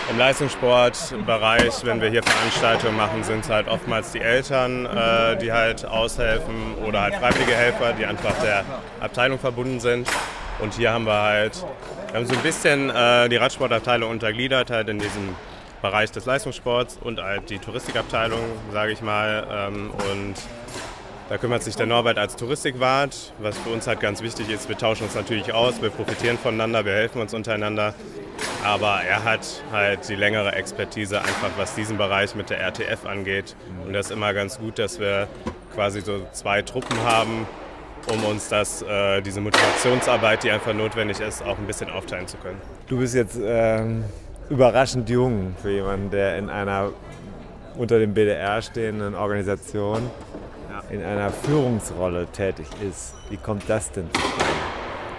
[0.09, 5.51] Im Leistungssportbereich, wenn wir hier Veranstaltungen machen, sind es halt oftmals die Eltern, äh, die
[5.51, 8.65] halt aushelfen oder halt freiwillige Helfer, die einfach der
[8.99, 10.07] Abteilung verbunden sind.
[10.59, 11.63] Und hier haben wir halt,
[12.09, 15.35] wir haben so ein bisschen äh, die Radsportabteilung untergliedert halt in diesem
[15.81, 19.47] Bereich des Leistungssports und halt die Touristikabteilung, sage ich mal.
[19.49, 20.35] Ähm, und
[21.29, 24.67] da kümmert sich der Norbert als Touristikwart, was für uns halt ganz wichtig ist.
[24.67, 27.93] Wir tauschen uns natürlich aus, wir profitieren voneinander, wir helfen uns untereinander.
[28.65, 33.55] Aber er hat halt die längere Expertise, einfach was diesen Bereich mit der RTF angeht.
[33.85, 35.27] Und das ist immer ganz gut, dass wir
[35.73, 37.47] quasi so zwei Truppen haben,
[38.11, 42.37] um uns das, äh, diese Motivationsarbeit, die einfach notwendig ist, auch ein bisschen aufteilen zu
[42.37, 42.59] können.
[42.87, 44.03] Du bist jetzt ähm,
[44.51, 46.91] überraschend jung für jemanden, der in einer
[47.77, 50.11] unter dem BDR stehenden Organisation
[50.89, 53.13] in einer Führungsrolle tätig ist.
[53.29, 54.45] Wie kommt das denn zustande?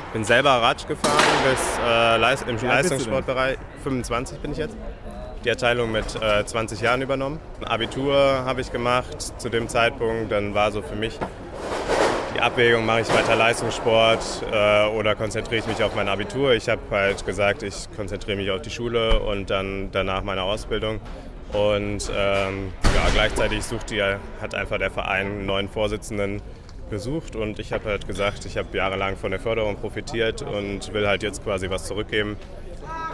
[0.06, 1.16] Ich bin selber Ratsch gefahren
[1.50, 3.56] bis äh, Leist im Leistungssportbereich.
[3.82, 4.76] 25 bin ich jetzt.
[5.42, 7.40] Die Erteilung mit äh, 20 Jahren übernommen.
[7.60, 10.30] Ein Abitur habe ich gemacht zu dem Zeitpunkt.
[10.30, 11.18] Dann war so für mich
[12.34, 14.20] die Abwägung, mache ich weiter Leistungssport
[14.50, 16.52] äh, oder konzentriere ich mich auf mein Abitur.
[16.54, 21.00] Ich habe halt gesagt, ich konzentriere mich auf die Schule und dann danach meine Ausbildung.
[21.52, 26.40] Und ähm, ja, gleichzeitig sucht die, hat einfach der Verein einen neuen Vorsitzenden
[26.90, 31.06] gesucht und ich habe halt gesagt, ich habe jahrelang von der Förderung profitiert und will
[31.06, 32.36] halt jetzt quasi was zurückgeben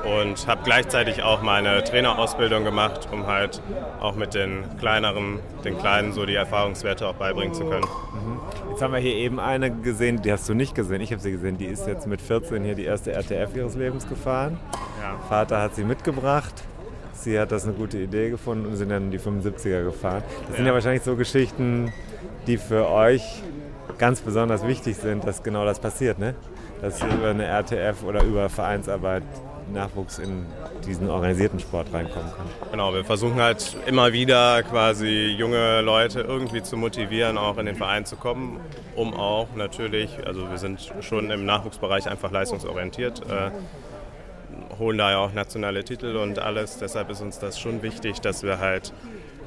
[0.04, 3.60] und habe gleichzeitig auch meine Trainerausbildung gemacht, um halt
[4.00, 7.86] auch mit den kleineren, den Kleinen so die Erfahrungswerte auch beibringen zu können.
[8.12, 8.70] Mhm.
[8.70, 11.32] Jetzt haben wir hier eben eine gesehen, die hast du nicht gesehen, ich habe sie
[11.32, 14.58] gesehen, die ist jetzt mit 14 hier die erste RTF ihres Lebens gefahren.
[15.00, 15.18] Ja.
[15.28, 16.54] Vater hat sie mitgebracht.
[17.12, 20.22] Sie hat das eine gute Idee gefunden und sind dann die 75er gefahren.
[20.42, 20.56] Das ja.
[20.56, 21.92] sind ja wahrscheinlich so Geschichten,
[22.46, 23.42] die für euch
[23.98, 26.34] ganz besonders wichtig sind, dass genau das passiert, ne?
[26.80, 29.24] Dass über eine RTF oder über Vereinsarbeit
[29.72, 30.46] Nachwuchs in
[30.86, 32.46] diesen organisierten Sport reinkommen kann.
[32.70, 37.76] Genau, wir versuchen halt immer wieder quasi junge Leute irgendwie zu motivieren, auch in den
[37.76, 38.60] Verein zu kommen,
[38.96, 43.50] um auch natürlich, also wir sind schon im Nachwuchsbereich einfach leistungsorientiert, äh,
[44.78, 48.42] holen da ja auch nationale Titel und alles, deshalb ist uns das schon wichtig, dass
[48.42, 48.92] wir halt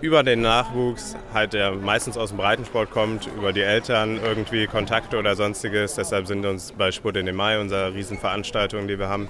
[0.02, 5.18] über den Nachwuchs, halt der meistens aus dem Breitensport kommt, über die Eltern irgendwie Kontakte
[5.18, 5.95] oder sonstiges.
[5.95, 9.30] Deshalb sind uns bei Sport in den Mai, unserer Riesenveranstaltung, die wir haben,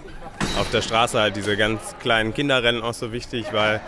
[0.58, 3.82] auf der Straße halt diese ganz kleinen Kinderrennen auch so wichtig, weil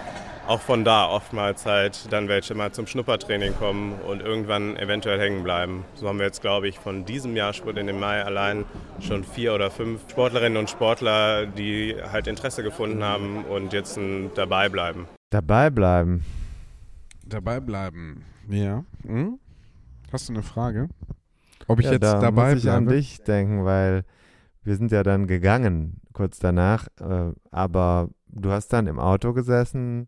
[0.45, 5.41] auch von da oftmals halt dann welche mal zum Schnuppertraining kommen und irgendwann eventuell hängen
[5.41, 5.85] bleiben.
[5.95, 8.65] So haben wir jetzt, glaube ich, von diesem Jahr Sport in den Mai allein
[8.99, 13.97] schon vier oder fünf Sportlerinnen und Sportler, die halt Interesse gefunden haben und jetzt
[14.35, 15.07] dabei bleiben.
[15.29, 16.25] Dabei bleiben
[17.25, 18.23] dabei bleiben.
[18.49, 18.83] Ja.
[19.03, 19.39] Hm?
[20.11, 20.89] Hast du eine Frage?
[21.67, 22.77] Ob ich ja, jetzt da dabei muss ich bleibe?
[22.77, 24.03] an dich denken, weil
[24.63, 30.07] wir sind ja dann gegangen kurz danach, äh, aber du hast dann im Auto gesessen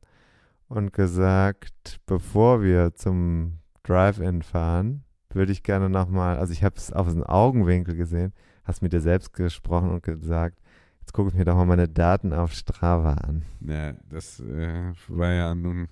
[0.68, 6.94] und gesagt, bevor wir zum Drive-In fahren, würde ich gerne nochmal, also ich habe es
[6.94, 10.60] auf den Augenwinkel gesehen, hast mit dir selbst gesprochen und gesagt,
[11.00, 13.44] jetzt gucke ich mir doch mal meine Daten auf Strava an.
[13.62, 15.90] Ja, das äh, war ja nun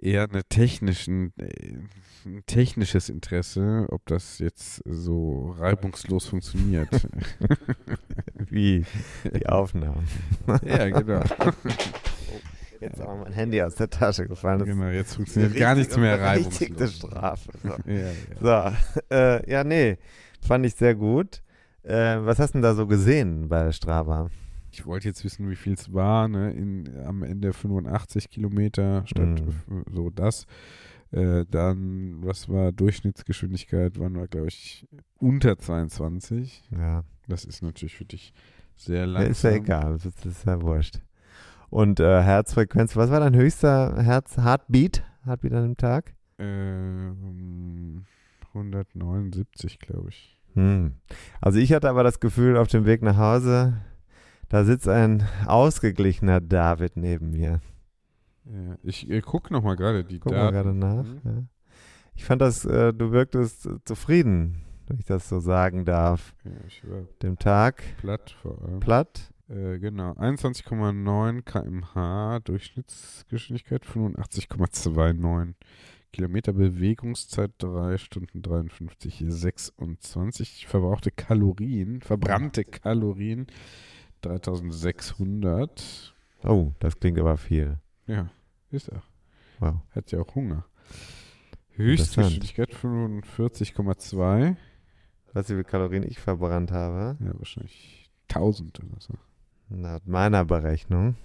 [0.00, 1.76] eher eine technischen, äh,
[2.24, 6.88] ein technisches Interesse, ob das jetzt so reibungslos funktioniert.
[8.50, 8.84] Wie
[9.34, 10.06] die Aufnahmen.
[10.64, 11.22] ja, genau.
[12.80, 14.60] Jetzt auch mein Handy aus der Tasche gefallen.
[14.60, 16.60] Das genau, jetzt funktioniert gar nichts mehr reibungslos.
[16.60, 17.50] Richtige Strafe.
[17.62, 18.72] So, ja, ja.
[19.08, 19.98] so äh, ja, nee,
[20.40, 21.42] fand ich sehr gut.
[21.82, 24.30] Äh, was hast du denn da so gesehen bei Strava?
[24.70, 26.52] Ich wollte jetzt wissen, wie viel es war, ne?
[26.52, 29.84] In, am Ende 85 Kilometer statt mhm.
[29.90, 30.46] so das.
[31.10, 34.86] Äh, dann, was war Durchschnittsgeschwindigkeit, waren wir, glaube ich,
[35.18, 36.68] unter 22.
[36.70, 37.04] Ja.
[37.26, 38.32] Das ist natürlich für dich
[38.76, 39.32] sehr langsam.
[39.32, 41.00] Ist ja egal, das ist ja wurscht.
[41.70, 46.14] Und äh, Herzfrequenz, was war dein höchster Herz, Heartbeat, Heartbeat an dem Tag?
[46.38, 48.04] Ähm,
[48.48, 50.38] 179, glaube ich.
[50.54, 50.94] Hm.
[51.40, 53.80] Also ich hatte aber das Gefühl, auf dem Weg nach Hause,
[54.48, 57.60] da sitzt ein ausgeglichener David neben mir.
[58.44, 60.44] Ja, ich äh, gucke nochmal gerade die Guck Daten.
[60.44, 61.04] mal gerade nach.
[61.04, 61.20] Mhm.
[61.24, 61.42] Ja.
[62.14, 66.34] Ich fand das, äh, du wirktest zufrieden, wenn ich das so sagen darf.
[66.44, 67.82] Ja, ich war Dem Tag.
[67.98, 68.80] Platt vor allem.
[68.80, 69.32] Platt.
[69.48, 70.12] Äh, genau.
[70.12, 75.54] 21,9 km/h Durchschnittsgeschwindigkeit, 85,29
[76.12, 83.46] Kilometer Bewegungszeit 3 Stunden 53, 26 verbrauchte Kalorien, verbrannte Kalorien
[84.22, 86.14] 3600.
[86.44, 87.78] Oh, das klingt aber viel.
[88.06, 88.30] Ja,
[88.70, 89.02] ist er.
[89.58, 89.76] Wow.
[89.90, 90.64] Hat ja auch Hunger.
[91.70, 94.56] Höchstgeschwindigkeit 45,2.
[95.32, 97.16] Weißt du, wie viele Kalorien ich verbrannt habe?
[97.20, 99.14] Ja, wahrscheinlich 1000 oder so.
[99.68, 101.16] Nach meiner Berechnung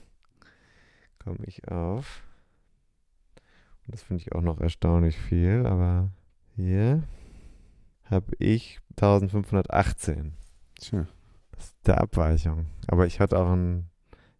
[1.23, 2.23] komme ich auf.
[3.85, 6.09] Und das finde ich auch noch erstaunlich viel, aber
[6.55, 7.03] hier
[8.03, 10.33] habe ich 1518.
[10.75, 11.07] Tja.
[11.55, 12.67] Das ist der Abweichung.
[12.87, 13.89] Aber ich hatte auch einen,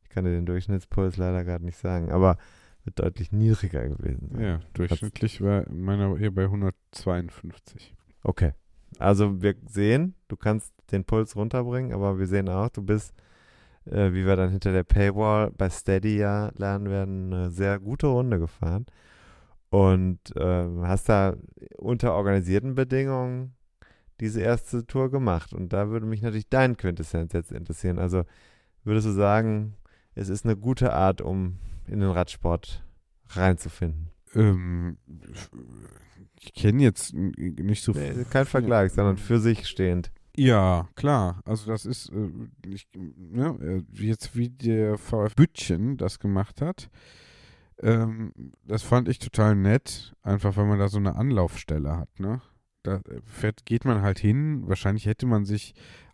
[0.04, 2.38] ich kann dir den Durchschnittspuls leider gerade nicht sagen, aber
[2.84, 4.42] wird deutlich niedriger gewesen sein.
[4.42, 7.96] Ja, durchschnittlich war meiner hier bei 152.
[8.24, 8.54] Okay.
[9.00, 13.14] Also wir sehen, du kannst den Puls runterbringen, aber wir sehen auch, du bist,
[13.86, 18.08] äh, wie wir dann hinter der Paywall bei Steady ja lernen werden, eine sehr gute
[18.08, 18.86] Runde gefahren.
[19.70, 21.36] Und äh, hast da
[21.78, 23.56] unter organisierten Bedingungen
[24.24, 25.54] diese erste Tour gemacht.
[25.54, 28.00] Und da würde mich natürlich dein Quintessenz jetzt interessieren.
[28.00, 28.24] Also
[28.84, 29.76] würdest du sagen,
[30.16, 32.84] es ist eine gute Art, um in den Radsport
[33.30, 34.10] reinzufinden.
[34.34, 34.98] Ähm,
[36.40, 40.12] ich kenne jetzt nicht so nee, Kein Vergleich, sondern für sich stehend.
[40.36, 41.42] Ja, klar.
[41.46, 42.30] Also das ist äh,
[42.66, 46.90] ich, ne, jetzt wie der VF Bütchen das gemacht hat.
[47.82, 48.32] Ähm,
[48.64, 52.42] das fand ich total nett, einfach weil man da so eine Anlaufstelle hat, ne?
[52.84, 54.64] Da fährt, geht man halt hin.
[54.68, 55.74] Wahrscheinlich hätte man sich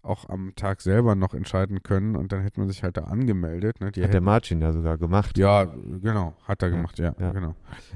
[0.10, 3.80] auch am Tag selber noch entscheiden können und dann hätte man sich halt da angemeldet.
[3.80, 3.92] Ne?
[3.92, 5.38] Die hat der Martin ja sogar gemacht.
[5.38, 5.66] Ja,
[6.02, 7.32] genau, hat er gemacht, ja, ja.
[7.32, 7.56] genau.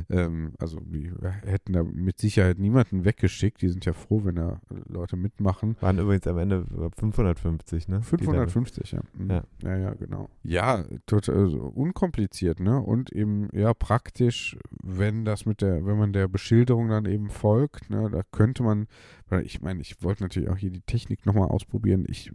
[0.09, 3.61] Ähm, also wir hätten da mit Sicherheit niemanden weggeschickt.
[3.61, 5.75] Die sind ja froh, wenn da Leute mitmachen.
[5.81, 6.65] Waren übrigens am Ende
[6.97, 8.01] 550, ne?
[8.01, 8.99] 550, ja.
[9.17, 9.29] Mhm.
[9.29, 9.43] ja.
[9.63, 10.29] Ja, ja, genau.
[10.43, 12.79] Ja, total also unkompliziert, ne?
[12.79, 17.89] Und eben ja praktisch, wenn das mit der, wenn man der Beschilderung dann eben folgt,
[17.89, 18.87] ne, da könnte man,
[19.41, 22.05] ich meine, ich wollte natürlich auch hier die Technik nochmal ausprobieren.
[22.07, 22.31] Ich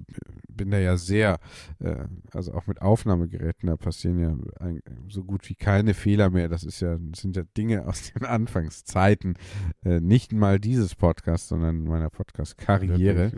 [0.48, 1.38] bin da ja sehr,
[1.78, 6.48] äh, also auch mit Aufnahmegeräten, da passieren ja ein, so gut wie keine Fehler mehr.
[6.48, 9.34] Das ist ja, das sind ja Dinge aus den Anfangszeiten.
[9.84, 13.32] Äh, nicht mal dieses Podcast, sondern meiner Podcast-Karriere.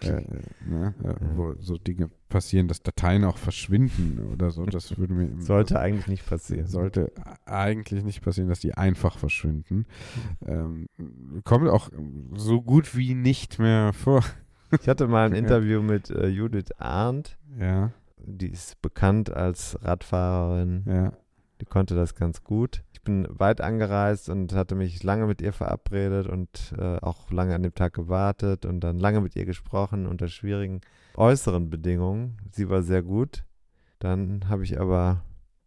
[0.00, 0.22] Äh,
[0.66, 4.64] ne, äh, wo so Dinge passieren, dass Dateien auch verschwinden oder so.
[4.66, 6.66] Das würde mir sollte eigentlich nicht passieren.
[6.66, 7.12] Sollte
[7.46, 9.86] eigentlich nicht passieren, dass die einfach verschwinden.
[10.46, 10.86] Ähm,
[11.44, 11.90] kommt auch
[12.34, 14.22] so gut wie nicht mehr vor.
[14.80, 17.38] Ich hatte mal ein Interview mit äh, Judith Arndt.
[17.60, 17.92] Ja.
[18.16, 20.82] Die ist bekannt als Radfahrerin.
[20.88, 21.12] Ja.
[21.60, 22.82] Die konnte das ganz gut.
[22.92, 27.54] Ich bin weit angereist und hatte mich lange mit ihr verabredet und äh, auch lange
[27.54, 30.80] an dem Tag gewartet und dann lange mit ihr gesprochen unter schwierigen
[31.16, 32.38] äußeren Bedingungen.
[32.50, 33.44] Sie war sehr gut.
[33.98, 35.22] Dann habe ich aber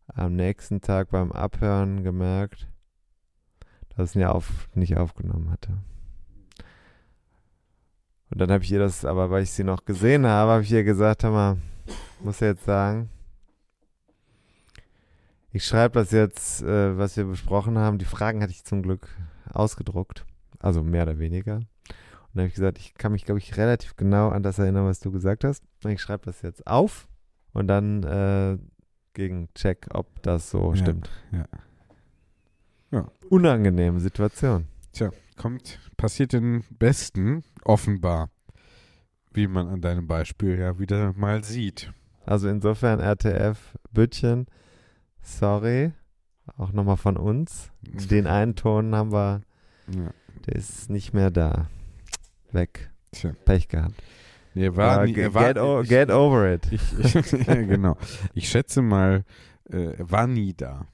[0.07, 2.67] am nächsten Tag beim Abhören gemerkt,
[3.89, 5.77] dass es mir auf, nicht aufgenommen hatte.
[8.29, 10.71] Und dann habe ich ihr das, aber weil ich sie noch gesehen habe, habe ich
[10.71, 11.57] ihr gesagt, hör mal,
[12.21, 13.09] muss jetzt sagen,
[15.51, 17.97] ich schreibe das jetzt, äh, was wir besprochen haben.
[17.97, 19.07] Die Fragen hatte ich zum Glück
[19.51, 20.25] ausgedruckt,
[20.59, 21.61] also mehr oder weniger.
[22.37, 24.85] Und dann habe ich gesagt, ich kann mich, glaube ich, relativ genau an das erinnern,
[24.85, 25.63] was du gesagt hast.
[25.87, 27.07] Ich schreibe das jetzt auf
[27.51, 28.59] und dann äh,
[29.13, 31.09] gegen Check, ob das so ja, stimmt.
[31.31, 31.45] Ja.
[32.91, 33.11] ja.
[33.31, 34.67] Unangenehme Situation.
[34.91, 38.29] Tja, kommt, passiert den Besten, offenbar.
[39.33, 41.91] Wie man an deinem Beispiel ja wieder mal sieht.
[42.23, 44.45] Also insofern RTF Büttchen,
[45.23, 45.91] sorry,
[46.55, 47.71] auch nochmal von uns.
[47.81, 49.41] Den einen Ton haben wir,
[49.87, 50.11] ja.
[50.45, 51.67] der ist nicht mehr da.
[52.51, 52.89] Weg.
[53.11, 53.31] Tja.
[53.45, 53.95] Pech gehabt.
[54.53, 56.71] Nee, war, Aber nie, get, war, get, o, ich, get over it.
[56.71, 57.95] Ich, ich, ja, genau.
[58.33, 59.23] Ich schätze mal,
[59.69, 60.87] äh, er war nie da.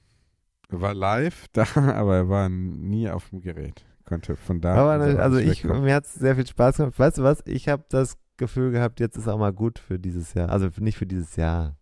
[0.68, 3.84] Er war live da, aber er war nie auf dem Gerät.
[4.04, 4.74] Konnte von da.
[4.74, 6.98] Aber ne, also ich, mir hat es sehr viel Spaß gemacht.
[6.98, 7.42] Weißt du was?
[7.46, 10.50] Ich habe das Gefühl gehabt, jetzt ist auch mal gut für dieses Jahr.
[10.50, 11.76] Also nicht für dieses Jahr.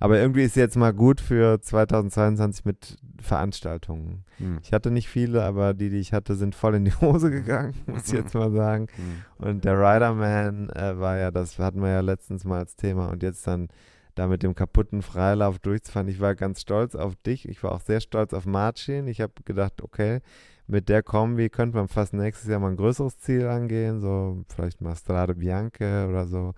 [0.00, 4.24] Aber irgendwie ist jetzt mal gut für 2022 mit Veranstaltungen.
[4.38, 4.58] Hm.
[4.62, 7.74] Ich hatte nicht viele, aber die, die ich hatte, sind voll in die Hose gegangen,
[7.86, 8.88] muss ich jetzt mal sagen.
[8.96, 9.46] Hm.
[9.46, 13.10] Und der Riderman äh, war ja, das hatten wir ja letztens mal als Thema.
[13.10, 13.68] Und jetzt dann
[14.14, 16.08] da mit dem kaputten Freilauf durchzufahren.
[16.08, 17.48] Ich war ganz stolz auf dich.
[17.48, 19.06] Ich war auch sehr stolz auf Marcin.
[19.06, 20.20] Ich habe gedacht, okay,
[20.66, 24.80] mit der Kombi könnte man fast nächstes Jahr mal ein größeres Ziel angehen, so vielleicht
[24.80, 26.54] mal Strade Bianche oder so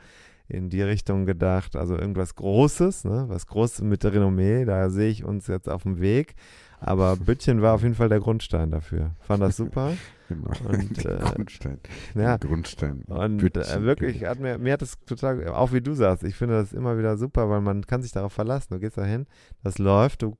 [0.48, 3.24] in die Richtung gedacht, also irgendwas Großes, ne?
[3.28, 6.34] was Großes mit der Renommee, da sehe ich uns jetzt auf dem Weg.
[6.80, 9.12] Aber Büttchen war auf jeden Fall der Grundstein dafür.
[9.20, 9.92] Fand das super.
[10.28, 10.50] Genau.
[10.66, 11.78] Und, äh, Grundstein.
[12.14, 12.38] Ja.
[12.38, 13.02] Grundstein.
[13.02, 16.36] Und Büttchen, äh, wirklich, hat mir, mir hat das total, auch wie du sagst, ich
[16.36, 18.68] finde das immer wieder super, weil man kann sich darauf verlassen.
[18.72, 19.26] Du gehst da hin,
[19.62, 20.38] das läuft, du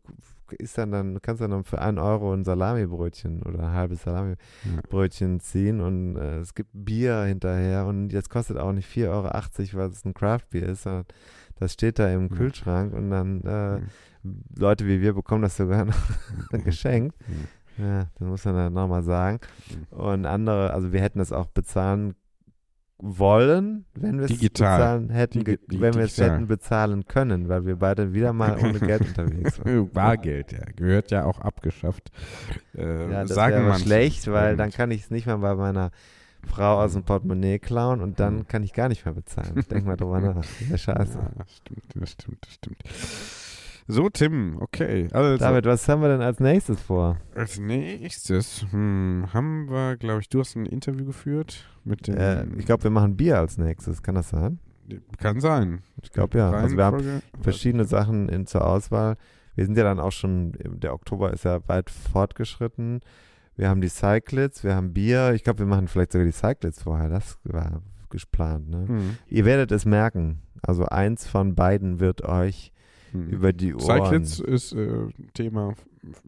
[0.55, 5.41] isst dann, dann kannst du dann für einen Euro ein Salamibrötchen oder ein halbes Salamibrötchen
[5.41, 9.91] ziehen und äh, es gibt Bier hinterher und das kostet auch nicht 4,80 Euro, weil
[9.91, 11.05] es ein Craftbier ist, sondern
[11.59, 12.37] das steht da im Ja.
[12.37, 13.81] Kühlschrank und dann äh.
[14.57, 15.95] Leute wie wir bekommen das sogar noch
[16.65, 17.17] geschenkt.
[17.77, 19.41] Ja, das muss man dann nochmal sagen.
[19.91, 22.15] Und andere, also wir hätten das auch bezahlen
[23.05, 27.77] wollen, wenn wir es bezahlen hätten, Digi- wenn wir es hätten bezahlen können, weil wir
[27.77, 29.91] beide wieder mal ohne Geld unterwegs waren.
[29.93, 30.61] Bargeld, ja.
[30.77, 32.11] Gehört ja auch abgeschafft.
[32.77, 35.91] Äh, Ja, das sagen wäre schlecht, weil dann kann ich es nicht mal bei meiner
[36.47, 38.47] Frau aus dem Portemonnaie klauen und dann Mhm.
[38.49, 39.65] kann ich gar nicht mehr bezahlen.
[39.71, 40.45] Denk mal drüber nach.
[40.71, 41.19] Ja, scheiße.
[41.19, 42.83] Ja, das stimmt, das stimmt, das stimmt.
[43.93, 45.09] So, Tim, okay.
[45.13, 47.19] Also, David, was haben wir denn als nächstes vor?
[47.35, 52.17] als nächstes hm, haben wir, glaube ich, du hast ein Interview geführt mit dem.
[52.17, 54.03] Äh, ich glaube, wir machen Bier als nächstes.
[54.03, 54.61] Kann das sein?
[55.19, 55.83] Kann sein.
[56.03, 56.51] Ich glaube ja.
[56.51, 59.17] Also wir haben verschiedene Sachen in, zur Auswahl.
[59.57, 63.01] Wir sind ja dann auch schon, der Oktober ist ja weit fortgeschritten.
[63.57, 65.35] Wir haben die Cyclids, wir haben Bier.
[65.35, 67.11] Ich glaube, wir machen vielleicht sogar die Cyclids vorher.
[67.11, 68.71] Das war geplant.
[68.71, 68.89] Ne?
[68.89, 69.17] Hm.
[69.27, 70.41] Ihr werdet es merken.
[70.63, 72.72] Also eins von beiden wird euch
[73.13, 73.29] Hm.
[73.29, 73.83] über die Ohren.
[74.05, 75.75] Cyclitz ist äh, Thema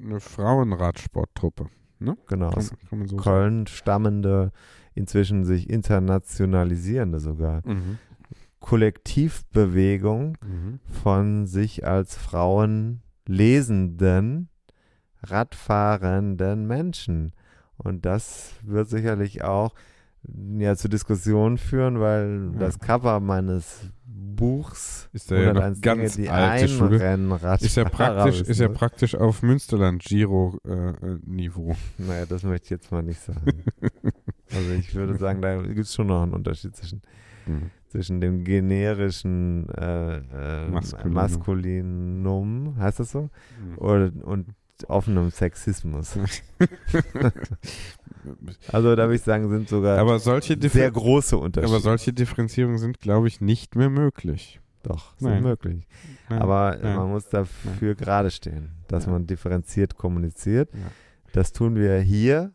[0.03, 1.67] eine Frauenradsporttruppe.
[1.99, 2.17] Ne?
[2.29, 4.53] Genau, Kann, kann man so Köln stammende,
[4.95, 7.63] inzwischen sich internationalisierende sogar.
[7.63, 7.99] sagen.
[8.61, 10.49] Kollektivbewegung Mhm.
[10.49, 10.81] Mhm.
[11.03, 14.49] von sich als Frauen lesenden,
[15.23, 17.33] radfahrenden Menschen.
[17.77, 19.75] Und das wird sicherlich auch
[20.59, 22.59] ja, zu Diskussionen führen, weil Ja.
[22.61, 26.97] das Cover meines Buchs Ist ja noch 101 ganz Dinge, die alte Schule.
[27.61, 31.75] Ist ja praktisch, ist ja praktisch auf Münsterland-Giro-Niveau.
[31.99, 33.41] Naja, das möchte ich jetzt mal nicht sagen.
[34.53, 37.03] also ich würde sagen, da gibt es schon noch einen Unterschied zwischen,
[37.47, 37.71] Mhm.
[37.89, 41.13] zwischen dem generischen äh, äh, Maskulinum.
[41.15, 43.29] Maskulinum, heißt das so?
[43.61, 43.79] Mhm.
[43.79, 44.47] Oder, und
[44.89, 46.19] offenem Sexismus.
[48.73, 51.73] also da würde ich sagen, sind sogar aber solche, Differ- sehr große Unterschiede.
[51.73, 54.61] aber solche Differenzierungen sind, glaube ich, nicht mehr möglich.
[54.83, 55.43] Doch, sind Nein.
[55.43, 55.87] möglich.
[56.29, 56.97] Nein, Aber nein.
[56.97, 59.13] man muss dafür gerade stehen, dass Ja.
[59.13, 60.69] man differenziert kommuniziert.
[60.75, 60.81] Ja.
[61.33, 62.53] Das tun wir hier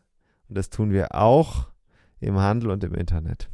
[0.48, 1.66] und das tun wir auch
[2.20, 3.48] im Handel und im Internet.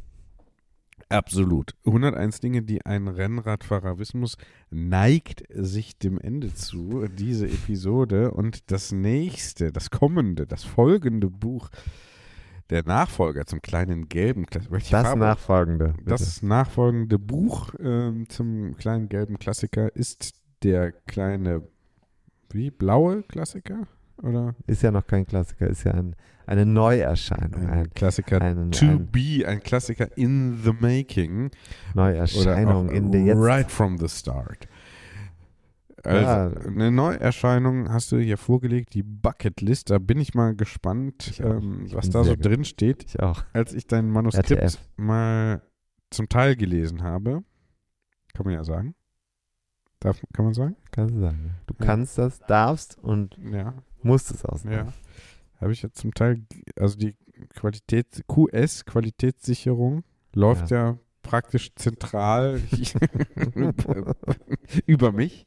[1.09, 1.73] Absolut.
[1.85, 4.37] 101 Dinge, die ein Rennradfahrer wissen muss,
[4.69, 8.31] neigt sich dem Ende zu, diese Episode.
[8.31, 11.69] Und das nächste, das kommende, das folgende Buch,
[12.69, 14.77] der Nachfolger zum kleinen gelben Klassiker.
[14.77, 15.19] Das Farbe?
[15.19, 15.93] nachfolgende.
[15.97, 16.09] bitte.
[16.09, 21.63] Das nachfolgende Buch ähm, zum kleinen gelben Klassiker ist der kleine,
[22.49, 23.87] wie, blaue Klassiker?
[24.23, 26.15] Oder ist ja noch kein Klassiker, ist ja ein,
[26.47, 31.51] eine Neuerscheinung, ein eine Klassiker ein- to ein- be, ein Klassiker in the making?
[31.93, 33.37] Neuerscheinung in der jetzt.
[33.39, 34.67] Right from the start.
[36.03, 36.51] Also, Ja.
[36.65, 39.89] eine Neuerscheinung hast du hier vorgelegt, die Bucketlist.
[39.89, 43.03] Da bin ich mal gespannt, Ich ähm, Ich was da so sehr drin steht.
[43.05, 43.43] Ich auch.
[43.53, 44.77] Als ich dein Manuskript RTF.
[44.95, 45.61] mal
[46.11, 47.43] zum Teil gelesen habe,
[48.33, 48.95] kann man ja sagen.
[49.99, 50.75] Darf, kann man sagen?
[50.91, 51.51] Kannst du sagen.
[51.67, 51.85] Du Ja.
[51.85, 53.73] kannst das, darfst und Ja.
[54.03, 54.71] musst es sagen.
[54.71, 54.87] Ja.
[55.59, 56.41] Habe ich ja zum Teil,
[56.79, 57.15] also die
[57.55, 60.03] Qualität, QS, Qualitätssicherung,
[60.33, 62.61] läuft ja, praktisch zentral
[64.85, 65.45] über mich.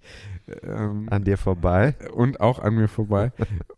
[0.63, 1.95] Ähm, An dir vorbei.
[2.13, 3.33] und auch an mir vorbei.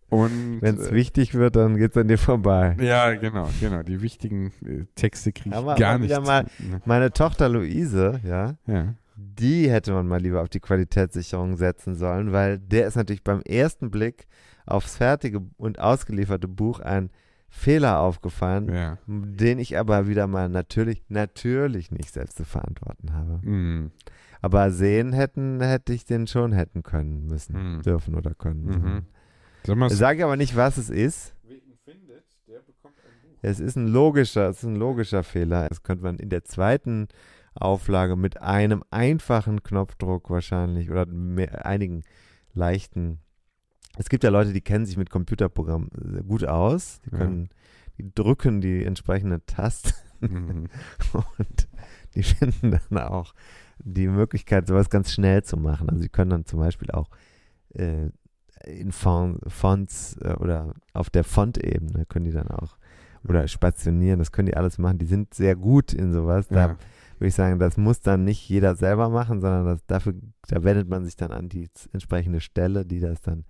[0.09, 2.77] Und Wenn es äh, wichtig wird, dann geht es an dir vorbei.
[2.81, 3.83] ja, genau, genau.
[3.83, 6.19] Die wichtigen äh, Texte kriege ich gar nicht.
[6.25, 6.47] mal-
[6.87, 8.95] Meine Tochter Luise, ja, ja.
[9.23, 13.41] Die hätte man mal lieber auf die Qualitätssicherung setzen sollen, weil der ist natürlich beim
[13.43, 14.27] ersten Blick
[14.67, 17.11] aufs fertige und ausgelieferte Buch ein
[17.49, 18.99] Fehler aufgefallen, ja.
[19.07, 23.47] den ich aber wieder mal natürlich, natürlich nicht selbst zu verantworten habe.
[23.47, 23.91] Mm.
[24.41, 27.83] Aber sehen hätten, hätte ich den schon hätten können müssen, Mhm.
[27.83, 28.65] dürfen oder können.
[28.65, 29.03] Mhm.
[29.65, 31.35] Sag mal, Sage aber nicht, was es ist.
[33.43, 35.69] Es ist ein logischer, es ist ein logischer Fehler.
[35.69, 37.09] Das könnte man in der zweiten
[37.55, 42.03] Auflage mit einem einfachen Knopfdruck wahrscheinlich oder mehr, einigen
[42.55, 43.19] leichten.
[43.99, 45.91] Es gibt ja Leute, die kennen sich mit Computerprogrammen
[46.27, 47.01] gut aus.
[47.05, 47.19] Die Ja.
[47.19, 47.49] können,
[47.99, 50.69] die drücken die entsprechenden Tasten Mhm.
[51.39, 51.69] und
[52.15, 53.35] die finden dann auch
[53.79, 55.89] die Möglichkeit, sowas ganz schnell zu machen.
[55.91, 57.11] Also sie können dann zum Beispiel auch
[57.75, 58.11] äh,
[58.65, 62.77] in Font, Fonts äh, oder auf der Fontebene können die dann auch
[63.29, 64.99] oder spationieren, das können die alles machen.
[64.99, 66.47] Die sind sehr gut in sowas.
[66.49, 66.77] Da Ja.
[67.23, 70.15] Würde ich sagen, das muss dann nicht jeder selber machen, sondern das, dafür,
[70.49, 73.45] da wendet man sich dann an die entsprechende Stelle, die das dann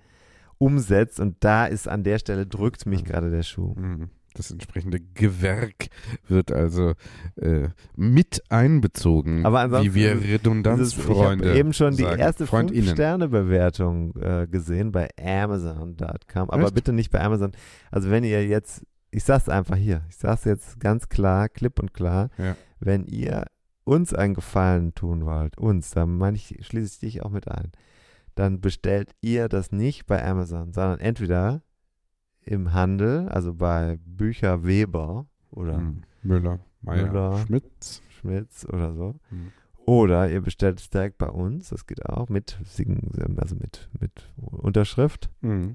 [0.58, 1.18] umsetzt.
[1.18, 3.74] Und da ist an der Stelle drückt mich gerade der Schuh.
[3.74, 4.10] Mhm.
[4.34, 5.88] Das entsprechende Gewerk
[6.28, 6.92] wird also
[7.36, 12.20] äh, mit einbezogen, Aber ansonsten wie wir Redundanzfreunde Ich habe eben schon die sagen.
[12.20, 12.84] erste Freundinnen.
[12.84, 16.50] Fünf-Sterne-Bewertung äh, gesehen bei Amazon.com.
[16.50, 16.74] Aber Echt?
[16.74, 17.52] bitte nicht bei Amazon.
[17.90, 21.92] Also wenn ihr jetzt, ich sag's einfach hier, ich sag's jetzt ganz klar, klipp und
[21.94, 22.56] klar, Ja.
[22.80, 23.44] wenn ihr
[23.84, 27.72] uns einen Gefallen tun wollt, uns, da meine ich, schließe ich dich auch mit ein,
[28.34, 31.62] dann bestellt ihr das nicht bei Amazon, sondern entweder
[32.40, 36.02] im Handel, also bei Bücher Weber oder Mhm.
[36.22, 37.38] Müller, Meier, Müller.
[37.46, 38.02] Schmitz.
[38.08, 39.16] Schmitz oder so.
[39.30, 39.52] Mhm.
[39.84, 42.56] Oder ihr bestellt es direkt bei uns, das geht auch mit,
[43.36, 45.28] also mit, mit Unterschrift.
[45.40, 45.74] Mhm.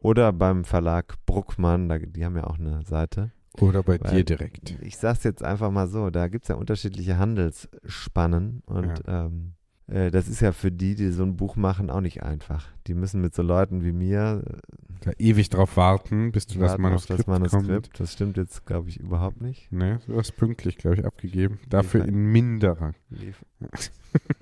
[0.00, 3.32] Oder beim Verlag Bruckmann, da, die haben ja auch eine Seite.
[3.60, 4.76] Oder bei Weil- dir direkt.
[4.80, 9.52] Ich sag's jetzt einfach mal so, da gibt es ja unterschiedliche Handelsspannen und ähm,
[9.88, 12.66] äh, das ist ja für die, die so ein Buch machen, auch nicht einfach.
[12.86, 14.56] Die müssen mit so Leuten wie mir äh,
[15.00, 17.66] Da ewig drauf warten, bis du das warten auf Manuskript, das Manuskript.
[17.66, 18.00] kommt.
[18.00, 19.70] Das stimmt jetzt, glaube ich, überhaupt nicht.
[19.72, 21.58] Ne, du hast pünktlich, glaube ich, abgegeben.
[21.68, 22.92] Dafür Liefer- in minderer.
[23.10, 23.44] Lief,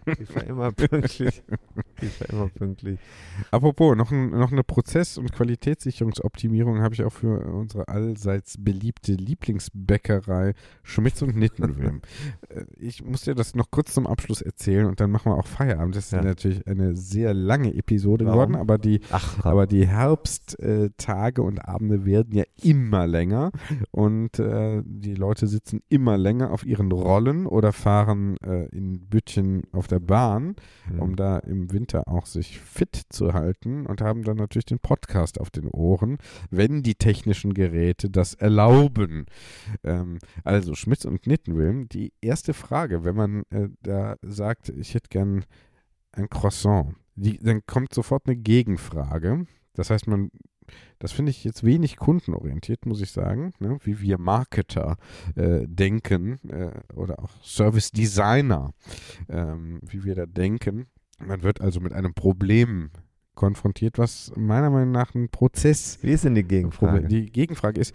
[0.07, 1.43] lief er immer pünktlich.
[2.01, 2.99] Ich war immer pünktlich.
[3.51, 9.13] Apropos, noch, ein, noch eine Prozess- und Qualitätssicherungsoptimierung habe ich auch für unsere allseits beliebte
[9.13, 12.01] Lieblingsbäckerei Schmitz und Nittenwilm.
[12.49, 15.47] Äh, ich muss dir das noch kurz zum Abschluss erzählen und dann machen wir auch
[15.47, 15.95] Feierabend.
[15.95, 16.23] Das ist Ja.
[16.23, 18.53] natürlich eine sehr lange Episode Warum?
[18.53, 23.53] geworden, aber die, Ach, aber die Herbsttage und Abende werden ja immer länger
[23.91, 29.65] und äh, die Leute sitzen immer länger auf ihren Rollen oder fahren äh, in Bütchen
[29.73, 30.55] auf der Bahn,
[30.91, 31.01] Mhm.
[31.01, 35.41] um da im Winter auch sich fit zu halten und haben dann natürlich den Podcast
[35.41, 36.19] auf den Ohren,
[36.51, 39.27] wenn die technischen Geräte das erlauben.
[39.85, 45.09] Ähm, also Schmitz und Nittenwilm, die erste Frage, wenn man äh, da sagt, ich hätte
[45.11, 45.45] gern
[46.13, 49.47] ein Croissant, die, dann kommt sofort eine Gegenfrage.
[49.75, 50.31] Das heißt, man,
[50.99, 53.79] das finde ich jetzt wenig kundenorientiert, muss ich sagen, ne?
[53.83, 54.97] wie wir Marketer
[55.35, 58.73] äh, denken äh, oder auch Service Designer,
[59.29, 60.87] ähm, wie wir da denken.
[61.19, 62.91] Man wird also mit einem Problem
[63.35, 65.99] konfrontiert, was meiner Meinung nach ein Prozess.
[66.03, 67.07] Wie ist denn die Gegenfrage?
[67.07, 67.95] Die Gegenfrage ist,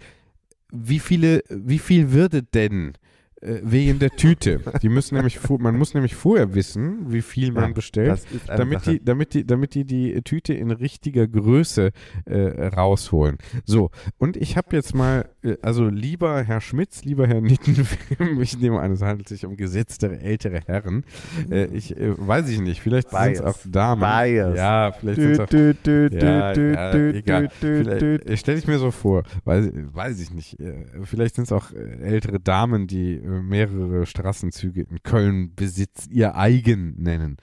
[0.72, 2.94] wie viele, wie viel würde denn
[3.42, 4.60] wegen der Tüte?
[4.82, 8.92] Die müssen nämlich, man muss nämlich vorher wissen, wie viel man Ja, bestellt, damit Sache.
[8.98, 11.90] die, damit die, damit die die Tüte in richtiger Größe
[12.24, 13.38] äh, rausholen.
[13.64, 18.58] So und ich habe jetzt mal, äh, also lieber Herr Schmitz, lieber Herr Nittenfilm, ich
[18.58, 21.04] nehme an, es handelt sich um gesetzte ältere Herren.
[21.50, 24.00] Äh, ich äh, weiß ich nicht, vielleicht sind es auch Damen.
[24.00, 24.56] Bias.
[24.56, 27.48] Ja, vielleicht sind es auch dü, dü, ja, dü, ja, egal.
[27.50, 30.58] Vielleicht- äh, Stell ich mir so vor, weiß, weiß ich nicht.
[30.60, 36.10] äh, Vielleicht sind es auch äh, ältere Damen, die äh, mehrere Straßenzüge in Köln besitzen,
[36.12, 37.36] ihr eigen nennen.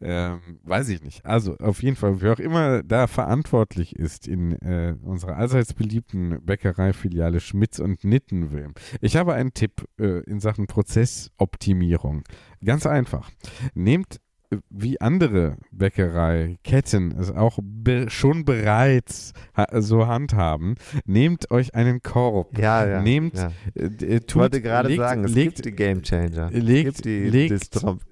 [0.00, 1.24] Ähm, weiß ich nicht.
[1.24, 6.38] Also auf jeden Fall, wer auch immer da verantwortlich ist in äh, unserer allseits beliebten
[6.44, 8.72] Bäckereifiliale Schmitz und Nittenwilm.
[9.00, 12.22] Ich habe einen Tipp äh, in Sachen Prozessoptimierung.
[12.64, 13.30] Ganz einfach.
[13.74, 14.20] Nehmt
[14.50, 20.74] äh, wie andere Bäckereiketten es auch be schon bereits ha so handhaben,
[21.04, 22.58] nehmt euch einen Korb.
[22.58, 23.02] Ja, ja.
[23.02, 23.52] Nehmt, ja.
[23.74, 26.50] äh, äh, Ich tut, wollte gerade legt, sagen, es legt, gibt die Game Changer.
[26.50, 27.50] legt- es gibt die legt-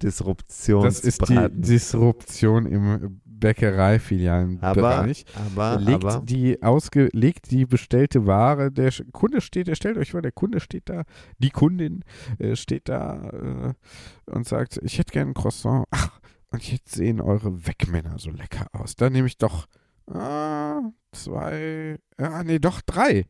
[0.03, 0.39] Disrup
[0.83, 1.49] das ist die.
[1.51, 5.25] Disruption im Bäckereifilialenbereich.
[5.35, 9.99] aber, aber, legt aber, die ausge, legt die bestellte Ware, der Kunde steht, der stellt
[9.99, 11.05] euch vor, der Kunde steht da,
[11.39, 12.05] die Kundin
[12.39, 15.87] äh, steht da äh, und sagt, ich hätte gerne ein Croissant.
[15.91, 18.97] Ach, und jetzt sehen eure Wegmänner so lecker aus.
[18.97, 19.67] Dann nehme ich doch
[20.13, 23.27] ah, zwei, ah, nee, doch drei.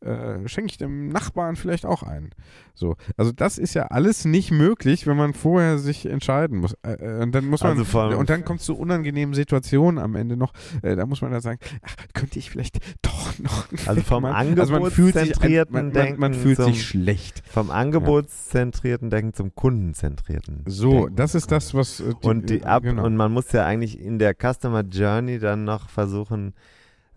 [0.00, 2.30] Äh, schenke ich dem Nachbarn vielleicht auch ein.
[2.74, 6.74] So, also das ist ja alles nicht möglich, wenn man vorher sich entscheiden muss.
[6.84, 10.14] Äh, äh, und dann muss man Also und dann kommt es zu unangenehmen Situationen am
[10.14, 10.52] Ende noch.
[10.82, 13.66] Äh, da muss man dann sagen, ach, könnte ich vielleicht doch noch.
[13.86, 17.42] Also vom man, also man angebotszentrierten man, man, man Denken fühlt zum- sich schlecht.
[17.48, 20.62] vom angebotszentrierten Denken zum kundenzentrierten.
[20.66, 21.16] So, Denken.
[21.16, 23.04] das ist das, was äh, und die ab genau.
[23.04, 26.54] und man muss ja eigentlich in der Customer Journey dann noch versuchen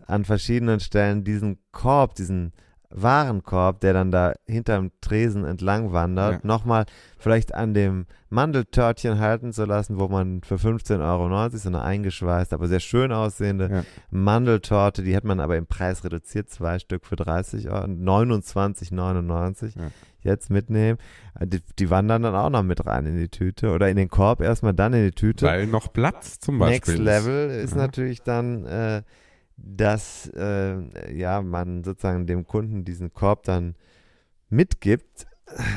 [0.06, 2.52] an verschiedenen Stellen diesen Korb, diesen
[2.94, 6.40] Warenkorb, der dann da hinterm Tresen entlang wandert, Ja.
[6.42, 6.84] nochmal
[7.18, 12.52] vielleicht an dem Mandeltörtchen halten zu lassen, wo man für 15,90 Euro so eine eingeschweißt,
[12.52, 13.84] aber sehr schön aussehende Ja.
[14.10, 19.88] Mandeltorte, die hat man aber im Preis reduziert, zwei Stück für 30 Euro, 29,99 Ja.
[20.20, 20.98] jetzt mitnehmen.
[21.38, 24.08] Äh, Die, die wandern dann auch noch mit rein in die Tüte oder in den
[24.08, 25.46] Korb erstmal, dann in die Tüte.
[25.46, 26.74] Weil noch Platz zum Beispiel.
[26.74, 26.98] Next ist.
[27.26, 27.76] Level ist Ja.
[27.78, 29.02] natürlich dann, äh,
[29.56, 33.74] dass äh, ja, man sozusagen dem Kunden diesen Korb dann
[34.48, 35.26] mitgibt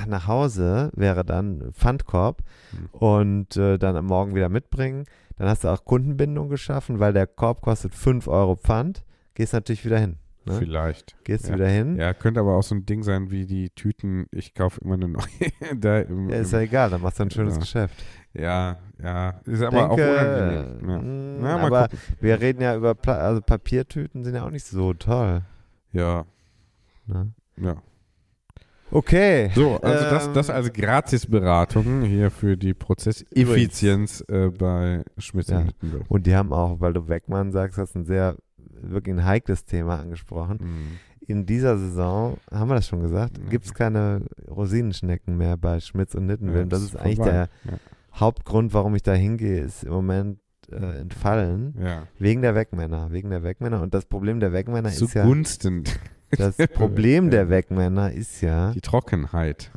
[0.07, 2.89] nach Hause, wäre dann Pfandkorb Hm.
[2.91, 5.05] und äh, dann am Morgen wieder mitbringen.
[5.37, 9.03] Dann hast du auch Kundenbindung geschaffen, weil der Korb kostet 5 Euro Pfand.
[9.33, 10.15] Gehst natürlich wieder hin.
[10.45, 10.53] Ne?
[10.59, 11.15] Vielleicht.
[11.25, 11.55] Gehst Ja.
[11.55, 11.97] wieder hin.
[11.97, 15.09] Ja, könnte aber auch so ein Ding sein wie die Tüten, ich kaufe immer eine
[15.09, 15.23] neue.
[15.75, 17.59] da im, Ja, ist ja egal, dann machst du ein schönes Ja.
[17.59, 18.03] Geschäft.
[18.37, 20.89] Ja, ja, ist aber auch Denke, unangenehm.
[20.89, 20.97] Ja.
[20.99, 21.99] mh, Na, mal aber gucken.
[22.21, 25.41] wir reden ja über Pla also Papiertüten sind ja auch nicht so toll.
[25.91, 26.25] Ja,
[27.07, 27.31] Ne?
[27.57, 27.75] ja.
[28.91, 29.51] Okay.
[29.55, 35.57] So, also das, Ähm, das als Gratisberatung hier für die Prozesseffizienz äh, bei Schmitz Ja.
[35.59, 36.03] und Nittenwilm.
[36.07, 39.99] Und die haben auch, weil du Wegmann sagst, hast ein sehr, wirklich ein heikles Thema
[39.99, 40.57] angesprochen.
[40.61, 40.99] Mhm.
[41.27, 43.49] In dieser Saison, haben wir das schon gesagt, Mhm.
[43.49, 46.65] gibt es keine Rosinenschnecken mehr bei Schmitz und Nittenwilm.
[46.65, 47.49] Ja, das ist ist eigentlich der
[48.15, 50.39] Hauptgrund, warum ich da hingehe, ist im Moment
[50.71, 51.75] äh, entfallen.
[51.81, 52.07] Ja.
[52.17, 53.11] Wegen der Wegmänner.
[53.11, 53.81] Wegen der Wegmänner.
[53.81, 55.23] Und das Problem der Wegmänner ist ja.
[55.23, 55.83] Zugunsten
[56.31, 58.71] Das Problem der Wegmänner ist ja.
[58.71, 59.71] die Trockenheit.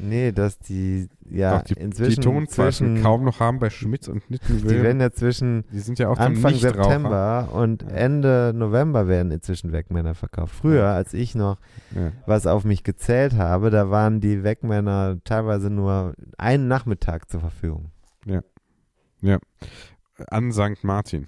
[0.00, 4.30] Nee, dass die ja Doch, die, inzwischen die Tonzeichen kaum noch haben bei Schmitz und
[4.30, 4.68] Nittenwilm.
[4.68, 6.54] die werden ja zwischen Die sind ja auch Anfang.
[6.54, 7.88] September und Ja.
[7.88, 10.54] Ende November werden inzwischen Wegmänner verkauft.
[10.54, 11.58] Früher, als ich noch
[11.94, 12.12] Ja.
[12.26, 17.90] was auf mich gezählt habe, da waren die Wegmänner teilweise nur einen Nachmittag zur Verfügung.
[20.30, 20.82] an St.
[20.84, 21.26] Martin.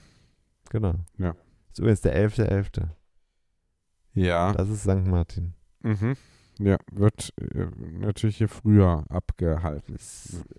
[0.71, 0.95] Genau.
[1.19, 1.33] Ja.
[1.33, 2.89] Das ist übrigens der 11.11.
[4.15, 4.53] Ja.
[4.53, 5.07] Das ist St.
[5.07, 5.55] Martin.
[5.83, 6.17] Mhm.
[6.63, 7.67] Ja, wird äh,
[7.99, 9.97] natürlich hier früher abgehalten.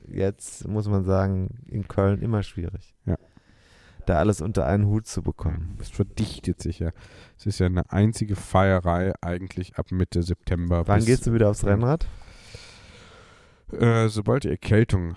[0.07, 2.95] Jetzt muss man sagen, in Köln immer schwierig.
[3.05, 3.17] Ja.
[4.07, 5.77] Da alles unter einen Hut zu bekommen.
[5.79, 6.89] Es verdichtet sich ja.
[7.37, 10.87] Es ist ja eine einzige Feierei eigentlich ab Mitte September.
[10.87, 12.07] Wann gehst du wieder aufs Rennrad?
[13.71, 15.15] Äh, sobald die Erkältung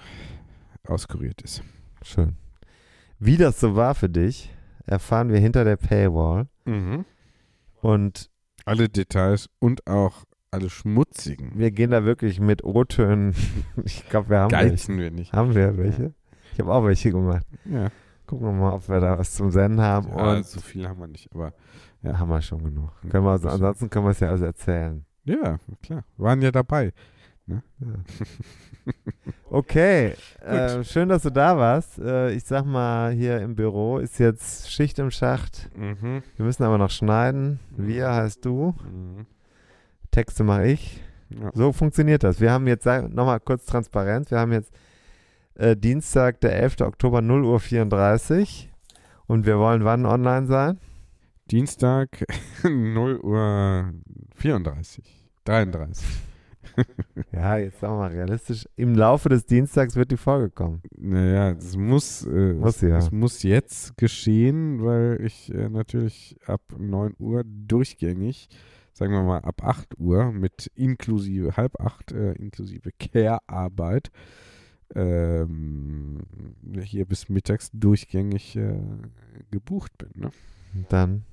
[0.86, 1.62] auskuriert ist.
[2.02, 2.36] Schön.
[3.19, 4.55] Wie das so war für dich,
[4.85, 6.47] erfahren wir hinter der Paywall.
[6.66, 7.06] Mhm.
[7.81, 8.31] Und
[8.66, 10.24] Alle Details und auch
[10.55, 11.53] alle schmutzigen.
[11.55, 13.35] wir gehen da wirklich mit O-Tönen.
[13.85, 15.11] Ich glaube, wir haben Geizen welche.
[15.13, 15.33] wir nicht.
[15.33, 16.15] Haben wir welche?
[16.53, 17.47] Ich habe auch welche gemacht.
[17.65, 17.89] Ja.
[18.27, 20.09] Gucken wir mal, ob wir da was zum Senden haben.
[20.09, 21.53] Ja, Und so viel haben wir nicht, aber
[22.03, 22.91] ja, haben wir schon genug.
[23.11, 25.05] Können wir, also, ansonsten können wir es ja also erzählen.
[25.25, 26.05] ja, klar.
[26.17, 26.93] Waren ja dabei.
[27.47, 27.63] Ne?
[29.51, 31.99] Okay, äh, schön, dass du da warst.
[31.99, 35.71] Äh, ich sag mal, hier im Büro ist jetzt Schicht im Schacht.
[35.77, 36.23] Mhm.
[36.37, 37.61] Wir müssen aber noch schneiden.
[37.77, 38.75] Wir heißt du.
[38.91, 39.27] Mhm.
[40.15, 41.01] Texte mache ich.
[41.31, 41.51] Ja.
[41.55, 42.41] So funktioniert das.
[42.41, 44.73] Wir haben jetzt, nochmal kurz Transparenz, wir haben jetzt
[45.57, 46.82] äh, Dienstag, der 11.
[46.82, 48.70] Oktober, 0 Uhr 34
[49.27, 50.78] und wir wollen wann online sein?
[51.51, 52.24] Dienstag
[52.62, 53.93] 0 Uhr
[54.36, 55.05] 34.
[55.45, 56.07] 33.
[57.31, 60.82] Ja, jetzt sagen wir mal realistisch, im Laufe des Dienstags wird die Folge kommen.
[60.97, 62.99] Naja, es muss, äh, Muss ja.
[62.99, 68.49] es muss jetzt geschehen, weil ich äh, natürlich ab 9 Uhr durchgängig,
[68.95, 74.11] sagen wir mal ab 8 Uhr mit inklusive, halb 8 äh, inklusive Care-Arbeit
[74.95, 76.21] ähm,
[76.81, 78.79] hier bis mittags durchgängig äh,
[79.51, 80.11] gebucht bin.
[80.15, 80.31] Ne?
[80.89, 81.25] Dann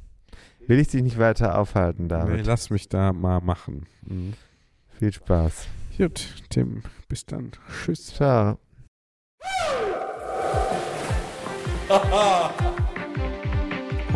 [0.67, 2.45] will ich dich nicht weiter aufhalten, Nee, David.
[2.45, 3.85] lass mich da mal machen.
[4.07, 4.33] Mhm.
[4.97, 5.67] Viel Spaß.
[5.97, 7.51] Gut, Tim, bis dann.
[7.83, 8.07] Tschüss.
[8.07, 8.57] Ciao.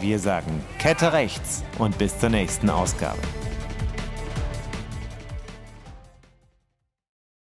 [0.00, 3.18] Wir sagen Kette rechts und bis zur nächsten Ausgabe.